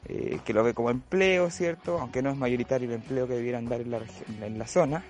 eh, 0.06 0.40
que 0.44 0.52
lo 0.52 0.62
ve 0.62 0.74
como 0.74 0.90
empleo, 0.90 1.50
¿cierto? 1.50 1.98
Aunque 1.98 2.22
no 2.22 2.30
es 2.30 2.36
mayoritario 2.36 2.88
el 2.88 2.94
empleo 2.96 3.26
que 3.26 3.34
debieran 3.34 3.66
dar 3.66 3.80
en 3.80 3.90
la, 3.90 4.00
en 4.42 4.58
la 4.58 4.66
zona, 4.66 5.02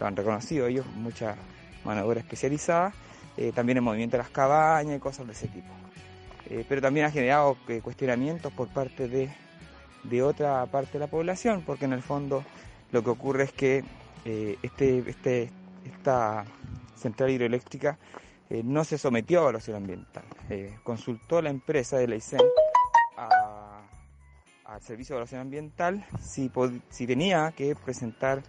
lo 0.00 0.06
han 0.06 0.16
reconocido 0.16 0.66
ellos, 0.66 0.86
mucha 0.96 1.36
mano 1.84 2.08
de 2.08 2.20
especializada, 2.20 2.92
eh, 3.36 3.52
también 3.54 3.78
el 3.78 3.82
movimiento 3.82 4.16
de 4.16 4.22
las 4.22 4.30
cabañas 4.30 4.96
y 4.96 4.98
cosas 4.98 5.26
de 5.26 5.32
ese 5.32 5.48
tipo. 5.48 5.68
Eh, 6.46 6.64
pero 6.68 6.80
también 6.80 7.06
ha 7.06 7.10
generado 7.10 7.56
cuestionamientos 7.82 8.52
por 8.52 8.68
parte 8.68 9.06
de, 9.06 9.30
de, 10.04 10.22
otra 10.22 10.66
parte 10.66 10.94
de 10.94 11.00
la 11.00 11.06
población, 11.06 11.62
porque 11.64 11.84
en 11.84 11.92
el 11.92 12.02
fondo 12.02 12.44
lo 12.90 13.04
que 13.04 13.10
ocurre 13.10 13.44
es 13.44 13.52
que 13.52 13.84
este, 14.24 14.98
este, 15.06 15.50
esta 15.84 16.44
central 16.96 17.30
hidroeléctrica 17.30 17.98
no 18.64 18.82
se 18.84 18.98
sometió 18.98 19.38
a 19.38 19.42
evaluación 19.42 19.76
ambiental. 19.76 20.24
consultó 20.82 21.40
la 21.40 21.50
empresa 21.50 21.98
de 21.98 22.08
la 22.08 22.16
al 24.70 24.80
Servicio 24.82 25.14
de 25.14 25.18
Evaluación 25.18 25.40
Ambiental 25.40 26.06
si, 26.20 26.50
si 26.90 27.06
tenía 27.06 27.52
que 27.56 27.74
presentar 27.74 28.42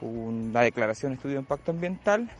una 0.00 0.62
declaración 0.62 1.12
de 1.12 1.16
estudio 1.16 1.36
de 1.36 1.40
impacto 1.40 1.70
ambiental 1.70 2.30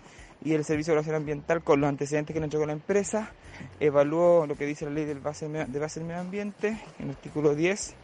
y 0.45 0.53
el 0.53 0.65
Servicio 0.65 0.93
de 0.93 0.95
Evaluación 0.95 1.17
Ambiental, 1.17 1.63
con 1.63 1.81
los 1.81 1.89
antecedentes 1.89 2.33
que 2.33 2.41
le 2.41 2.45
entregó 2.45 2.65
la 2.67 2.73
empresa, 2.73 3.33
evaluó 3.81 4.47
lo 4.47 4.55
que 4.55 4.67
dice 4.67 4.85
la 4.85 4.93
ley 4.93 5.05
del 5.05 5.19
base, 5.19 5.49
de 5.49 5.79
base 5.79 6.01
del 6.01 6.07
medio 6.07 6.21
ambiente, 6.21 6.79
en 6.99 7.07
el 7.07 7.11
artículo 7.11 7.55
10, 7.55 7.95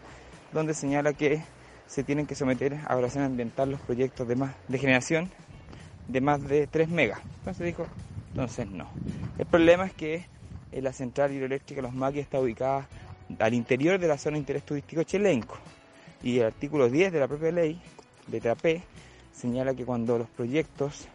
donde 0.52 0.74
señala 0.74 1.12
que 1.12 1.42
se 1.86 2.02
tienen 2.02 2.26
que 2.26 2.34
someter 2.34 2.74
a 2.74 2.92
evaluación 2.92 3.24
ambiental 3.24 3.70
los 3.70 3.80
proyectos 3.80 4.26
de, 4.26 4.36
más, 4.36 4.55
de 4.68 4.78
generación 4.78 5.30
de 6.09 6.20
más 6.20 6.42
de 6.42 6.66
3 6.66 6.88
megas. 6.88 7.20
Entonces 7.38 7.66
dijo, 7.66 7.86
entonces 8.30 8.68
no. 8.68 8.88
El 9.38 9.46
problema 9.46 9.86
es 9.86 9.92
que 9.92 10.26
la 10.72 10.92
central 10.92 11.32
hidroeléctrica 11.32 11.82
Los 11.82 11.94
Maquis 11.94 12.22
está 12.22 12.40
ubicada 12.40 12.88
al 13.38 13.55
interior 13.55 13.98
de 13.98 14.09
la 14.09 14.18
zona 14.18 14.34
de 14.34 14.40
interés 14.40 14.64
turístico 14.64 15.02
chilenco. 15.05 15.57
Y 16.22 16.38
el 16.38 16.46
artículo 16.46 16.88
10 16.88 17.12
de 17.12 17.20
la 17.20 17.28
propia 17.28 17.52
ley, 17.52 17.80
letra 18.30 18.55
P, 18.55 18.82
señala 19.35 19.74
que 19.74 19.85
cuando 19.85 20.18
los 20.18 20.28
proyectos 20.28 21.09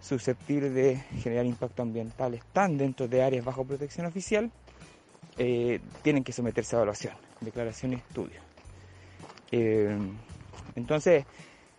susceptibles 0.00 0.72
de 0.74 0.96
generar 1.22 1.46
impacto 1.46 1.82
ambiental 1.82 2.34
están 2.34 2.78
dentro 2.78 3.08
de 3.08 3.22
áreas 3.22 3.44
bajo 3.44 3.64
protección 3.64 4.06
oficial, 4.06 4.50
eh, 5.38 5.80
tienen 6.02 6.24
que 6.24 6.32
someterse 6.32 6.76
a 6.76 6.78
evaluación, 6.78 7.14
declaración 7.40 7.92
y 7.92 7.96
estudio. 7.96 8.40
Eh, 9.50 9.96
entonces, 10.76 11.24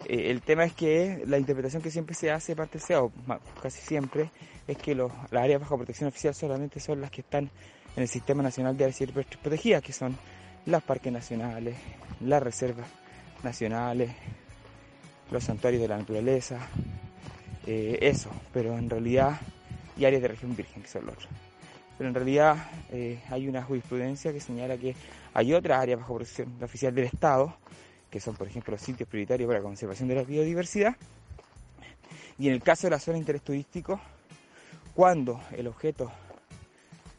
eh, 0.05 0.31
el 0.31 0.41
tema 0.41 0.65
es 0.65 0.73
que 0.73 1.23
la 1.27 1.37
interpretación 1.37 1.81
que 1.81 1.91
siempre 1.91 2.15
se 2.15 2.31
hace 2.31 2.55
parte 2.55 2.79
sea, 2.79 3.03
o 3.03 3.11
casi 3.61 3.81
siempre, 3.81 4.31
es 4.67 4.77
que 4.77 4.95
las 4.95 5.11
áreas 5.31 5.61
bajo 5.61 5.77
protección 5.77 6.09
oficial 6.09 6.33
solamente 6.33 6.79
son 6.79 7.01
las 7.01 7.11
que 7.11 7.21
están 7.21 7.49
en 7.95 8.03
el 8.03 8.07
Sistema 8.07 8.43
Nacional 8.43 8.77
de 8.77 8.85
Áreas 8.85 9.11
Protegidas, 9.41 9.81
que 9.81 9.93
son 9.93 10.17
los 10.65 10.83
parques 10.83 11.11
nacionales, 11.11 11.75
las 12.21 12.41
reservas 12.41 12.87
nacionales, 13.43 14.11
los 15.31 15.43
santuarios 15.43 15.81
de 15.81 15.87
la 15.87 15.97
naturaleza, 15.97 16.59
eh, 17.67 17.99
eso, 18.01 18.29
pero 18.53 18.77
en 18.77 18.89
realidad, 18.89 19.39
y 19.97 20.05
áreas 20.05 20.21
de 20.21 20.27
región 20.29 20.55
virgen, 20.55 20.81
que 20.81 20.87
son 20.87 21.05
los 21.05 21.15
otros. 21.15 21.29
Pero 21.97 22.07
en 22.07 22.15
realidad 22.15 22.69
eh, 22.91 23.19
hay 23.29 23.47
una 23.47 23.61
jurisprudencia 23.61 24.31
que 24.31 24.39
señala 24.39 24.77
que 24.77 24.95
hay 25.33 25.53
otras 25.53 25.79
áreas 25.81 25.99
bajo 25.99 26.15
protección 26.15 26.55
oficial 26.63 26.95
del 26.95 27.05
Estado, 27.05 27.55
que 28.09 28.19
son 28.19 28.35
por 28.35 28.47
ejemplo 28.47 28.71
los 28.71 28.81
sitios 28.81 29.07
prioritarios 29.07 29.47
para 29.47 29.59
la 29.59 29.63
conservación 29.63 30.07
de 30.07 30.15
la 30.15 30.23
biodiversidad, 30.23 30.95
y 32.37 32.47
en 32.47 32.53
el 32.53 32.63
caso 32.63 32.87
de 32.87 32.91
la 32.91 32.99
zona 32.99 33.15
de 33.15 33.19
interés 33.19 33.41
turístico, 33.41 33.99
cuando 34.95 35.41
el 35.55 35.67
objeto 35.67 36.11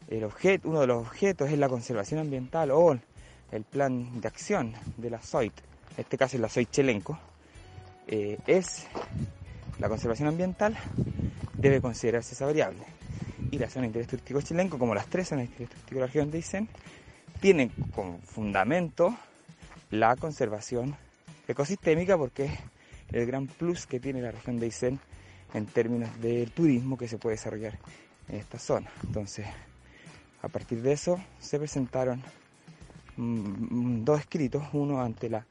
el 0.07 0.25
objeto, 0.25 0.67
uno 0.67 0.81
de 0.81 0.87
los 0.87 1.07
objetos 1.07 1.49
es 1.49 1.57
la 1.57 1.69
conservación 1.69 2.19
ambiental 2.19 2.71
o 2.71 2.91
el 3.51 3.63
plan 3.63 4.19
de 4.19 4.27
acción 4.27 4.73
de 4.97 5.09
la 5.09 5.21
SOIT, 5.21 5.53
en 5.95 6.01
este 6.01 6.17
caso 6.17 6.35
es 6.35 6.41
la 6.41 6.49
SOIT 6.49 6.69
Chelenco, 6.69 7.17
eh, 8.07 8.37
es 8.47 8.87
la 9.79 9.89
conservación 9.89 10.27
ambiental, 10.27 10.77
debe 11.53 11.81
considerarse 11.81 12.33
esa 12.33 12.45
variable. 12.45 12.83
Y 13.51 13.57
la 13.57 13.69
zona 13.69 13.81
de 13.83 13.87
interés 13.87 14.07
turístico 14.07 14.41
chilenco, 14.41 14.77
como 14.77 14.95
las 14.95 15.07
tres 15.07 15.29
zonas 15.29 15.45
de 15.45 15.51
interés 15.51 15.69
turístico 15.69 15.95
de 15.95 16.01
la 16.01 16.05
región 16.07 16.31
de 16.31 16.39
Isen, 16.39 16.69
tienen 17.39 17.69
como 17.93 18.19
fundamento 18.19 19.15
la 19.89 20.15
conservación 20.15 20.95
ecosistémica 21.47 22.17
porque 22.17 22.45
es 22.45 22.51
el 23.11 23.25
gran 23.25 23.47
plus 23.47 23.87
que 23.87 23.99
tiene 23.99 24.21
la 24.21 24.31
región 24.31 24.59
de 24.59 24.67
Isen 24.67 24.99
en 25.53 25.65
términos 25.65 26.09
del 26.21 26.51
turismo 26.51 26.97
que 26.97 27.07
se 27.07 27.17
puede 27.17 27.35
desarrollar 27.35 27.77
en 28.29 28.37
esta 28.37 28.57
zona. 28.57 28.89
Entonces, 29.03 29.45
a 30.41 30.47
partir 30.47 30.81
de 30.81 30.93
eso 30.93 31.21
se 31.39 31.57
presentaron 31.57 32.21
mm, 33.17 33.23
mm, 33.23 34.05
dos 34.05 34.19
escritos, 34.21 34.63
uno 34.73 35.01
ante 35.01 35.29
la, 35.29 35.45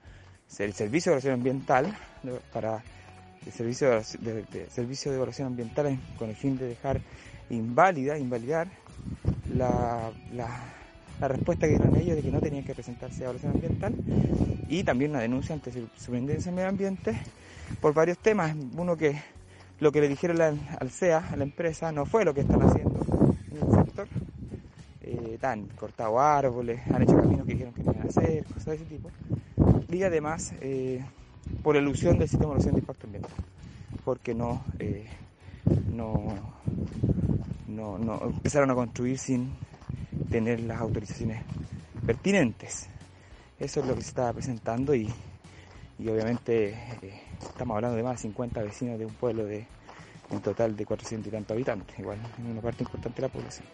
el 0.59 0.73
Servicio 0.73 1.11
de 1.11 1.15
Evaluación 1.15 1.35
Ambiental 1.35 1.97
para 2.53 2.83
el 3.47 3.53
Servicio 3.53 3.91
de, 3.91 4.67
Servicio 4.71 5.11
de 5.11 5.17
Evaluación 5.17 5.49
Ambiental 5.49 5.99
con 6.19 6.29
el 6.29 6.37
fin 6.37 6.59
de 6.59 6.67
dejar 6.67 7.01
inválida, 7.49 8.19
invalidar 8.19 8.69
la, 9.55 10.11
la, 10.33 11.29
respuesta 11.29 11.67
que 11.67 11.75
dieron 11.75 11.97
ellos 11.97 12.17
de 12.17 12.23
que 12.23 12.31
no 12.31 12.41
tenían 12.41 12.65
que 12.65 12.75
presentarse 12.75 13.21
a 13.21 13.25
evaluación 13.25 13.53
ambiental 13.53 13.95
y 14.69 14.85
también 14.85 15.11
una 15.11 15.21
denuncia 15.21 15.55
ante 15.55 15.71
la 15.73 15.87
Superintendencia 15.97 16.51
de 16.51 16.57
Medio 16.57 16.69
Ambiente 16.69 17.21
por 17.81 17.93
varios 17.93 18.19
temas. 18.19 18.55
Uno 18.77 18.97
que 18.97 19.21
lo 19.81 19.93
que 19.93 20.01
le 20.01 20.09
dijeron 20.09 20.41
al 20.41 20.91
CEA, 20.91 21.29
a 21.31 21.37
la 21.37 21.45
empresa, 21.45 21.93
no 21.93 22.07
fue 22.07 22.25
lo 22.25 22.33
que 22.35 22.41
están 22.41 22.63
haciendo 22.63 23.35
en 23.51 23.57
el 23.57 23.85
sector 23.85 24.09
eh, 25.03 25.39
han 25.43 25.67
cortado 25.69 26.21
árboles, 26.21 26.81
han 26.93 27.03
hecho 27.03 27.17
caminos 27.17 27.47
que 27.47 27.53
dijeron 27.53 27.75
que 27.75 27.83
iban 27.83 28.01
a 28.01 28.05
hacer, 28.05 28.45
cosas 28.45 28.67
de 28.67 28.75
ese 28.75 28.85
tipo. 28.85 29.11
Y 29.89 30.03
además, 30.03 30.53
eh, 30.61 31.05
por 31.63 31.77
ilusión 31.77 32.19
del 32.19 32.29
sistema 32.29 32.55
de 32.55 32.61
evaluación 32.61 32.75
de 32.75 32.81
impacto 32.81 33.07
ambiental, 33.07 33.33
porque 34.05 34.35
no, 34.35 34.65
eh, 34.79 35.07
no, 35.93 36.35
no, 37.69 37.99
no, 37.99 38.23
empezaron 38.25 38.71
a 38.71 38.75
construir 38.75 39.19
sin 39.19 39.51
tener 40.31 40.61
las 40.61 40.81
autorizaciones 40.81 41.43
pertinentes. 42.07 42.89
Eso 43.59 43.81
es 43.81 43.87
lo 43.87 43.95
que 43.95 44.03
se 44.03 44.09
estaba 44.09 44.33
presentando 44.33 44.95
y, 44.95 45.13
y 45.99 46.09
obviamente 46.09 46.71
eh, 47.03 47.21
estamos 47.41 47.75
hablando 47.75 47.97
de 47.97 48.03
más 48.03 48.17
de 48.17 48.23
50 48.23 48.63
vecinos 48.63 48.99
de 48.99 49.07
un 49.07 49.15
pueblo 49.15 49.45
de 49.45 49.67
un 50.31 50.41
total 50.41 50.77
de 50.77 50.87
400 50.87 51.29
y 51.29 51.31
tantos 51.31 51.55
habitantes, 51.55 51.99
igual 51.99 52.19
en 52.39 52.47
una 52.47 52.61
parte 52.61 52.85
importante 52.85 53.21
de 53.21 53.29
la 53.29 53.33
población. 53.33 53.67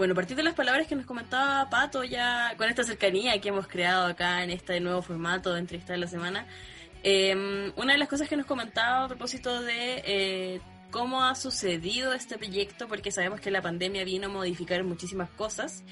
Bueno, 0.00 0.12
a 0.12 0.14
partir 0.14 0.34
de 0.34 0.42
las 0.42 0.54
palabras 0.54 0.86
que 0.86 0.94
nos 0.94 1.04
comentaba 1.04 1.68
Pato, 1.68 2.04
ya 2.04 2.54
con 2.56 2.70
esta 2.70 2.84
cercanía 2.84 3.38
que 3.38 3.50
hemos 3.50 3.66
creado 3.66 4.06
acá 4.06 4.42
en 4.42 4.48
este 4.48 4.80
nuevo 4.80 5.02
formato 5.02 5.52
de 5.52 5.60
entrevista 5.60 5.92
de 5.92 5.98
la 5.98 6.06
semana, 6.06 6.46
em, 7.02 7.70
una 7.76 7.92
de 7.92 7.98
las 7.98 8.08
cosas 8.08 8.26
que 8.26 8.34
nos 8.34 8.46
comentaba 8.46 9.04
a 9.04 9.08
propósito 9.08 9.60
de 9.60 10.02
eh, 10.06 10.60
cómo 10.90 11.22
ha 11.22 11.34
sucedido 11.34 12.14
este 12.14 12.38
proyecto, 12.38 12.88
porque 12.88 13.12
sabemos 13.12 13.42
que 13.42 13.50
la 13.50 13.60
pandemia 13.60 14.02
vino 14.04 14.28
a 14.28 14.30
modificar 14.30 14.82
muchísimas 14.84 15.28
cosas. 15.28 15.84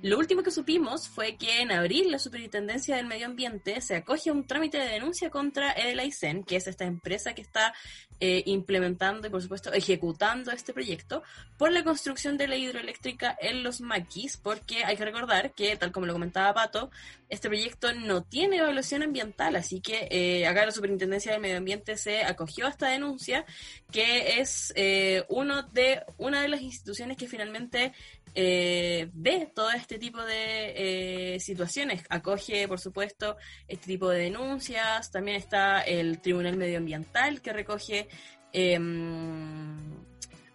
Lo 0.00 0.16
último 0.16 0.44
que 0.44 0.52
supimos 0.52 1.08
fue 1.08 1.36
que 1.36 1.60
en 1.62 1.72
abril 1.72 2.12
la 2.12 2.20
Superintendencia 2.20 2.94
del 2.94 3.06
Medio 3.06 3.26
Ambiente 3.26 3.80
se 3.80 3.96
acoge 3.96 4.30
a 4.30 4.32
un 4.32 4.46
trámite 4.46 4.78
de 4.78 4.86
denuncia 4.90 5.30
contra 5.30 5.72
el 5.72 5.98
AICEN, 5.98 6.44
que 6.44 6.54
es 6.54 6.68
esta 6.68 6.84
empresa 6.84 7.34
que 7.34 7.42
está 7.42 7.74
eh, 8.20 8.42
implementando 8.46 9.26
y 9.26 9.30
por 9.30 9.42
supuesto 9.42 9.72
ejecutando 9.72 10.50
este 10.50 10.72
proyecto, 10.72 11.22
por 11.58 11.72
la 11.72 11.84
construcción 11.84 12.36
de 12.36 12.48
la 12.48 12.56
hidroeléctrica 12.56 13.36
en 13.40 13.62
los 13.62 13.80
maquis, 13.80 14.36
porque 14.36 14.84
hay 14.84 14.96
que 14.96 15.04
recordar 15.04 15.52
que, 15.52 15.76
tal 15.76 15.92
como 15.92 16.06
lo 16.06 16.12
comentaba 16.12 16.54
Pato, 16.54 16.90
este 17.28 17.48
proyecto 17.48 17.92
no 17.92 18.22
tiene 18.22 18.58
evaluación 18.58 19.02
ambiental, 19.02 19.56
así 19.56 19.80
que 19.80 20.08
eh, 20.10 20.46
acá 20.46 20.64
la 20.64 20.72
Superintendencia 20.72 21.32
del 21.32 21.40
Medio 21.40 21.58
Ambiente 21.58 21.96
se 21.96 22.22
acogió 22.24 22.66
a 22.66 22.70
esta 22.70 22.88
denuncia, 22.88 23.44
que 23.90 24.40
es 24.40 24.72
eh, 24.76 25.24
uno 25.28 25.62
de, 25.62 26.02
una 26.18 26.42
de 26.42 26.48
las 26.48 26.60
instituciones 26.60 27.16
que 27.16 27.28
finalmente 27.28 27.92
eh, 28.38 29.08
ve 29.14 29.50
todo 29.54 29.70
este 29.70 29.98
tipo 29.98 30.22
de 30.22 31.34
eh, 31.36 31.40
situaciones, 31.40 32.04
acoge, 32.10 32.68
por 32.68 32.78
supuesto, 32.78 33.38
este 33.66 33.86
tipo 33.86 34.10
de 34.10 34.24
denuncias. 34.24 35.10
También 35.10 35.38
está 35.38 35.80
el 35.80 36.20
Tribunal 36.20 36.58
Medioambiental 36.58 37.40
que 37.40 37.54
recoge 37.54 38.05
em, 38.52 40.04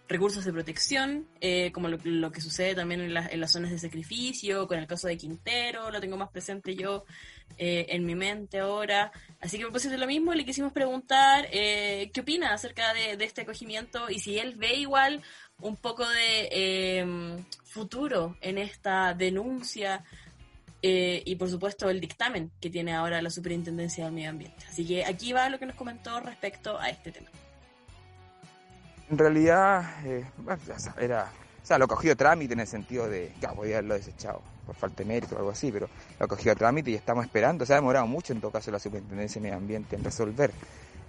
recursos 0.08 0.44
de 0.44 0.52
protección, 0.52 1.26
eh, 1.40 1.72
como 1.72 1.88
lo, 1.88 2.32
que 2.32 2.40
sucede 2.40 2.74
también 2.74 3.00
en, 3.00 3.14
las 3.14 3.52
zonas 3.52 3.70
de 3.70 3.78
sacrificio, 3.78 4.66
con 4.66 4.78
el 4.78 4.86
caso 4.86 5.08
de 5.08 5.16
Quintero, 5.16 5.90
lo 5.90 6.00
tengo 6.00 6.18
más 6.18 6.30
presente 6.30 6.74
yo 6.74 7.04
en 7.56 8.04
mi 8.04 8.14
mente 8.14 8.60
ahora. 8.60 9.12
Así 9.40 9.58
que 9.58 9.66
pues 9.66 9.84
es 9.84 9.98
lo 9.98 10.06
mismo, 10.06 10.34
le 10.34 10.44
quisimos 10.44 10.72
preguntar 10.72 11.48
qué 11.50 12.20
opina 12.20 12.52
acerca 12.52 12.92
de, 12.92 13.16
de, 13.16 13.24
este 13.24 13.42
acogimiento 13.42 14.10
y 14.10 14.18
si 14.18 14.38
él 14.38 14.54
ve 14.56 14.74
igual 14.74 15.22
un 15.62 15.76
poco 15.76 16.06
de 16.08 16.98
em, 16.98 17.44
futuro 17.64 18.36
en 18.40 18.58
esta 18.58 19.14
denuncia 19.14 20.04
eh, 20.82 21.22
y 21.24 21.36
por 21.36 21.48
supuesto 21.48 21.88
el 21.88 22.00
dictamen 22.00 22.50
que 22.60 22.68
tiene 22.68 22.94
ahora 22.94 23.22
la 23.22 23.30
Superintendencia 23.30 24.04
del 24.04 24.12
Medio 24.12 24.30
Ambiente. 24.30 24.64
Así 24.68 24.86
que 24.86 25.04
aquí 25.04 25.32
va 25.32 25.48
lo 25.48 25.58
que 25.58 25.66
nos 25.66 25.76
comentó 25.76 26.20
respecto 26.20 26.78
a 26.78 26.90
este 26.90 27.12
tema. 27.12 27.28
En 29.10 29.18
realidad, 29.18 30.06
eh, 30.06 30.24
era, 30.98 31.30
o 31.62 31.66
sea, 31.66 31.78
lo 31.78 31.86
cogió 31.86 32.16
trámite 32.16 32.54
en 32.54 32.60
el 32.60 32.66
sentido 32.66 33.08
de, 33.08 33.32
que 33.40 33.46
podía 33.48 33.76
haberlo 33.76 33.94
desechado 33.94 34.42
por 34.66 34.74
falta 34.74 35.02
de 35.02 35.04
mérito 35.04 35.34
o 35.34 35.38
algo 35.38 35.50
así, 35.50 35.70
pero 35.70 35.88
lo 36.18 36.28
cogió 36.28 36.54
trámite 36.56 36.90
y 36.90 36.94
estamos 36.94 37.24
esperando, 37.24 37.66
se 37.66 37.72
ha 37.72 37.76
demorado 37.76 38.06
mucho 38.06 38.32
en 38.32 38.40
todo 38.40 38.50
caso 38.50 38.70
la 38.70 38.78
Superintendencia 38.78 39.40
de 39.40 39.42
Medio 39.42 39.58
Ambiente 39.58 39.96
en 39.96 40.04
resolver. 40.04 40.50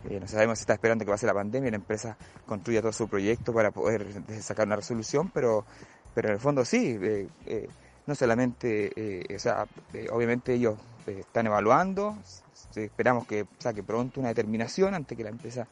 Eh, 0.09 0.19
no 0.19 0.27
sabemos 0.27 0.57
si 0.57 0.63
está 0.63 0.73
esperando 0.73 1.05
que 1.05 1.11
pase 1.11 1.25
la 1.25 1.33
pandemia 1.33 1.69
y 1.69 1.71
la 1.71 1.77
empresa 1.77 2.17
construya 2.45 2.81
todo 2.81 2.91
su 2.91 3.07
proyecto 3.07 3.53
para 3.53 3.71
poder 3.71 4.05
sacar 4.41 4.67
una 4.67 4.75
resolución, 4.75 5.29
pero, 5.33 5.65
pero 6.13 6.27
en 6.29 6.33
el 6.33 6.39
fondo 6.39 6.65
sí, 6.65 6.97
eh, 7.01 7.27
eh, 7.45 7.69
no 8.05 8.15
solamente, 8.15 9.25
o 9.33 9.39
sea, 9.39 9.65
obviamente 10.11 10.53
ellos 10.53 10.77
están 11.07 11.47
evaluando, 11.47 12.17
esperamos 12.75 13.27
que 13.27 13.45
saque 13.59 13.83
pronto 13.83 14.19
una 14.19 14.29
determinación 14.29 14.93
antes 14.93 15.17
que 15.17 15.23
la 15.23 15.29
empresa 15.29 15.67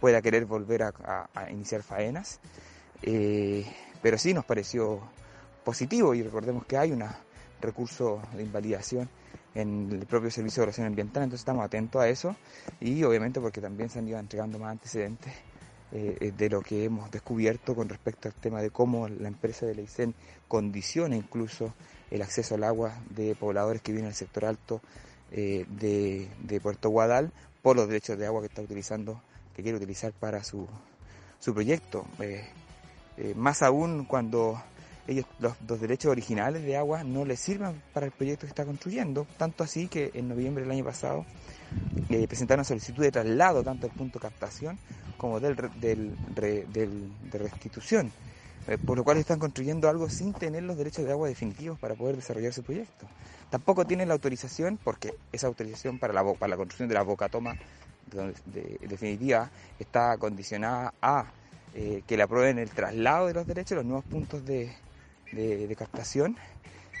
pueda 0.00 0.22
querer 0.22 0.46
volver 0.46 0.82
a, 0.82 1.28
iniciar 1.50 1.82
faenas. 1.82 2.40
Eh, 3.02 3.64
pero 4.02 4.18
sí 4.18 4.34
nos 4.34 4.44
pareció 4.44 5.00
positivo 5.64 6.14
y 6.14 6.22
recordemos 6.22 6.64
que 6.64 6.76
hay 6.76 6.92
un 6.92 7.04
recurso 7.60 8.20
de 8.34 8.42
invalidación 8.42 9.08
en 9.54 9.90
el 9.92 10.06
propio 10.06 10.30
Servicio 10.30 10.60
de 10.60 10.64
Evaluación 10.64 10.86
Ambiental, 10.86 11.24
entonces 11.24 11.42
estamos 11.42 11.64
atentos 11.64 12.00
a 12.00 12.08
eso 12.08 12.36
y 12.80 13.02
obviamente 13.02 13.40
porque 13.40 13.60
también 13.60 13.90
se 13.90 13.98
han 13.98 14.08
ido 14.08 14.18
entregando 14.18 14.58
más 14.58 14.70
antecedentes 14.70 15.32
eh, 15.92 16.32
de 16.36 16.48
lo 16.48 16.60
que 16.62 16.84
hemos 16.84 17.10
descubierto 17.10 17.74
con 17.74 17.88
respecto 17.88 18.28
al 18.28 18.34
tema 18.34 18.62
de 18.62 18.70
cómo 18.70 19.08
la 19.08 19.26
empresa 19.26 19.66
de 19.66 19.74
Leicen 19.74 20.14
condiciona 20.46 21.16
incluso 21.16 21.74
el 22.12 22.22
acceso 22.22 22.54
al 22.54 22.64
agua 22.64 22.96
de 23.10 23.34
pobladores 23.34 23.82
que 23.82 23.90
viven 23.90 24.04
en 24.04 24.10
el 24.10 24.14
sector 24.14 24.44
alto 24.44 24.80
eh, 25.32 25.66
de, 25.68 26.60
Puerto 26.60 26.90
Guadal 26.90 27.32
por 27.62 27.74
los 27.74 27.88
derechos 27.88 28.18
de 28.18 28.26
agua 28.26 28.40
que 28.40 28.46
está 28.46 28.62
utilizando 28.62 29.20
que 29.54 29.62
quiere 29.62 29.78
utilizar 29.78 30.12
para 30.12 30.44
su, 30.44 30.68
su 31.40 31.52
proyecto. 31.54 32.06
Eh, 32.20 32.46
más 33.34 33.62
aún 33.62 34.04
cuando 34.04 34.62
ellos 35.10 35.26
los, 35.38 35.80
derechos 35.80 36.10
originales 36.10 36.62
de 36.62 36.76
agua 36.76 37.04
no 37.04 37.24
les 37.24 37.40
sirven 37.40 37.82
para 37.92 38.06
el 38.06 38.12
proyecto 38.12 38.46
que 38.46 38.50
está 38.50 38.64
construyendo. 38.64 39.26
Tanto 39.36 39.64
así 39.64 39.88
que 39.88 40.10
en 40.14 40.28
noviembre 40.28 40.62
del 40.62 40.72
año 40.72 40.84
pasado 40.84 41.24
eh, 42.08 42.26
presentaron 42.26 42.64
solicitud 42.64 43.02
de 43.02 43.10
traslado 43.10 43.62
tanto 43.62 43.86
del 43.86 43.96
punto 43.96 44.18
de 44.18 44.22
captación 44.22 44.78
como 45.16 45.40
del, 45.40 45.56
del, 45.80 46.16
de 46.72 47.38
restitución. 47.38 48.10
por 48.86 48.96
lo 48.96 49.04
cual 49.04 49.18
están 49.18 49.38
construyendo 49.38 49.88
algo 49.88 50.08
sin 50.08 50.32
tener 50.32 50.62
los 50.62 50.76
derechos 50.76 51.04
de 51.04 51.12
agua 51.12 51.28
definitivos 51.28 51.78
para 51.78 51.94
poder 51.94 52.16
desarrollar 52.16 52.52
su 52.52 52.62
proyecto. 52.62 53.06
Tampoco 53.50 53.84
tienen 53.84 54.08
la 54.08 54.14
autorización, 54.14 54.78
porque 54.82 55.14
esa 55.32 55.48
autorización 55.48 55.98
para 55.98 56.12
la, 56.12 56.22
para 56.34 56.50
la 56.50 56.56
construcción 56.56 56.88
de 56.88 56.94
la 56.94 57.02
boca 57.02 57.28
toma 57.28 57.56
de, 58.06 58.78
definitiva 58.88 59.50
está 59.78 60.16
condicionada 60.18 60.94
a 61.00 61.26
eh, 61.74 62.02
que 62.06 62.16
le 62.16 62.22
aprueben 62.22 62.58
el 62.58 62.70
traslado 62.70 63.26
de 63.26 63.34
los 63.34 63.46
derechos, 63.46 63.76
los 63.76 63.84
nuevos 63.84 64.04
puntos 64.04 64.44
de, 64.44 64.72
captación, 65.76 66.36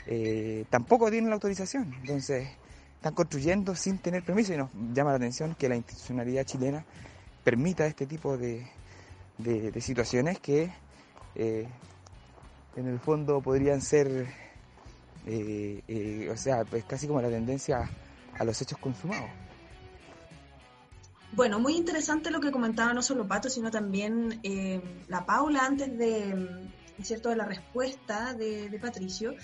eh, 0.06 0.64
tampoco 0.70 1.10
tienen 1.10 1.30
la 1.30 1.34
autorización. 1.34 1.94
Entonces, 2.00 2.48
están 2.96 3.14
construyendo 3.14 3.74
sin 3.74 3.98
tener 3.98 4.22
permiso 4.22 4.52
y 4.52 4.56
nos 4.56 4.70
llama 4.92 5.10
la 5.10 5.16
atención 5.16 5.54
que 5.54 5.68
la 5.68 5.76
institucionalidad 5.76 6.44
chilena 6.44 6.84
permita 7.44 7.86
este 7.86 8.06
tipo 8.06 8.36
de, 8.36 8.66
situaciones 9.80 10.38
que 10.38 10.70
eh, 11.34 11.66
en 12.76 12.86
el 12.86 12.98
fondo 12.98 13.40
podrían 13.40 13.80
ser, 13.80 14.26
o 15.26 16.36
sea, 16.36 16.64
pues 16.64 16.84
casi 16.84 17.06
como 17.06 17.20
la 17.20 17.28
tendencia 17.28 17.88
a 18.38 18.44
los 18.44 18.60
hechos 18.60 18.78
consumados. 18.78 19.30
Bueno, 21.32 21.60
muy 21.60 21.76
interesante 21.76 22.30
lo 22.30 22.40
que 22.40 22.50
comentaba 22.50 22.92
no 22.92 23.02
solo 23.02 23.26
Pato, 23.28 23.48
sino 23.48 23.70
también 23.70 24.40
eh, 24.42 24.80
la 25.08 25.24
Paula 25.26 25.64
antes 25.64 25.96
de, 25.96 26.68
¿cierto? 27.04 27.28
de 27.28 27.36
la 27.36 27.44
respuesta 27.44 28.34
de, 28.34 28.78
Patricio 28.80 29.34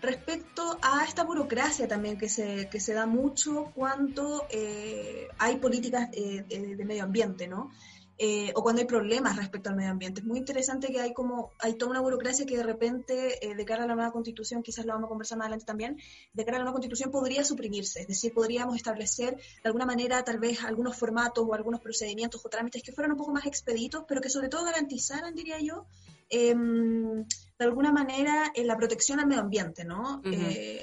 respecto 0.00 0.78
a 0.82 1.04
esta 1.04 1.24
burocracia 1.24 1.88
también 1.88 2.18
que 2.18 2.28
se, 2.28 2.68
que 2.68 2.78
se 2.78 2.92
da 2.92 3.06
mucho 3.06 3.72
cuando 3.74 4.46
eh, 4.50 5.28
hay 5.38 5.56
políticas 5.56 6.08
eh, 6.12 6.44
de 6.48 6.84
medio 6.84 7.04
ambiente, 7.04 7.48
¿no? 7.48 7.70
Eh, 8.16 8.52
o 8.54 8.62
cuando 8.62 8.80
hay 8.80 8.86
problemas 8.86 9.36
respecto 9.36 9.70
al 9.70 9.76
medio 9.76 9.90
ambiente. 9.90 10.20
Es 10.20 10.26
muy 10.26 10.38
interesante 10.38 10.86
que 10.92 11.00
hay 11.00 11.12
como 11.12 11.50
hay 11.58 11.74
toda 11.74 11.90
una 11.90 12.00
burocracia 12.00 12.46
que 12.46 12.56
de 12.56 12.62
repente, 12.62 13.44
eh, 13.44 13.56
de 13.56 13.64
cara 13.64 13.82
a 13.82 13.86
la 13.88 13.96
nueva 13.96 14.12
constitución, 14.12 14.62
quizás 14.62 14.86
lo 14.86 14.92
vamos 14.92 15.08
a 15.08 15.08
conversar 15.08 15.36
más 15.36 15.46
adelante 15.46 15.64
también, 15.66 15.98
de 16.32 16.44
cara 16.44 16.58
a 16.58 16.60
la 16.60 16.64
nueva 16.64 16.74
constitución 16.74 17.10
podría 17.10 17.44
suprimirse, 17.44 18.02
es 18.02 18.06
decir, 18.06 18.32
podríamos 18.32 18.76
establecer 18.76 19.34
de 19.34 19.40
alguna 19.64 19.84
manera 19.84 20.22
tal 20.22 20.38
vez 20.38 20.62
algunos 20.62 20.96
formatos 20.96 21.44
o 21.44 21.54
algunos 21.54 21.80
procedimientos 21.80 22.44
o 22.46 22.48
trámites 22.48 22.84
que 22.84 22.92
fueran 22.92 23.10
un 23.12 23.18
poco 23.18 23.32
más 23.32 23.46
expeditos, 23.46 24.04
pero 24.06 24.20
que 24.20 24.30
sobre 24.30 24.48
todo 24.48 24.64
garantizaran, 24.64 25.34
diría 25.34 25.58
yo, 25.58 25.84
em, 26.28 27.24
de 27.58 27.64
alguna 27.64 27.92
manera 27.92 28.52
eh, 28.54 28.64
la 28.64 28.76
protección 28.76 29.20
al 29.20 29.26
medio 29.26 29.42
ambiente, 29.42 29.84
¿no? 29.84 30.22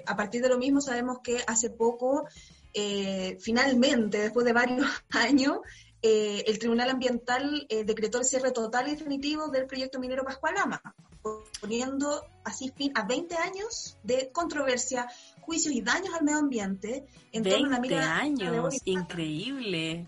a 0.05 0.15
partir 0.15 0.41
de 0.41 0.49
lo 0.49 0.57
mismo 0.57 0.81
sabemos 0.81 1.19
que 1.23 1.43
hace 1.47 1.69
poco, 1.69 2.27
finalmente, 3.39 4.19
después 4.19 4.45
de 4.45 4.53
varios 4.53 4.87
años, 5.11 5.59
eh, 6.03 6.43
el 6.47 6.57
Tribunal 6.57 6.89
Ambiental 6.89 7.67
eh, 7.69 7.83
decretó 7.83 8.17
el 8.17 8.25
cierre 8.25 8.51
total 8.51 8.87
y 8.87 8.91
definitivo 8.91 9.49
del 9.49 9.67
proyecto 9.67 9.99
minero 9.99 10.23
Pascualama, 10.23 10.81
poniendo 11.61 12.25
así 12.43 12.73
fin 12.75 12.91
a 12.95 13.05
20 13.05 13.35
años 13.35 13.97
de 14.01 14.31
controversia, 14.31 15.07
juicios 15.41 15.75
y 15.75 15.81
daños 15.81 16.15
al 16.15 16.23
medio 16.25 16.39
ambiente 16.39 17.05
en 17.31 17.43
torno 17.43 17.75
a 17.75 17.79
una 17.79 18.19
años, 18.19 18.81
increíble. 18.85 20.07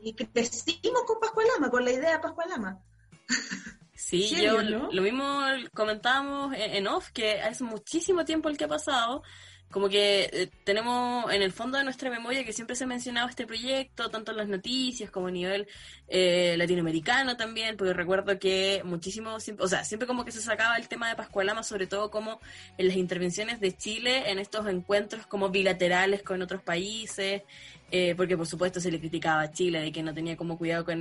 Y 0.00 0.14
crecimos 0.14 1.02
con 1.06 1.20
Pascualama, 1.20 1.70
con 1.70 1.84
la 1.84 1.92
idea 1.92 2.12
de 2.12 2.18
Pascualama. 2.20 2.80
Sí, 4.08 4.36
yo 4.40 4.62
lo 4.62 5.02
mismo 5.02 5.40
comentábamos 5.74 6.54
en 6.56 6.86
off, 6.86 7.10
que 7.10 7.40
hace 7.40 7.64
muchísimo 7.64 8.24
tiempo 8.24 8.48
el 8.48 8.56
que 8.56 8.62
ha 8.62 8.68
pasado, 8.68 9.24
como 9.70 9.88
que 9.88 10.30
eh, 10.32 10.48
tenemos 10.64 11.30
en 11.32 11.42
el 11.42 11.52
fondo 11.52 11.76
de 11.76 11.84
nuestra 11.84 12.08
memoria 12.08 12.44
que 12.44 12.52
siempre 12.52 12.76
se 12.76 12.84
ha 12.84 12.86
mencionado 12.86 13.28
este 13.28 13.46
proyecto, 13.46 14.08
tanto 14.10 14.30
en 14.30 14.38
las 14.38 14.48
noticias 14.48 15.10
como 15.10 15.26
a 15.26 15.30
nivel 15.30 15.66
eh, 16.08 16.54
latinoamericano 16.56 17.36
también, 17.36 17.76
porque 17.76 17.92
recuerdo 17.92 18.38
que 18.38 18.82
muchísimo, 18.84 19.36
o 19.58 19.68
sea, 19.68 19.84
siempre 19.84 20.06
como 20.06 20.24
que 20.24 20.32
se 20.32 20.40
sacaba 20.40 20.76
el 20.76 20.88
tema 20.88 21.08
de 21.08 21.16
Pascualama, 21.16 21.62
sobre 21.62 21.86
todo 21.86 22.10
como 22.10 22.40
en 22.78 22.88
las 22.88 22.96
intervenciones 22.96 23.60
de 23.60 23.76
Chile 23.76 24.30
en 24.30 24.38
estos 24.38 24.66
encuentros 24.68 25.26
como 25.26 25.50
bilaterales 25.50 26.22
con 26.22 26.40
otros 26.42 26.62
países, 26.62 27.42
eh, 27.90 28.14
porque 28.16 28.36
por 28.36 28.46
supuesto 28.46 28.80
se 28.80 28.90
le 28.90 29.00
criticaba 29.00 29.42
a 29.42 29.52
Chile 29.52 29.80
de 29.80 29.92
que 29.92 30.02
no 30.02 30.14
tenía 30.14 30.36
como 30.36 30.58
cuidado 30.58 30.84
con, 30.84 31.00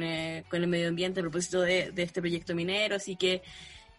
con 0.49 0.61
el 0.61 0.67
medio 0.67 0.89
ambiente 0.89 1.19
a 1.19 1.23
propósito 1.23 1.61
de, 1.61 1.91
de 1.91 2.03
este 2.03 2.19
proyecto 2.19 2.55
minero, 2.55 2.95
así 2.95 3.15
que 3.15 3.41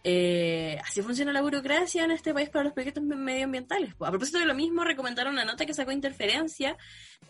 eh, 0.09 0.79
así 0.85 1.01
funciona 1.01 1.33
la 1.33 1.41
burocracia 1.41 2.05
en 2.05 2.11
este 2.11 2.33
país 2.33 2.49
para 2.49 2.63
los 2.63 2.71
proyectos 2.71 3.03
medioambientales. 3.03 3.93
A 3.99 4.09
propósito 4.09 4.39
de 4.39 4.45
lo 4.45 4.55
mismo, 4.55 4.85
recomendaron 4.85 5.33
una 5.33 5.43
nota 5.43 5.65
que 5.65 5.73
sacó 5.73 5.91
Interferencia 5.91 6.77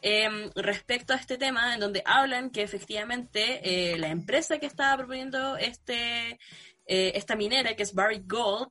em, 0.03 0.51
respecto 0.53 1.13
a 1.13 1.15
este 1.15 1.39
tema, 1.39 1.73
en 1.73 1.79
donde 1.79 2.03
hablan 2.05 2.51
que 2.51 2.61
efectivamente 2.61 3.61
eh, 3.63 3.97
la 3.97 4.09
empresa 4.09 4.59
que 4.59 4.67
estaba 4.67 4.95
proponiendo 4.95 5.57
este 5.57 6.37
eh, 6.85 7.13
esta 7.15 7.35
minera, 7.35 7.75
que 7.75 7.81
es 7.81 7.95
Barrick 7.95 8.31
Gold, 8.31 8.69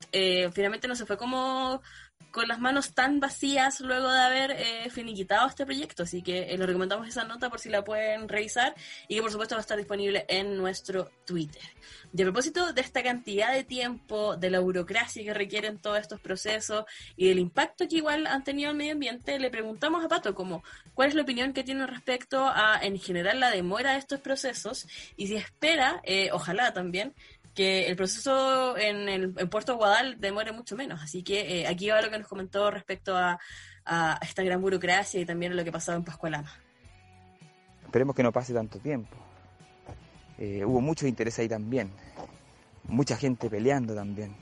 finalmente 0.52 0.86
no 0.86 0.94
se 0.94 1.04
fue 1.04 1.16
como 1.16 1.82
con 2.36 2.48
las 2.48 2.60
manos 2.60 2.92
tan 2.92 3.18
vacías 3.18 3.80
luego 3.80 4.12
de 4.12 4.20
haber 4.20 4.50
eh, 4.50 4.90
finiquitado 4.90 5.48
este 5.48 5.64
proyecto. 5.64 6.02
Así 6.02 6.20
que 6.20 6.52
eh, 6.52 6.58
les 6.58 6.66
recomendamos 6.66 7.08
esa 7.08 7.24
nota 7.24 7.48
por 7.48 7.60
si 7.60 7.70
la 7.70 7.82
pueden 7.82 8.28
revisar 8.28 8.74
y 9.08 9.14
que 9.14 9.22
por 9.22 9.30
supuesto 9.30 9.54
va 9.54 9.60
a 9.60 9.62
estar 9.62 9.78
disponible 9.78 10.26
en 10.28 10.54
nuestro 10.58 11.10
Twitter. 11.24 11.62
Y 12.14 12.20
a 12.20 12.24
propósito 12.26 12.74
de 12.74 12.80
esta 12.82 13.02
cantidad 13.02 13.54
de 13.54 13.64
tiempo, 13.64 14.36
de 14.36 14.50
la 14.50 14.60
burocracia 14.60 15.24
que 15.24 15.32
requieren 15.32 15.78
todos 15.78 15.98
estos 15.98 16.20
procesos 16.20 16.84
y 17.16 17.28
del 17.28 17.38
impacto 17.38 17.88
que 17.88 17.96
igual 17.96 18.26
han 18.26 18.44
tenido 18.44 18.68
al 18.68 18.76
medio 18.76 18.92
ambiente, 18.92 19.38
le 19.38 19.50
preguntamos 19.50 20.04
a 20.04 20.08
Pato 20.08 20.34
como 20.34 20.62
cuál 20.92 21.08
es 21.08 21.14
la 21.14 21.22
opinión 21.22 21.54
que 21.54 21.64
tiene 21.64 21.86
respecto 21.86 22.46
a 22.46 22.78
en 22.82 22.98
general 22.98 23.40
la 23.40 23.50
demora 23.50 23.92
de 23.92 23.98
estos 23.98 24.20
procesos 24.20 24.86
y 25.16 25.26
si 25.28 25.36
espera, 25.36 26.02
eh, 26.04 26.28
ojalá 26.32 26.74
también, 26.74 27.14
que 27.56 27.86
el 27.88 27.96
proceso 27.96 28.76
en, 28.76 29.08
el, 29.08 29.34
en 29.36 29.48
Puerto 29.48 29.76
Guadal 29.76 30.20
demore 30.20 30.52
mucho 30.52 30.76
menos. 30.76 31.02
Así 31.02 31.24
que 31.24 31.62
eh, 31.62 31.66
aquí 31.66 31.88
va 31.88 32.02
lo 32.02 32.10
que 32.10 32.18
nos 32.18 32.28
comentó 32.28 32.70
respecto 32.70 33.16
a, 33.16 33.40
esta 34.20 34.42
gran 34.42 34.60
burocracia 34.60 35.20
y 35.20 35.24
también 35.24 35.52
a 35.52 35.54
lo 35.54 35.64
que 35.64 35.70
pasaba 35.70 35.96
en 35.96 36.04
Pascualama. 36.04 36.52
Esperemos 37.84 38.16
que 38.16 38.22
no 38.24 38.32
pase 38.32 38.52
tanto 38.52 38.80
tiempo. 38.80 39.16
Eh, 40.38 40.64
hubo 40.64 40.80
mucho 40.80 41.06
interés 41.06 41.38
ahí 41.38 41.48
también, 41.48 41.92
mucha 42.88 43.16
gente 43.16 43.48
peleando 43.48 43.94
también. 43.94 44.34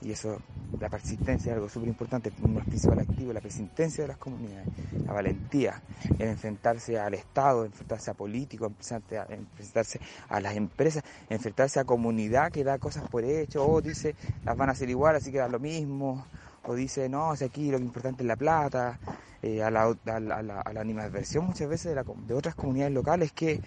Y 0.00 0.12
eso, 0.12 0.40
la 0.78 0.88
persistencia 0.88 1.50
es 1.50 1.56
algo 1.56 1.68
súper 1.68 1.88
importante, 1.88 2.30
un 2.42 2.54
principal 2.60 3.00
activo, 3.00 3.32
la 3.32 3.40
persistencia 3.40 4.04
de 4.04 4.08
las 4.08 4.16
comunidades, 4.16 4.68
la 5.04 5.12
valentía, 5.12 5.82
en 6.18 6.28
enfrentarse 6.28 6.98
al 6.98 7.14
Estado, 7.14 7.64
enfrentarse 7.64 8.12
a 8.12 8.14
políticos, 8.14 8.70
enfrentarse 8.70 10.00
a 10.28 10.40
las 10.40 10.56
empresas, 10.56 11.02
enfrentarse 11.28 11.80
a 11.80 11.84
comunidad 11.84 12.52
que 12.52 12.62
da 12.62 12.78
cosas 12.78 13.08
por 13.08 13.24
hecho, 13.24 13.66
o 13.66 13.80
dice 13.80 14.14
las 14.44 14.56
van 14.56 14.68
a 14.68 14.72
hacer 14.72 14.88
igual, 14.88 15.16
así 15.16 15.32
que 15.32 15.38
da 15.38 15.48
lo 15.48 15.58
mismo, 15.58 16.24
o 16.64 16.74
dice, 16.74 17.08
no, 17.08 17.32
aquí 17.32 17.70
lo 17.70 17.78
importante 17.78 18.22
es 18.22 18.26
la 18.28 18.36
plata, 18.36 19.00
eh, 19.42 19.62
a, 19.62 19.70
la, 19.70 19.84
a, 19.84 20.20
la, 20.20 20.42
la, 20.42 20.80
animadversión 20.80 21.46
muchas 21.46 21.68
veces 21.68 21.94
de, 21.94 22.04
de, 22.26 22.34
otras 22.34 22.54
comunidades 22.54 22.92
locales 22.92 23.32
que 23.32 23.60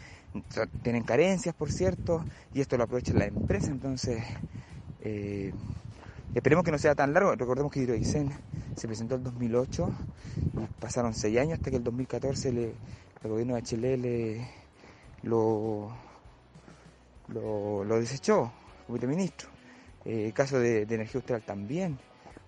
tienen 0.81 1.03
carencias, 1.03 1.55
por 1.55 1.71
cierto, 1.71 2.23
y 2.53 2.61
esto 2.61 2.77
lo 2.77 2.83
aprovecha 2.83 3.13
la 3.13 3.25
empresa, 3.25 3.67
entonces 3.71 4.23
eh, 5.01 5.53
esperemos 6.33 6.63
que 6.63 6.71
no 6.71 6.77
sea 6.77 6.95
tan 6.95 7.13
largo, 7.13 7.35
recordemos 7.35 7.71
que 7.71 7.81
Hidroicen 7.81 8.31
se 8.75 8.87
presentó 8.87 9.15
en 9.15 9.23
2008, 9.23 9.89
y 10.37 10.79
pasaron 10.79 11.13
seis 11.13 11.37
años 11.37 11.53
hasta 11.53 11.69
que 11.69 11.77
el 11.77 11.83
2014 11.83 12.51
le, 12.51 12.73
el 13.23 13.29
gobierno 13.29 13.55
de 13.55 13.63
Chile 13.63 13.97
le, 13.97 14.47
lo, 15.23 15.91
lo, 17.27 17.99
desechó, 17.99 18.51
el 18.79 18.85
comité 18.87 19.07
ministro. 19.07 19.49
Eh, 20.05 20.27
el 20.27 20.33
caso 20.33 20.59
de, 20.59 20.81
energía 20.81 21.19
austral 21.19 21.43
también. 21.43 21.99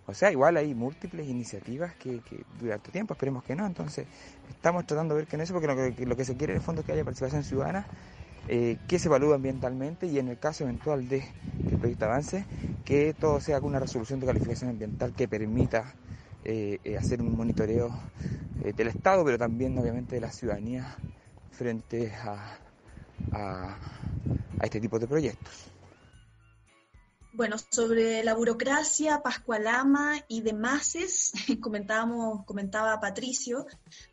O 0.05 0.13
sea, 0.13 0.31
igual 0.31 0.57
hay 0.57 0.73
múltiples 0.73 1.27
iniciativas 1.27 1.95
que, 1.95 2.19
que 2.21 2.43
durante 2.59 2.91
tiempo, 2.91 3.13
esperemos 3.13 3.43
que 3.43 3.55
no. 3.55 3.65
Entonces, 3.65 4.07
estamos 4.49 4.85
tratando 4.85 5.13
de 5.15 5.21
ver 5.21 5.27
que 5.27 5.37
no 5.37 5.43
eso, 5.43 5.53
porque 5.53 5.67
lo 5.67 5.75
que, 5.75 6.05
lo 6.05 6.15
que 6.15 6.25
se 6.25 6.35
quiere 6.35 6.53
en 6.53 6.57
el 6.57 6.63
fondo 6.63 6.81
es 6.81 6.87
que 6.87 6.93
haya 6.93 7.03
participación 7.05 7.43
ciudadana, 7.43 7.85
eh, 8.47 8.77
que 8.87 8.99
se 8.99 9.07
evalúe 9.07 9.33
ambientalmente 9.33 10.07
y 10.07 10.19
en 10.19 10.27
el 10.27 10.37
caso 10.37 10.63
eventual 10.63 11.07
de 11.07 11.19
que 11.19 11.75
el 11.75 11.79
proyecto 11.79 12.05
avance, 12.05 12.45
que 12.83 13.13
todo 13.13 13.39
sea 13.39 13.61
con 13.61 13.69
una 13.69 13.79
resolución 13.79 14.19
de 14.19 14.27
calificación 14.27 14.69
ambiental 14.69 15.13
que 15.13 15.27
permita 15.27 15.95
eh, 16.43 16.79
eh 16.83 16.97
hacer 16.97 17.21
un 17.21 17.35
monitoreo 17.35 17.89
eh, 18.63 18.73
del 18.73 18.87
Estado, 18.87 19.23
pero 19.23 19.37
también 19.37 19.77
obviamente 19.77 20.15
de 20.15 20.21
la 20.21 20.31
ciudadanía 20.31 20.97
frente 21.51 22.11
a, 22.13 22.59
a, 23.31 23.77
a 24.59 24.63
este 24.65 24.81
tipo 24.81 24.99
de 24.99 25.07
proyectos. 25.07 25.72
Bueno, 27.35 27.55
sobre 27.57 28.23
la 28.23 28.35
burocracia, 28.35 29.23
Pascualama 29.23 30.23
y 30.27 30.41
demás, 30.41 31.33
comentábamos, 31.61 32.45
comentaba 32.45 32.99
Patricio, 32.99 33.65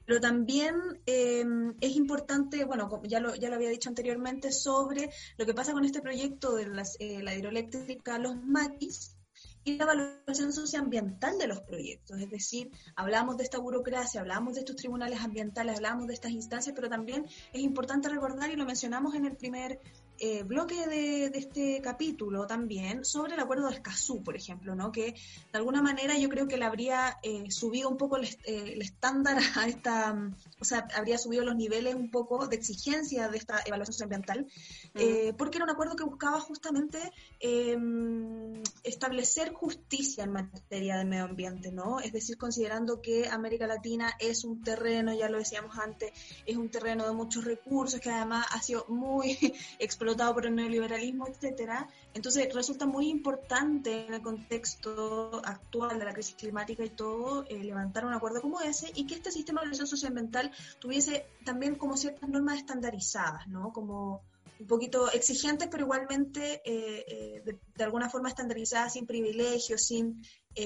pero 0.06 0.20
también 0.20 0.74
eh, 1.04 1.44
es 1.82 1.96
importante, 1.96 2.64
bueno, 2.64 2.88
ya 3.04 3.20
lo, 3.20 3.34
ya 3.34 3.50
lo 3.50 3.56
había 3.56 3.68
dicho 3.68 3.90
anteriormente, 3.90 4.50
sobre 4.52 5.10
lo 5.36 5.44
que 5.44 5.52
pasa 5.52 5.72
con 5.72 5.84
este 5.84 6.00
proyecto 6.00 6.54
de 6.54 6.62
eh, 6.98 7.22
la 7.22 7.34
hidroeléctrica 7.34 8.18
Los 8.18 8.36
Maquis, 8.36 9.16
y 9.64 9.76
la 9.76 9.84
evaluación 9.84 10.52
socioambiental 10.52 11.38
de 11.38 11.46
los 11.46 11.60
proyectos. 11.60 12.18
Es 12.20 12.30
decir, 12.30 12.70
hablamos 12.96 13.36
de 13.36 13.44
esta 13.44 13.58
burocracia, 13.58 14.20
hablamos 14.20 14.54
de 14.54 14.60
estos 14.60 14.76
tribunales 14.76 15.20
ambientales, 15.20 15.76
hablamos 15.76 16.06
de 16.06 16.14
estas 16.14 16.32
instancias, 16.32 16.74
pero 16.74 16.88
también 16.88 17.26
es 17.52 17.60
importante 17.60 18.08
recordar, 18.08 18.50
y 18.50 18.56
lo 18.56 18.64
mencionamos 18.64 19.14
en 19.14 19.26
el 19.26 19.36
primer 19.36 19.78
eh, 20.22 20.42
bloque 20.42 20.86
de, 20.86 21.30
este 21.32 21.80
capítulo 21.80 22.46
también 22.46 23.06
sobre 23.06 23.32
el 23.32 23.40
acuerdo 23.40 23.68
de 23.68 23.76
Escazú, 23.76 24.22
por 24.22 24.36
ejemplo, 24.36 24.74
¿no? 24.74 24.92
que 24.92 25.14
de 25.14 25.58
alguna 25.58 25.80
manera 25.80 26.18
yo 26.18 26.28
creo 26.28 26.46
que 26.46 26.58
le 26.58 26.66
habría 26.66 27.16
eh, 27.22 27.50
subido 27.50 27.88
un 27.88 27.96
poco 27.96 28.18
el, 28.18 28.24
eh, 28.24 28.74
el, 28.74 28.82
estándar 28.82 29.38
a 29.56 29.66
esta, 29.66 30.14
o 30.60 30.64
sea, 30.66 30.86
habría 30.94 31.16
subido 31.16 31.42
los 31.42 31.56
niveles 31.56 31.94
un 31.94 32.10
poco 32.10 32.48
de 32.48 32.56
exigencia 32.56 33.30
de 33.30 33.38
esta 33.38 33.62
evaluación 33.64 33.94
socioambiental, 33.94 34.46
mm. 34.92 35.36
porque 35.38 35.56
era 35.56 35.64
un 35.64 35.70
acuerdo 35.70 35.96
que 35.96 36.04
buscaba 36.04 36.38
justamente 36.38 36.98
em, 37.38 38.62
establecer 38.84 39.54
justicia 39.54 40.24
en 40.24 40.32
materia 40.32 40.98
de 40.98 41.06
medio 41.06 41.24
ambiente, 41.24 41.72
¿no? 41.72 41.98
Es 41.98 42.12
decir, 42.12 42.36
considerando 42.36 43.00
que 43.00 43.26
América 43.30 43.66
Latina 43.66 44.12
es 44.18 44.44
un 44.44 44.62
terreno, 44.62 45.14
ya 45.14 45.30
lo 45.30 45.38
decíamos 45.38 45.78
antes, 45.78 46.12
es 46.44 46.58
un 46.58 46.68
terreno 46.68 47.06
de 47.06 47.14
muchos 47.14 47.42
recursos 47.46 48.00
que 48.00 48.10
además 48.10 48.46
ha 48.50 48.60
sido 48.60 48.84
muy 48.88 49.38
explotado 49.78 50.09
por 50.16 50.46
el 50.46 50.54
neoliberalismo, 50.54 51.26
etcétera. 51.28 51.88
Entonces 52.14 52.52
resulta 52.52 52.86
muy 52.86 53.08
importante 53.08 54.06
en 54.06 54.14
el 54.14 54.22
contexto 54.22 55.40
actual 55.44 55.98
de 55.98 56.04
la 56.04 56.12
crisis 56.12 56.34
climática 56.34 56.84
y 56.84 56.90
todo 56.90 57.44
eh, 57.48 57.62
levantar 57.62 58.04
un 58.04 58.12
acuerdo 58.12 58.40
como 58.40 58.60
ese 58.60 58.90
y 58.94 59.06
que 59.06 59.14
este 59.14 59.30
sistema 59.30 59.60
de 59.60 59.66
organización 59.66 59.86
socioambiental 59.86 60.50
tuviese 60.78 61.26
también 61.44 61.76
como 61.76 61.96
ciertas 61.96 62.28
normas 62.28 62.58
estandarizadas, 62.58 63.46
¿no? 63.48 63.72
Como 63.72 64.22
un 64.58 64.66
poquito 64.66 65.10
exigentes, 65.12 65.68
pero 65.70 65.84
igualmente 65.84 66.60
eh, 66.64 67.04
eh, 67.08 67.42
de, 67.44 67.58
de, 67.74 67.84
alguna 67.84 68.10
forma 68.10 68.28
estandarizadas, 68.28 68.92
sin 68.92 69.06
privilegios, 69.06 69.82
sin 69.82 70.22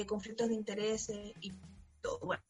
conflictos 0.08 0.48
de 0.48 0.54
intereses 0.54 1.32
y 1.40 1.52
todo. 2.00 2.18
Bueno, 2.20 2.42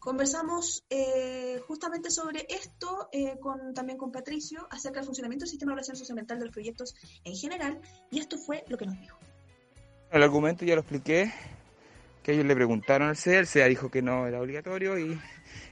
Conversamos 0.00 0.82
eh, 0.88 1.60
justamente 1.68 2.10
sobre 2.10 2.46
esto 2.48 3.10
eh, 3.12 3.36
con, 3.38 3.74
también 3.74 3.98
con 3.98 4.10
Patricio 4.10 4.66
acerca 4.70 5.00
del 5.00 5.04
funcionamiento 5.04 5.44
del 5.44 5.50
sistema 5.50 5.70
de 5.70 5.74
evaluación 5.74 5.96
socioambiental 5.96 6.38
de 6.38 6.46
los 6.46 6.54
proyectos 6.54 6.94
en 7.22 7.36
general 7.36 7.78
y 8.10 8.18
esto 8.18 8.38
fue 8.38 8.64
lo 8.68 8.78
que 8.78 8.86
nos 8.86 8.98
dijo. 8.98 9.18
El 10.10 10.22
argumento 10.22 10.64
ya 10.64 10.74
lo 10.74 10.80
expliqué, 10.80 11.30
que 12.22 12.32
ellos 12.32 12.46
le 12.46 12.54
preguntaron 12.54 13.08
al 13.08 13.16
CEA, 13.16 13.40
el 13.40 13.46
CEA 13.46 13.66
dijo 13.66 13.90
que 13.90 14.00
no 14.00 14.26
era 14.26 14.40
obligatorio 14.40 14.98
y 14.98 15.20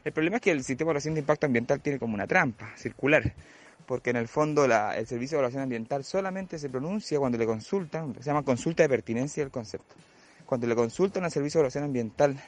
el 0.05 0.13
problema 0.13 0.37
es 0.37 0.43
que 0.43 0.51
el 0.51 0.59
sistema 0.59 0.77
de 0.77 0.91
evaluación 0.91 1.15
de 1.15 1.21
impacto 1.21 1.47
ambiental 1.47 1.81
tiene 1.81 1.99
como 1.99 2.13
una 2.13 2.27
trampa 2.27 2.77
circular, 2.77 3.35
porque 3.87 4.11
en 4.11 4.17
el 4.17 4.29
fondo 4.29 4.69
la, 4.69 4.95
el 4.99 5.07
servicio 5.07 5.37
de 5.37 5.41
evaluación 5.41 5.63
ambiental 5.63 6.05
solamente 6.05 6.59
se 6.59 6.69
pronuncia 6.69 7.19
cuando 7.19 7.39
le 7.39 7.47
consultan, 7.47 8.15
se 8.17 8.25
llama 8.25 8.45
consulta 8.45 8.83
de 8.83 8.91
pertinencia 8.91 9.43
del 9.43 9.51
concepto. 9.51 9.97
Cuando 10.45 10.67
le 10.67 10.75
consultan 10.75 11.25
al 11.25 11.31
servicio 11.31 11.59
de 11.59 11.63
evaluación 11.63 11.85
ambiental 11.85 12.39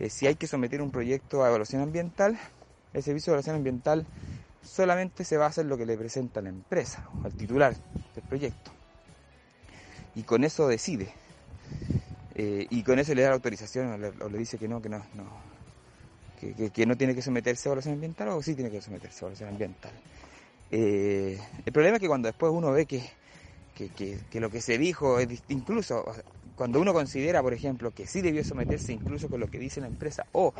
eh, 0.00 0.10
si 0.10 0.26
hay 0.26 0.34
que 0.34 0.46
someter 0.46 0.82
un 0.82 0.90
proyecto 0.90 1.44
a 1.44 1.48
evaluación 1.48 1.82
ambiental, 1.82 2.38
el 2.92 3.02
servicio 3.02 3.30
de 3.30 3.34
evaluación 3.34 3.56
ambiental 3.56 4.06
solamente 4.62 5.24
se 5.24 5.36
va 5.36 5.46
a 5.46 5.48
hacer 5.48 5.66
lo 5.66 5.76
que 5.76 5.86
le 5.86 5.96
presenta 5.96 6.40
la 6.40 6.48
empresa 6.48 7.08
o 7.22 7.26
el 7.26 7.34
titular 7.34 7.74
del 8.14 8.24
proyecto. 8.24 8.70
Y 10.14 10.22
con 10.22 10.44
eso 10.44 10.68
decide. 10.68 11.12
Eh, 12.34 12.66
y 12.70 12.82
con 12.82 12.98
eso 12.98 13.14
le 13.14 13.22
da 13.22 13.28
la 13.28 13.34
autorización 13.34 14.04
o 14.20 14.28
le, 14.28 14.38
dice 14.38 14.58
que 14.58 14.66
no, 14.66 14.82
que 14.82 14.88
no, 14.88 14.98
no 15.14 15.24
que, 16.40 16.70
que, 16.70 16.86
no 16.86 16.96
tiene 16.96 17.14
que 17.14 17.22
someterse 17.22 17.68
a 17.68 17.70
evaluación 17.70 17.94
ambiental 17.94 18.28
o 18.28 18.42
sí 18.42 18.54
tiene 18.54 18.70
que 18.70 18.80
someterse 18.80 19.18
a 19.18 19.20
evaluación 19.20 19.50
ambiental. 19.50 19.92
Eh, 20.70 21.38
el 21.64 21.72
problema 21.72 21.96
es 21.96 22.00
que 22.00 22.08
cuando 22.08 22.26
después 22.26 22.52
uno 22.52 22.72
ve 22.72 22.86
que, 22.86 23.08
que, 23.74 24.40
lo 24.40 24.50
que 24.50 24.60
se 24.60 24.78
dijo 24.78 25.18
es 25.18 25.28
incluso 25.48 26.04
cuando 26.56 26.80
uno 26.80 26.92
considera, 26.92 27.42
por 27.42 27.52
ejemplo, 27.52 27.90
que 27.90 28.06
sí 28.06 28.20
debió 28.20 28.44
someterse 28.44 28.92
incluso 28.92 29.28
con 29.28 29.40
lo 29.40 29.48
que 29.48 29.58
dice 29.58 29.80
la 29.80 29.86
empresa 29.86 30.26
o 30.32 30.54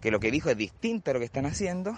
que 0.00 0.10
lo 0.10 0.20
que 0.20 0.30
dijo 0.30 0.50
es 0.50 0.56
distinto 0.56 1.10
a 1.10 1.14
lo 1.14 1.20
que 1.20 1.26
están 1.26 1.46
haciendo, 1.46 1.96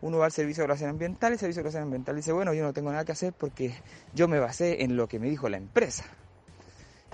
uno 0.00 0.18
va 0.18 0.26
al 0.26 0.32
servicio 0.32 0.62
de 0.62 0.64
evaluación 0.64 0.90
ambiental 0.90 1.32
y 1.32 1.34
el 1.34 1.38
servicio 1.38 1.62
de 1.62 1.68
evaluación 1.68 1.82
ambiental 1.84 2.16
dice, 2.16 2.32
bueno, 2.32 2.54
yo 2.54 2.62
no 2.62 2.72
tengo 2.72 2.90
nada 2.90 3.04
que 3.04 3.12
hacer 3.12 3.32
porque 3.32 3.74
yo 4.14 4.28
me 4.28 4.38
basé 4.38 4.82
en 4.82 4.96
lo 4.96 5.08
que 5.08 5.18
me 5.18 5.28
dijo 5.28 5.48
la 5.48 5.56
empresa. 5.56 6.04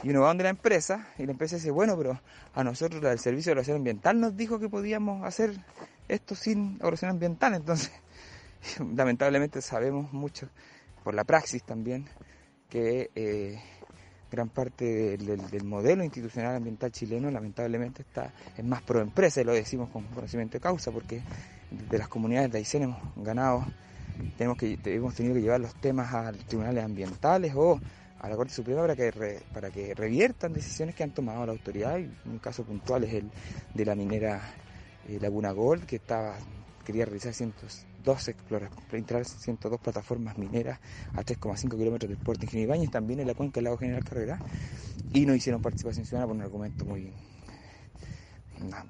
Y 0.03 0.11
uno 0.11 0.23
va 0.23 0.29
donde 0.29 0.45
la 0.45 0.51
empresa 0.51 1.09
y 1.19 1.27
la 1.27 1.33
empresa 1.33 1.57
dice, 1.57 1.71
bueno, 1.71 1.97
pero 1.97 2.21
a 2.55 2.65
nosotros 2.65 3.03
el 3.05 3.19
servicio 3.19 3.51
de 3.51 3.53
evaluación 3.53 3.77
ambiental 3.77 4.19
nos 4.19 4.37
dijo 4.37 4.59
que 4.59 4.69
podíamos 4.69 5.25
hacer 5.25 5.55
esto 6.09 6.35
sin 6.35 6.77
evaluación 6.81 7.13
ambiental. 7.13 7.55
Entonces, 7.55 7.93
lamentablemente 8.97 9.61
sabemos 9.63 10.13
mucho, 10.13 10.49
por 11.05 11.15
la 11.15 11.25
praxis 11.25 11.63
también, 11.63 12.09
que 12.69 13.11
eh, 13.15 13.61
gran 14.33 14.49
parte 14.49 15.17
del, 15.19 15.65
modelo 15.65 16.03
institucional 16.03 16.57
ambiental 16.57 16.91
chileno 16.91 17.31
lamentablemente 17.31 18.03
está 18.03 18.33
es 18.57 18.65
más 18.65 18.83
pro 18.83 19.01
empresa 19.01 19.43
y 19.43 19.45
lo 19.45 19.53
decimos 19.53 19.91
con 19.91 20.05
conocimiento 20.07 20.55
de 20.55 20.61
causa 20.61 20.91
porque 20.91 21.23
de 21.71 21.99
las 21.99 22.09
comunidades 22.09 22.51
de 22.51 22.59
Aysén 22.59 22.85
hemos 22.85 22.99
ganado 23.17 23.67
tenemos 24.39 24.57
que 24.57 24.79
hemos 24.85 25.15
tenido 25.15 25.35
que 25.35 25.43
llevar 25.43 25.61
los 25.61 25.75
temas 25.75 26.13
a 26.15 26.33
tribunales 26.33 26.83
ambientales 26.83 27.53
o 27.55 27.79
a 28.19 28.29
la 28.29 28.37
Corte 28.37 28.55
Suprema 28.55 28.81
para 28.81 28.97
que 28.97 29.43
para 29.53 29.71
que 29.71 29.95
reviertan 29.95 30.53
decisiones 30.53 30.95
que 30.95 31.03
han 31.03 31.11
tomado 31.11 31.45
la 31.45 31.53
autoridad. 31.53 31.99
Un 32.25 32.39
caso 32.39 32.65
puntual 32.65 33.05
es 33.05 33.15
el 33.15 33.31
de 33.75 33.85
la 33.85 33.95
minera 33.95 34.41
eh, 35.09 35.19
Laguna 35.21 35.51
Gold 35.51 35.87
que 35.87 35.97
estaba 35.97 36.37
quería 36.85 37.05
realizar 37.05 37.35
cientos 37.35 37.85
dos 38.03 38.31
entrar 38.93 39.25
102 39.25 39.81
plataformas 39.81 40.39
mineras 40.39 40.81
a 41.15 41.23
3,5 41.23 41.77
kilómetros 41.77 42.09
del 42.09 42.19
puerto 42.19 42.45
Ingenio 42.45 42.65
Ibáñez, 42.65 42.91
también 42.91 43.21
en 43.21 43.27
la 43.27 43.35
cuenca 43.35 43.55
del 43.55 43.65
lago 43.65 43.79
General 43.79 44.05
Carrera, 44.05 44.39
y 45.13 45.27
no 45.27 45.35
hicieron 45.35 45.63
participación 45.63 46.05
ciudadana 46.07 46.29
por 46.29 46.37
un 46.37 46.43
argumento 46.43 46.85
muy 46.85 47.13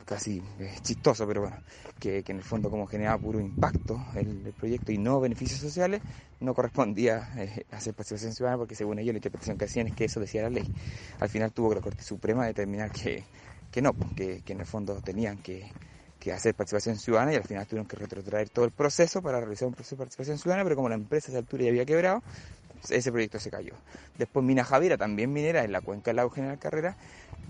casi 0.04 0.42
eh, 0.58 0.74
chistoso, 0.82 1.26
pero 1.26 1.42
bueno, 1.42 1.56
que, 1.98 2.22
en 2.26 2.36
el 2.36 2.42
fondo 2.42 2.70
como 2.70 2.86
generaba 2.86 3.18
puro 3.18 3.40
impacto 3.40 4.04
el, 4.14 4.52
proyecto 4.58 4.92
y 4.92 4.98
no 4.98 5.20
beneficios 5.20 5.60
sociales, 5.60 6.02
no 6.40 6.54
correspondía 6.54 7.32
eh, 7.36 7.64
hacer 7.70 7.94
participación 7.94 8.32
ciudadana 8.32 8.58
porque 8.58 8.74
según 8.74 8.98
ellos 8.98 9.14
la 9.14 9.18
interpretación 9.18 9.56
que 9.56 9.64
hacían 9.64 9.86
es 9.88 9.94
que 9.94 10.04
eso 10.04 10.20
decía 10.20 10.42
la 10.42 10.50
ley. 10.50 10.70
Al 11.20 11.28
final 11.28 11.52
tuvo 11.52 11.70
que 11.70 11.76
la 11.76 11.80
Corte 11.80 12.02
Suprema 12.02 12.46
determinar 12.46 12.90
que, 12.90 13.24
que 13.70 13.80
no, 13.80 13.94
que, 14.14 14.42
que 14.42 14.52
en 14.52 14.60
el 14.60 14.66
fondo 14.66 15.00
tenían 15.00 15.38
que 15.38 15.70
que 16.22 16.32
hacer 16.32 16.54
participación 16.54 16.96
ciudadana 16.96 17.32
y 17.32 17.36
al 17.36 17.42
final 17.42 17.66
tuvieron 17.66 17.88
que 17.88 17.96
retrotraer 17.96 18.48
todo 18.48 18.64
el 18.64 18.70
proceso 18.70 19.20
para 19.20 19.40
realizar 19.40 19.66
un 19.66 19.74
proceso 19.74 19.96
de 19.96 19.98
participación 19.98 20.38
ciudadana, 20.38 20.62
pero 20.62 20.76
como 20.76 20.88
la 20.88 20.94
empresa 20.94 21.32
a 21.32 21.38
altura 21.38 21.64
ya 21.64 21.70
había 21.70 21.84
quebrado, 21.84 22.22
ese 22.90 23.10
proyecto 23.10 23.40
se 23.40 23.50
cayó. 23.50 23.72
Después 24.16 24.46
Mina 24.46 24.62
Javiera, 24.62 24.96
también 24.96 25.32
minera 25.32 25.64
en 25.64 25.72
la 25.72 25.80
cuenca 25.80 26.10
del 26.10 26.16
lago 26.18 26.30
General 26.30 26.60
Carrera, 26.60 26.96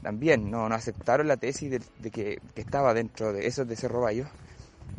también 0.02 0.50
no, 0.50 0.70
no 0.70 0.74
aceptaron 0.74 1.28
la 1.28 1.36
tesis 1.36 1.70
de, 1.70 2.10
que, 2.10 2.40
estaba 2.56 2.94
dentro 2.94 3.34
de 3.34 3.46
eso 3.46 3.66
de 3.66 3.76
Cerro 3.76 4.00
Bayo, 4.00 4.24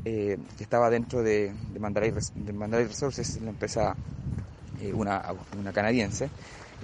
eh, 0.06 0.38
que 0.56 0.64
estaba 0.64 0.92
dentro 0.92 1.24
de, 1.24 1.52
de, 1.74 1.80
Mandalay, 1.80 2.12
de 2.12 2.88
Resources, 2.88 3.42
la 3.42 3.50
empresa, 3.50 3.96
eh, 4.82 4.94
una, 4.94 5.34
una 5.58 5.74
canadiense, 5.74 6.30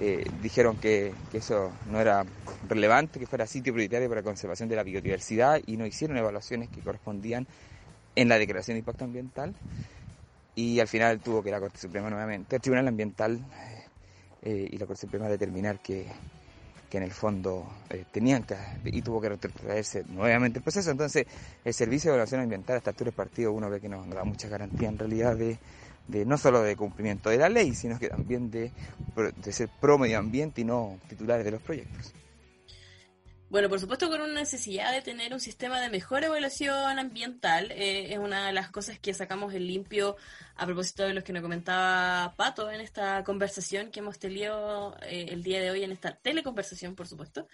eh, 0.02 0.24
dijeron 0.42 0.78
que, 0.78 1.12
eso 1.34 1.74
no 1.86 2.00
era 2.00 2.26
relevante, 2.70 3.20
que 3.20 3.28
fuera 3.28 3.46
sitio 3.46 3.74
prioritario 3.74 4.08
para 4.08 4.24
conservación 4.24 4.70
de 4.70 4.78
la 4.78 4.84
biodiversidad 4.84 5.60
y 5.66 5.76
no 5.76 5.86
hicieron 5.86 6.16
evaluaciones 6.18 6.70
que 6.70 6.82
correspondían 6.82 7.46
en 8.16 8.30
la 8.30 8.38
declaración 8.38 8.76
de 8.76 8.80
impacto 8.80 9.04
ambiental 9.04 9.54
y 10.56 10.80
al 10.80 10.88
final 10.88 11.20
tuvo 11.20 11.44
que 11.44 11.52
la 11.52 11.60
Corte 11.60 11.80
Suprema 11.80 12.10
nuevamente, 12.10 12.56
el 12.56 12.62
Tribunal 12.62 12.88
Ambiental 12.88 13.40
eh, 14.42 14.70
y 14.72 14.78
la 14.78 14.86
Corte 14.86 15.02
Suprema 15.02 15.28
determinar 15.28 15.80
que, 15.80 16.06
en 16.92 17.04
el 17.04 17.12
fondo 17.12 17.70
eh, 17.90 18.06
tenían 18.12 18.44
que, 18.44 18.56
y 18.86 19.02
tuvo 19.02 19.20
que 19.22 19.30
retrotraerse 19.30 20.06
nuevamente 20.08 20.60
el 20.60 20.64
proceso. 20.64 20.92
Entonces, 20.92 21.28
el 21.64 21.74
Servicio 21.74 22.10
de 22.10 22.16
Evaluación 22.16 22.42
Ambiental 22.42 22.76
a 22.76 22.78
esta 22.78 22.92
altura 22.92 23.12
partido 23.12 23.52
uno 23.52 23.70
ve 23.70 23.82
que 23.82 23.90
no 23.90 24.06
da 24.06 24.24
mucha 24.24 24.48
garantía 24.48 24.88
en 24.88 24.98
realidad 24.98 25.36
de, 25.36 25.58
de 26.10 26.26
no 26.26 26.38
solo 26.38 26.62
de 26.62 26.76
cumplimiento 26.76 27.30
de 27.30 27.38
la 27.38 27.50
ley, 27.50 27.74
sino 27.74 28.00
que 28.00 28.10
también 28.10 28.52
de, 28.52 28.72
de 29.38 29.52
ser 29.52 29.70
pro 29.80 29.98
medio 29.98 30.18
ambiente 30.18 30.62
y 30.62 30.64
no 30.64 31.00
titulares 31.08 31.46
de 31.46 31.52
los 31.52 31.62
proyectos. 31.62 32.14
Bueno, 33.50 33.68
por 33.68 33.80
supuesto 33.80 34.10
con 34.10 34.22
una 34.22 34.34
necesidad 34.34 34.92
de 34.92 35.02
tener 35.02 35.34
un 35.34 35.40
sistema 35.40 35.82
de 35.82 35.90
mejor 35.90 36.24
evaluación 36.24 37.00
ambiental. 37.00 37.72
Eh, 37.72 38.14
es 38.14 38.20
una 38.20 38.46
de 38.46 38.54
las 38.54 38.70
cosas 38.70 39.00
que 39.00 39.12
sacamos 39.16 39.56
en 39.56 39.66
limpio 39.66 40.18
a 40.60 40.66
propósito 40.66 41.04
de 41.04 41.14
lo 41.14 41.24
que 41.24 41.32
nos 41.32 41.42
comentaba 41.42 42.34
Pato 42.36 42.70
en 42.70 42.82
esta 42.82 43.24
conversación 43.24 43.92
que 43.92 44.02
hemos 44.02 44.20
tenido 44.20 44.96
eh, 45.04 45.28
el 45.30 45.42
día 45.42 45.62
de 45.62 45.72
hoy, 45.72 45.84
en 45.84 45.94
esta 45.94 46.14
teleconversación, 46.14 46.96
por 46.96 47.08
supuesto. 47.08 47.48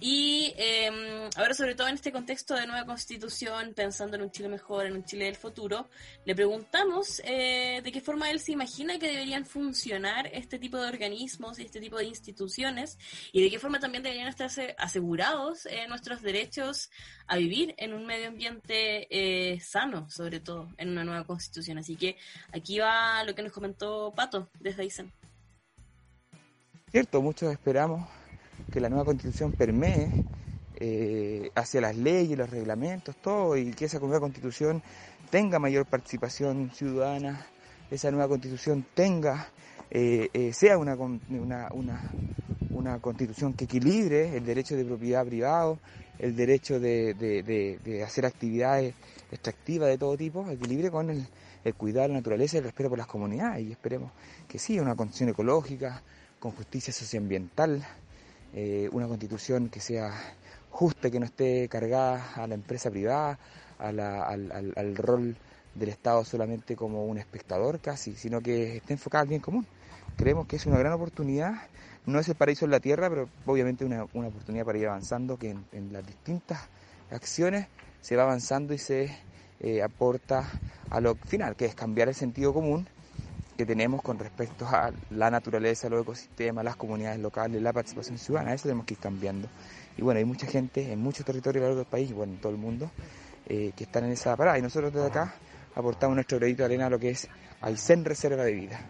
Y 0.00 0.54
eh, 0.56 1.28
ahora, 1.36 1.54
sobre 1.54 1.74
todo 1.74 1.88
en 1.88 1.96
este 1.96 2.12
contexto 2.12 2.54
de 2.54 2.68
nueva 2.68 2.86
constitución, 2.86 3.74
pensando 3.74 4.16
en 4.16 4.22
un 4.22 4.30
Chile 4.30 4.48
mejor, 4.48 4.86
en 4.86 4.92
un 4.92 5.04
Chile 5.04 5.24
del 5.24 5.34
futuro, 5.34 5.88
le 6.24 6.36
preguntamos 6.36 7.20
eh, 7.24 7.80
de 7.82 7.92
qué 7.92 8.00
forma 8.00 8.30
él 8.30 8.38
se 8.38 8.52
imagina 8.52 8.96
que 8.96 9.08
deberían 9.08 9.44
funcionar 9.44 10.28
este 10.32 10.60
tipo 10.60 10.76
de 10.76 10.88
organismos 10.88 11.58
y 11.58 11.64
este 11.64 11.80
tipo 11.80 11.96
de 11.98 12.04
instituciones 12.04 12.96
y 13.32 13.42
de 13.42 13.50
qué 13.50 13.58
forma 13.58 13.80
también 13.80 14.04
deberían 14.04 14.28
estar 14.28 14.48
asegurados 14.78 15.66
eh, 15.66 15.88
nuestros 15.88 16.22
derechos 16.22 16.90
a 17.26 17.36
vivir 17.36 17.74
en 17.76 17.92
un 17.92 18.06
medio 18.06 18.28
ambiente 18.28 19.08
eh, 19.10 19.58
sano, 19.58 20.08
sobre 20.10 20.38
todo 20.38 20.68
en 20.78 20.90
una 20.90 21.02
nueva 21.02 21.24
constitución. 21.24 21.76
Así 21.78 21.96
que 21.96 22.16
aquí 22.52 22.78
va 22.78 23.22
lo 23.24 23.34
que 23.34 23.42
nos 23.42 23.52
comentó 23.52 24.12
Pato 24.14 24.48
desde 24.60 24.82
Aysén. 24.82 25.12
Cierto, 26.90 27.20
muchos 27.20 27.52
esperamos 27.52 28.08
que 28.72 28.80
la 28.80 28.88
nueva 28.88 29.04
constitución 29.04 29.52
permee 29.52 30.24
eh, 30.80 31.50
hacia 31.54 31.80
las 31.80 31.96
leyes, 31.96 32.38
los 32.38 32.48
reglamentos, 32.48 33.16
todo, 33.16 33.56
y 33.56 33.72
que 33.72 33.86
esa 33.86 33.98
nueva 33.98 34.20
constitución 34.20 34.82
tenga 35.30 35.58
mayor 35.58 35.86
participación 35.86 36.70
ciudadana, 36.72 37.46
esa 37.90 38.10
nueva 38.10 38.28
constitución 38.28 38.86
tenga, 38.94 39.48
eh, 39.90 40.28
eh, 40.32 40.52
sea 40.52 40.78
una, 40.78 40.94
una, 40.94 41.68
una, 42.70 42.98
constitución 43.00 43.54
que 43.54 43.64
equilibre 43.64 44.36
el 44.36 44.46
derecho 44.46 44.76
de 44.76 44.84
propiedad 44.84 45.26
privado, 45.26 45.78
el 46.18 46.36
derecho 46.36 46.78
de, 46.78 47.12
de, 47.14 48.02
hacer 48.04 48.24
actividades 48.24 48.94
extractivas 49.32 49.88
de 49.88 49.98
todo 49.98 50.16
tipo, 50.16 50.48
equilibre 50.48 50.90
con 50.90 51.10
el, 51.10 51.26
el 51.64 51.74
cuidado 51.74 52.02
de 52.02 52.08
la 52.08 52.18
naturaleza 52.20 52.56
y 52.56 52.58
el 52.58 52.64
respeto 52.64 52.88
por 52.88 52.98
las 52.98 53.06
comunidades, 53.06 53.66
y 53.66 53.72
esperemos 53.72 54.12
que 54.46 54.58
sí, 54.58 54.78
una 54.78 54.96
constitución 54.96 55.30
ecológica, 55.30 56.02
con 56.38 56.52
justicia 56.52 56.92
socioambiental, 56.92 57.84
eh, 58.54 58.88
una 58.92 59.06
constitución 59.06 59.68
que 59.68 59.80
sea 59.80 60.12
justa, 60.70 61.10
que 61.10 61.18
no 61.18 61.26
esté 61.26 61.68
cargada 61.68 62.34
a 62.34 62.46
la 62.46 62.54
empresa 62.54 62.90
privada, 62.90 63.38
al, 63.78 64.96
rol 64.96 65.36
del 65.74 65.88
Estado 65.88 66.24
solamente 66.24 66.74
como 66.74 67.06
un 67.06 67.18
espectador 67.18 67.80
casi, 67.80 68.14
sino 68.14 68.40
que 68.40 68.78
esté 68.78 68.94
enfocada 68.94 69.22
al 69.22 69.28
bien 69.28 69.40
común. 69.40 69.66
Creemos 70.16 70.46
que 70.46 70.56
es 70.56 70.66
una 70.66 70.78
gran 70.78 70.92
oportunidad, 70.92 71.54
no 72.06 72.18
es 72.18 72.28
el 72.28 72.34
paraíso 72.34 72.64
en 72.64 72.72
la 72.72 72.80
tierra, 72.80 73.08
pero 73.08 73.28
obviamente 73.46 73.84
una, 73.84 74.06
una 74.14 74.28
oportunidad 74.28 74.64
para 74.64 74.78
ir 74.78 74.86
avanzando, 74.86 75.38
que 75.38 75.50
en, 75.72 75.92
las 75.92 76.06
distintas 76.06 76.60
acciones 77.10 77.66
se 78.00 78.16
va 78.16 78.24
avanzando 78.24 78.74
y 78.74 78.78
se 78.78 79.16
eh, 79.60 79.82
aporta 79.82 80.48
a 80.90 81.00
lo 81.00 81.14
final, 81.14 81.56
que 81.56 81.66
es 81.66 81.74
cambiar 81.74 82.08
el 82.08 82.14
sentido 82.14 82.52
común 82.52 82.88
que 83.58 83.66
tenemos 83.66 84.02
con 84.02 84.20
respecto 84.20 84.64
a 84.68 84.92
la 85.10 85.32
naturaleza, 85.32 85.88
los 85.88 86.02
ecosistemas, 86.02 86.64
las 86.64 86.76
comunidades 86.76 87.18
locales, 87.18 87.60
la 87.60 87.72
participación 87.72 88.16
ciudadana. 88.16 88.54
Eso 88.54 88.64
tenemos 88.64 88.86
que 88.86 88.94
ir 88.94 89.00
cambiando. 89.00 89.48
Y 89.96 90.02
bueno, 90.02 90.18
hay 90.18 90.24
mucha 90.24 90.46
gente 90.46 90.92
en 90.92 91.00
muchos 91.00 91.26
territorios 91.26 91.64
a 91.64 91.68
lo 91.70 91.74
largo 91.74 92.14
bueno, 92.14 92.34
en 92.34 92.40
todo 92.40 92.52
el 92.52 92.58
mundo, 92.58 92.88
eh, 93.48 93.72
que 93.74 93.82
están 93.82 94.04
en 94.04 94.12
esa 94.12 94.36
parada. 94.36 94.60
Y 94.60 94.62
nosotros 94.62 94.92
desde 94.92 95.08
acá 95.08 95.34
aportamos 95.74 96.14
nuestro 96.14 96.38
granito 96.38 96.58
de 96.58 96.66
arena 96.66 96.86
a 96.86 96.90
lo 96.90 97.00
que 97.00 97.10
es 97.10 97.26
Aysén 97.60 98.04
Reserva 98.04 98.44
de 98.44 98.52
Vida. 98.52 98.80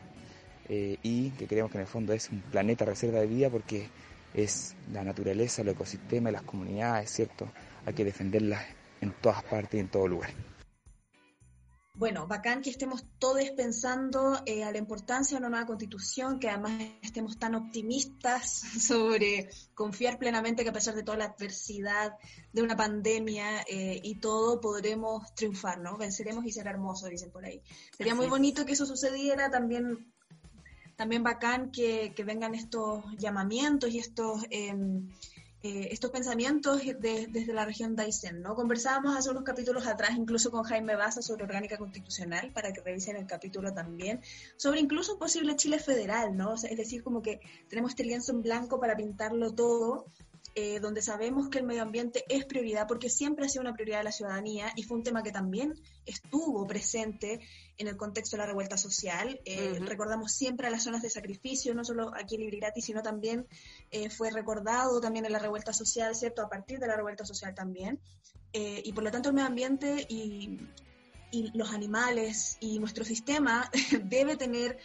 Eh, 0.68 0.98
y 1.02 1.30
que 1.30 1.46
creemos 1.46 1.72
que 1.72 1.78
en 1.78 1.82
el 1.82 1.88
fondo 1.88 2.12
es 2.12 2.28
un 2.28 2.42
planeta 2.42 2.84
reserva 2.84 3.20
de 3.20 3.26
vida 3.26 3.48
porque 3.48 3.88
es 4.34 4.76
la 4.92 5.02
naturaleza, 5.02 5.64
los 5.64 5.76
ecosistemas, 5.76 6.30
las 6.30 6.42
comunidades, 6.42 7.10
¿cierto? 7.10 7.48
Hay 7.86 7.94
que 7.94 8.04
defenderlas 8.04 8.66
en 9.00 9.12
todas 9.12 9.42
partes 9.44 9.78
y 9.78 9.80
en 9.80 9.88
todo 9.88 10.06
lugar 10.06 10.28
bueno, 11.98 12.28
bacán 12.28 12.62
que 12.62 12.70
estemos 12.70 13.04
todos 13.18 13.42
pensando 13.56 14.40
eh, 14.46 14.62
a 14.62 14.70
la 14.70 14.78
importancia 14.78 15.36
de 15.36 15.40
una 15.40 15.50
nueva 15.50 15.66
constitución, 15.66 16.38
que 16.38 16.48
además 16.48 16.80
estemos 17.02 17.38
tan 17.38 17.56
optimistas 17.56 18.50
sobre 18.80 19.50
confiar 19.74 20.16
plenamente 20.16 20.62
que 20.62 20.70
a 20.70 20.72
pesar 20.72 20.94
de 20.94 21.02
toda 21.02 21.18
la 21.18 21.24
adversidad 21.24 22.16
de 22.52 22.62
una 22.62 22.76
pandemia 22.76 23.62
eh, 23.62 24.00
y 24.02 24.14
todo, 24.20 24.60
podremos 24.60 25.34
triunfar, 25.34 25.80
¿no? 25.80 25.96
Venceremos 25.96 26.46
y 26.46 26.52
será 26.52 26.70
hermoso, 26.70 27.08
dicen 27.08 27.32
por 27.32 27.44
ahí. 27.44 27.60
Sería 27.96 28.14
muy 28.14 28.28
bonito 28.28 28.64
que 28.64 28.74
eso 28.74 28.86
sucediera, 28.86 29.50
también, 29.50 30.12
también 30.94 31.24
bacán 31.24 31.72
que, 31.72 32.12
que 32.14 32.22
vengan 32.22 32.54
estos 32.54 33.04
llamamientos 33.18 33.90
y 33.90 33.98
estos... 33.98 34.44
Em, 34.50 35.08
eh, 35.62 35.88
estos 35.90 36.10
pensamientos 36.10 36.82
desde 37.00 37.52
la 37.52 37.64
región 37.64 37.96
de 37.96 38.04
Aysén. 38.04 38.42
¿no? 38.42 38.54
Conversábamos 38.54 39.16
hace 39.16 39.30
unos 39.30 39.42
capítulos 39.42 39.86
atrás 39.86 40.10
incluso 40.16 40.50
con 40.50 40.62
Jaime 40.62 40.94
Baza 40.94 41.20
sobre 41.20 41.44
orgánica 41.44 41.76
constitucional, 41.76 42.52
para 42.52 42.72
que 42.72 42.80
revisen 42.80 43.16
el 43.16 43.26
capítulo 43.26 43.72
también, 43.72 44.20
sobre 44.56 44.80
incluso 44.80 45.14
un 45.14 45.18
posible 45.18 45.56
Chile 45.56 45.78
federal, 45.78 46.36
¿no? 46.36 46.54
es 46.54 46.76
decir, 46.76 47.02
como 47.02 47.22
que 47.22 47.40
tenemos 47.68 47.90
este 47.90 48.04
lienzo 48.04 48.32
en 48.32 48.42
blanco 48.42 48.78
para 48.78 48.96
pintarlo 48.96 49.52
todo 49.52 50.06
eh, 50.60 50.80
donde 50.80 51.02
sabemos 51.02 51.50
que 51.50 51.58
el 51.58 51.64
medio 51.64 51.82
ambiente 51.82 52.24
es 52.28 52.44
prioridad 52.44 52.88
porque 52.88 53.08
siempre 53.08 53.46
ha 53.46 53.48
sido 53.48 53.62
una 53.62 53.74
prioridad 53.74 53.98
de 53.98 54.04
la 54.04 54.10
ciudadanía 54.10 54.72
y 54.74 54.82
fue 54.82 54.96
un 54.96 55.04
tema 55.04 55.22
que 55.22 55.30
también 55.30 55.72
estuvo 56.04 56.66
presente 56.66 57.38
en 57.76 57.86
el 57.86 57.96
contexto 57.96 58.34
de 58.34 58.38
la 58.38 58.46
revuelta 58.46 58.76
social. 58.76 59.40
Eh, 59.44 59.78
recordamos 59.78 60.32
siempre 60.32 60.66
a 60.66 60.70
las 60.70 60.82
zonas 60.82 61.00
de 61.00 61.10
sacrificio, 61.10 61.76
no 61.76 61.84
solo 61.84 62.10
aquí 62.12 62.34
en 62.34 62.40
Libre 62.40 62.56
Gratis, 62.56 62.86
sino 62.86 63.02
también 63.02 63.46
eh, 63.92 64.10
fue 64.10 64.32
recordado 64.32 65.00
también 65.00 65.26
en 65.26 65.32
la 65.32 65.38
revuelta 65.38 65.72
social, 65.72 66.16
¿cierto? 66.16 66.42
A 66.42 66.48
partir 66.48 66.80
de 66.80 66.88
la 66.88 66.96
revuelta 66.96 67.24
social 67.24 67.54
también. 67.54 68.00
y 68.52 68.92
por 68.92 69.04
lo 69.04 69.12
tanto 69.12 69.28
el 69.28 69.36
medio 69.36 69.46
ambiente 69.46 70.06
y, 70.08 70.58
y 71.30 71.56
los 71.56 71.70
animales 71.72 72.56
y 72.58 72.80
nuestro 72.80 73.04
sistema 73.04 73.70
debe 74.02 74.36
tener 74.36 74.76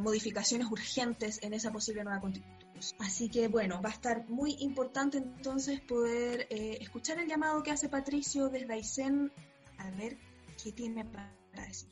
modificaciones 0.00 0.70
urgentes 0.70 1.38
en 1.42 1.54
esa 1.54 1.72
posible 1.72 2.04
nueva 2.04 2.20
constitución. 2.20 2.57
Así 3.00 3.28
que 3.28 3.48
bueno, 3.48 3.80
va 3.82 3.90
a 3.90 3.92
estar 3.92 4.28
muy 4.28 4.56
importante 4.60 5.18
entonces 5.18 5.80
poder 5.80 6.46
eh, 6.50 6.78
escuchar 6.80 7.18
el 7.18 7.26
llamado 7.26 7.62
que 7.62 7.70
hace 7.70 7.88
Patricio 7.88 8.48
desde 8.48 8.72
Aysén 8.72 9.32
a 9.78 9.90
ver 9.90 10.16
qué 10.62 10.72
tiene 10.72 11.04
para 11.04 11.32
decir. 11.66 11.88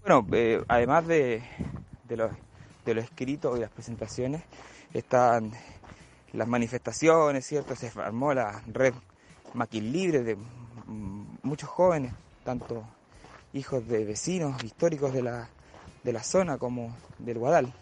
Bueno, 0.00 0.26
eh, 0.32 0.62
además 0.68 1.06
de, 1.06 1.42
de, 2.06 2.16
los, 2.16 2.30
de 2.84 3.00
escritos 3.00 3.56
y 3.56 3.60
las 3.60 3.70
presentaciones, 3.70 4.42
están 4.92 5.52
las 6.32 6.48
manifestaciones, 6.48 7.46
¿cierto? 7.46 7.74
Se 7.74 7.90
formó 7.90 8.34
la 8.34 8.62
red 8.66 8.92
Maquin 9.54 9.90
Libre 9.90 10.22
de 10.22 10.36
muchos 11.42 11.68
jóvenes, 11.70 12.12
tanto 12.44 12.84
hijos 13.54 13.86
de 13.88 14.04
vecinos 14.04 14.62
históricos 14.62 15.14
de 15.14 15.22
la, 15.22 15.48
de 16.02 16.12
la 16.12 16.22
zona 16.22 16.58
como 16.58 16.94
del 17.18 17.38
Guadal 17.38 17.72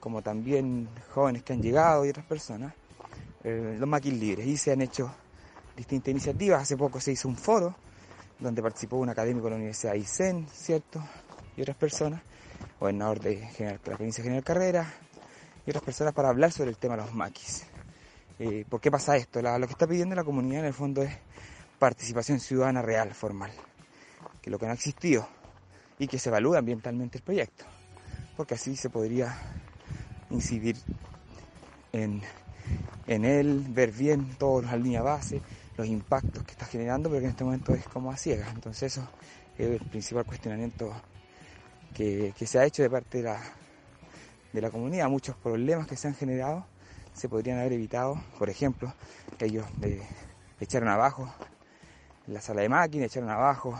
como 0.00 0.22
también 0.22 0.88
jóvenes 1.14 1.42
que 1.42 1.52
han 1.52 1.62
llegado 1.62 2.04
y 2.04 2.08
otras 2.08 2.26
personas, 2.26 2.74
eh, 3.44 3.76
los 3.78 3.88
maquis 3.88 4.14
libres. 4.14 4.46
Y 4.46 4.56
se 4.56 4.72
han 4.72 4.80
hecho 4.80 5.14
distintas 5.76 6.08
iniciativas. 6.08 6.62
Hace 6.62 6.76
poco 6.76 7.00
se 7.00 7.12
hizo 7.12 7.28
un 7.28 7.36
foro 7.36 7.74
donde 8.38 8.62
participó 8.62 8.96
un 8.96 9.10
académico 9.10 9.44
de 9.44 9.50
la 9.50 9.56
Universidad 9.56 9.92
Aysén, 9.92 10.46
¿cierto? 10.52 11.02
Y 11.56 11.62
otras 11.62 11.76
personas, 11.76 12.22
gobernador 12.80 13.20
de, 13.20 13.36
General, 13.36 13.78
la 13.84 13.96
provincia 13.96 14.24
General 14.24 14.42
Carrera, 14.42 14.92
y 15.66 15.70
otras 15.70 15.84
personas 15.84 16.14
para 16.14 16.30
hablar 16.30 16.50
sobre 16.50 16.70
el 16.70 16.78
tema 16.78 16.96
de 16.96 17.02
los 17.02 17.14
maquis. 17.14 17.64
Eh, 18.38 18.64
¿Por 18.68 18.80
qué 18.80 18.90
pasa 18.90 19.16
esto? 19.16 19.42
lo 19.42 19.66
que 19.66 19.72
está 19.72 19.86
pidiendo 19.86 20.14
la 20.14 20.24
comunidad 20.24 20.60
en 20.60 20.66
el 20.66 20.72
fondo 20.72 21.02
es 21.02 21.14
participación 21.78 22.40
ciudadana 22.40 22.80
real, 22.80 23.12
formal, 23.12 23.52
que 24.40 24.50
lo 24.50 24.58
que 24.58 24.64
no 24.64 24.72
ha 24.72 24.74
existido 24.74 25.28
y 25.98 26.06
que 26.06 26.18
se 26.18 26.30
evalúe 26.30 26.54
ambientalmente 26.54 27.18
el 27.18 27.24
proyecto, 27.24 27.66
porque 28.36 28.54
así 28.54 28.76
se 28.76 28.88
podría 28.88 29.36
incidir 30.30 30.76
en, 31.92 32.22
en 33.06 33.24
él, 33.24 33.66
ver 33.68 33.92
bien 33.92 34.36
todos 34.38 34.64
las 34.64 34.80
líneas 34.80 35.04
base, 35.04 35.40
los 35.76 35.86
impactos 35.86 36.44
que 36.44 36.52
está 36.52 36.66
generando, 36.66 37.08
pero 37.08 37.20
que 37.20 37.26
en 37.26 37.30
este 37.30 37.44
momento 37.44 37.74
es 37.74 37.86
como 37.86 38.10
a 38.10 38.16
ciegas. 38.16 38.52
Entonces 38.54 38.92
eso 38.92 39.08
es 39.58 39.68
el 39.68 39.88
principal 39.88 40.24
cuestionamiento 40.24 40.92
que, 41.94 42.32
se 42.46 42.58
ha 42.58 42.64
hecho 42.64 42.82
de 42.82 42.90
parte 42.90 43.18
de 43.18 43.24
la, 43.24 43.40
de 44.52 44.60
la 44.60 44.70
comunidad. 44.70 45.08
Muchos 45.08 45.36
problemas 45.36 45.86
que 45.86 45.96
se 45.96 46.08
han 46.08 46.14
generado 46.14 46.66
se 47.12 47.28
podrían 47.28 47.58
haber 47.58 47.72
evitado. 47.72 48.20
Por 48.38 48.50
ejemplo, 48.50 48.94
ellos 49.40 49.66
echaron 50.60 50.88
abajo 50.88 51.32
la 52.26 52.40
sala 52.40 52.62
de 52.62 52.68
máquinas, 52.68 53.06
echaron 53.06 53.30
abajo 53.30 53.78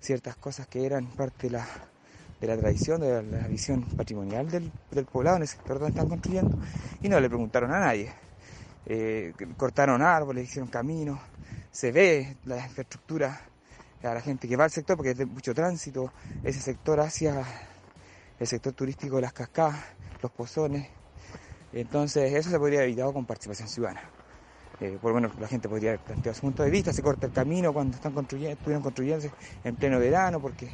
ciertas 0.00 0.36
cosas 0.36 0.66
que 0.66 0.84
eran 0.84 1.06
parte 1.06 1.48
de 1.48 1.52
la, 1.52 1.66
de 2.40 2.46
la 2.46 2.56
tradición, 2.56 3.00
de 3.00 3.22
la, 3.22 3.48
visión 3.48 3.82
patrimonial 3.82 4.48
del, 4.48 4.70
poblado 5.10 5.36
en 5.36 5.42
el 5.42 5.48
sector 5.48 5.78
donde 5.78 5.90
están 5.90 6.08
construyendo 6.08 6.58
y 7.02 7.08
no 7.08 7.20
le 7.20 7.28
preguntaron 7.28 7.72
a 7.72 7.80
nadie. 7.80 8.12
Eh, 8.86 9.32
cortaron 9.56 10.00
árboles, 10.02 10.44
hicieron 10.44 10.70
caminos, 10.70 11.18
se 11.70 11.92
ve 11.92 12.36
la 12.44 12.56
infraestructura 12.64 13.40
a 14.02 14.14
la 14.14 14.20
gente 14.20 14.48
que 14.48 14.56
va 14.56 14.64
al 14.64 14.70
sector 14.70 14.96
porque 14.96 15.10
es 15.10 15.18
de 15.18 15.26
mucho 15.26 15.54
tránsito, 15.54 16.12
ese 16.44 16.60
sector 16.60 17.00
hacia 17.00 17.44
el 18.38 18.46
sector 18.46 18.72
turístico 18.72 19.16
de 19.16 19.22
las 19.22 19.32
cascadas, 19.32 19.76
los 20.22 20.30
pozones. 20.30 20.88
Entonces 21.72 22.32
eso 22.32 22.50
se 22.50 22.58
podría 22.58 22.78
haber 22.78 22.90
evitado 22.90 23.12
con 23.12 23.26
participación 23.26 23.68
ciudadana. 23.68 24.17
Eh, 24.80 24.96
por 25.00 25.12
bueno, 25.12 25.30
la 25.40 25.48
gente 25.48 25.68
podría 25.68 25.90
haber 25.90 26.00
planteado 26.00 26.34
su 26.34 26.42
punto 26.42 26.62
de 26.62 26.70
vista, 26.70 26.92
se 26.92 27.02
corta 27.02 27.26
el 27.26 27.32
camino 27.32 27.72
cuando 27.72 27.96
están 27.96 28.12
construyendo, 28.12 28.52
estuvieron 28.52 28.82
construyéndose 28.82 29.32
en 29.64 29.74
pleno 29.74 29.98
verano 29.98 30.40
porque 30.40 30.70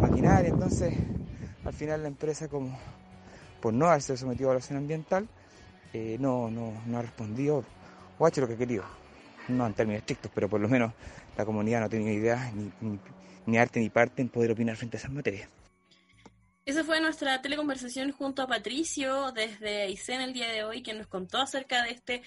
maquinaria, 0.00 0.50
entonces 0.50 0.94
al 1.64 1.72
final 1.72 2.02
la 2.02 2.08
empresa 2.08 2.46
como 2.46 2.78
por 3.60 3.74
no 3.74 3.86
haberse 3.86 4.16
sometido 4.16 4.48
a 4.48 4.52
evaluación 4.52 4.78
ambiental 4.78 5.26
eh, 5.92 6.16
no, 6.20 6.50
no, 6.50 6.72
no 6.86 6.98
ha 6.98 7.02
respondido 7.02 7.64
o 8.18 8.26
ha 8.26 8.28
hecho 8.28 8.42
lo 8.42 8.46
que 8.46 8.54
ha 8.54 8.58
querido 8.58 8.84
no 9.48 9.66
en 9.66 9.74
términos 9.74 10.00
estrictos, 10.00 10.30
pero 10.34 10.48
por 10.48 10.60
lo 10.60 10.68
menos 10.68 10.92
la 11.36 11.44
comunidad 11.44 11.80
no 11.80 11.88
tiene 11.88 12.12
idea 12.12 12.50
ni, 12.54 12.98
ni, 13.46 13.58
arte 13.58 13.80
ni 13.80 13.90
parte 13.90 14.22
en 14.22 14.28
poder 14.28 14.52
opinar 14.52 14.76
frente 14.76 14.96
a 14.96 15.00
esas 15.00 15.12
materias. 15.12 15.48
Esa 16.66 16.82
fue 16.82 17.00
nuestra 17.00 17.40
teleconversación 17.40 18.10
junto 18.10 18.42
a 18.42 18.48
Patricio 18.48 19.30
desde 19.30 19.82
Aysén 19.82 20.20
el 20.20 20.32
día 20.32 20.48
de 20.48 20.64
hoy, 20.64 20.82
que 20.82 20.94
nos 20.94 21.06
contó 21.06 21.38
acerca 21.38 21.84
de 21.84 21.90
este 21.90 22.22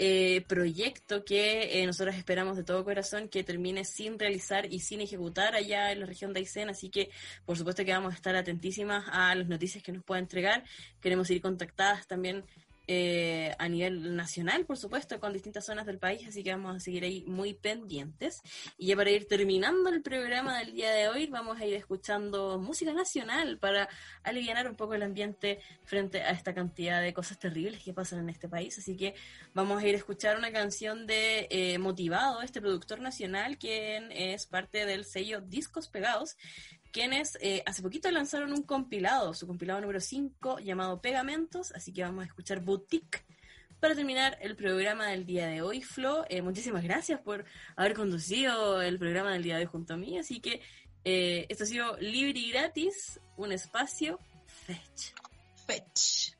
eh, 0.00 0.44
proyecto 0.48 1.24
que 1.24 1.80
eh, 1.80 1.86
nosotros 1.86 2.16
esperamos 2.16 2.56
de 2.56 2.64
todo 2.64 2.84
corazón 2.84 3.28
que 3.28 3.44
termine 3.44 3.84
sin 3.84 4.18
realizar 4.18 4.66
y 4.66 4.80
sin 4.80 5.00
ejecutar 5.00 5.54
allá 5.54 5.92
en 5.92 6.00
la 6.00 6.06
región 6.06 6.32
de 6.32 6.40
Aysén. 6.40 6.68
Así 6.70 6.90
que, 6.90 7.10
por 7.46 7.56
supuesto, 7.56 7.84
que 7.84 7.92
vamos 7.92 8.12
a 8.12 8.16
estar 8.16 8.34
atentísimas 8.34 9.04
a 9.12 9.32
las 9.36 9.46
noticias 9.46 9.80
que 9.80 9.92
nos 9.92 10.02
pueda 10.02 10.18
entregar. 10.18 10.64
Queremos 11.00 11.30
ir 11.30 11.40
contactadas 11.40 12.08
también 12.08 12.44
eh, 12.86 13.54
a 13.58 13.68
nivel 13.68 14.14
nacional, 14.14 14.66
por 14.66 14.76
supuesto, 14.76 15.18
con 15.20 15.32
distintas 15.32 15.64
zonas 15.64 15.86
del 15.86 15.98
país, 15.98 16.26
así 16.28 16.42
que 16.42 16.50
vamos 16.50 16.76
a 16.76 16.80
seguir 16.80 17.04
ahí 17.04 17.24
muy 17.26 17.54
pendientes. 17.54 18.42
Y 18.76 18.88
ya 18.88 18.96
para 18.96 19.10
ir 19.10 19.26
terminando 19.26 19.88
el 19.90 20.02
programa 20.02 20.58
del 20.58 20.72
día 20.72 20.90
de 20.90 21.08
hoy, 21.08 21.26
vamos 21.26 21.60
a 21.60 21.66
ir 21.66 21.74
escuchando 21.74 22.58
música 22.58 22.92
nacional 22.92 23.58
para 23.58 23.88
aliviar 24.22 24.68
un 24.68 24.76
poco 24.76 24.94
el 24.94 25.02
ambiente 25.02 25.60
frente 25.84 26.22
a 26.22 26.30
esta 26.30 26.54
cantidad 26.54 27.00
de 27.00 27.14
cosas 27.14 27.38
terribles 27.38 27.82
que 27.82 27.92
pasan 27.92 28.20
en 28.20 28.28
este 28.28 28.48
país. 28.48 28.76
Así 28.78 28.96
que 28.96 29.14
vamos 29.54 29.82
a 29.82 29.86
ir 29.86 29.94
a 29.94 29.98
escuchar 29.98 30.36
una 30.36 30.52
canción 30.52 31.06
de 31.06 31.48
eh, 31.50 31.78
Motivado, 31.78 32.42
este 32.42 32.60
productor 32.60 33.00
nacional, 33.00 33.58
quien 33.58 34.12
es 34.12 34.46
parte 34.46 34.86
del 34.86 35.04
sello 35.04 35.40
Discos 35.40 35.88
Pegados, 35.88 36.36
quienes 36.94 37.36
eh, 37.40 37.64
hace 37.66 37.82
poquito 37.82 38.08
lanzaron 38.12 38.52
un 38.52 38.62
compilado, 38.62 39.34
su 39.34 39.48
compilado 39.48 39.80
número 39.80 40.00
5 40.00 40.60
llamado 40.60 41.00
Pegamentos, 41.00 41.72
así 41.72 41.92
que 41.92 42.04
vamos 42.04 42.22
a 42.22 42.28
escuchar 42.28 42.60
Boutique 42.60 43.24
para 43.80 43.96
terminar 43.96 44.38
el 44.40 44.54
programa 44.54 45.08
del 45.08 45.26
día 45.26 45.48
de 45.48 45.60
hoy, 45.60 45.82
Flo. 45.82 46.24
Eh, 46.28 46.40
muchísimas 46.40 46.84
gracias 46.84 47.20
por 47.20 47.44
haber 47.74 47.94
conducido 47.94 48.80
el 48.80 49.00
programa 49.00 49.32
del 49.32 49.42
día 49.42 49.56
de 49.56 49.64
hoy 49.64 49.70
junto 49.72 49.94
a 49.94 49.96
mí, 49.96 50.16
así 50.18 50.38
que 50.38 50.62
eh, 51.04 51.46
esto 51.48 51.64
ha 51.64 51.66
sido 51.66 51.96
libre 51.96 52.38
y 52.38 52.52
gratis, 52.52 53.20
un 53.36 53.50
espacio 53.50 54.20
Fetch. 54.46 55.14
Fetch. 55.66 56.33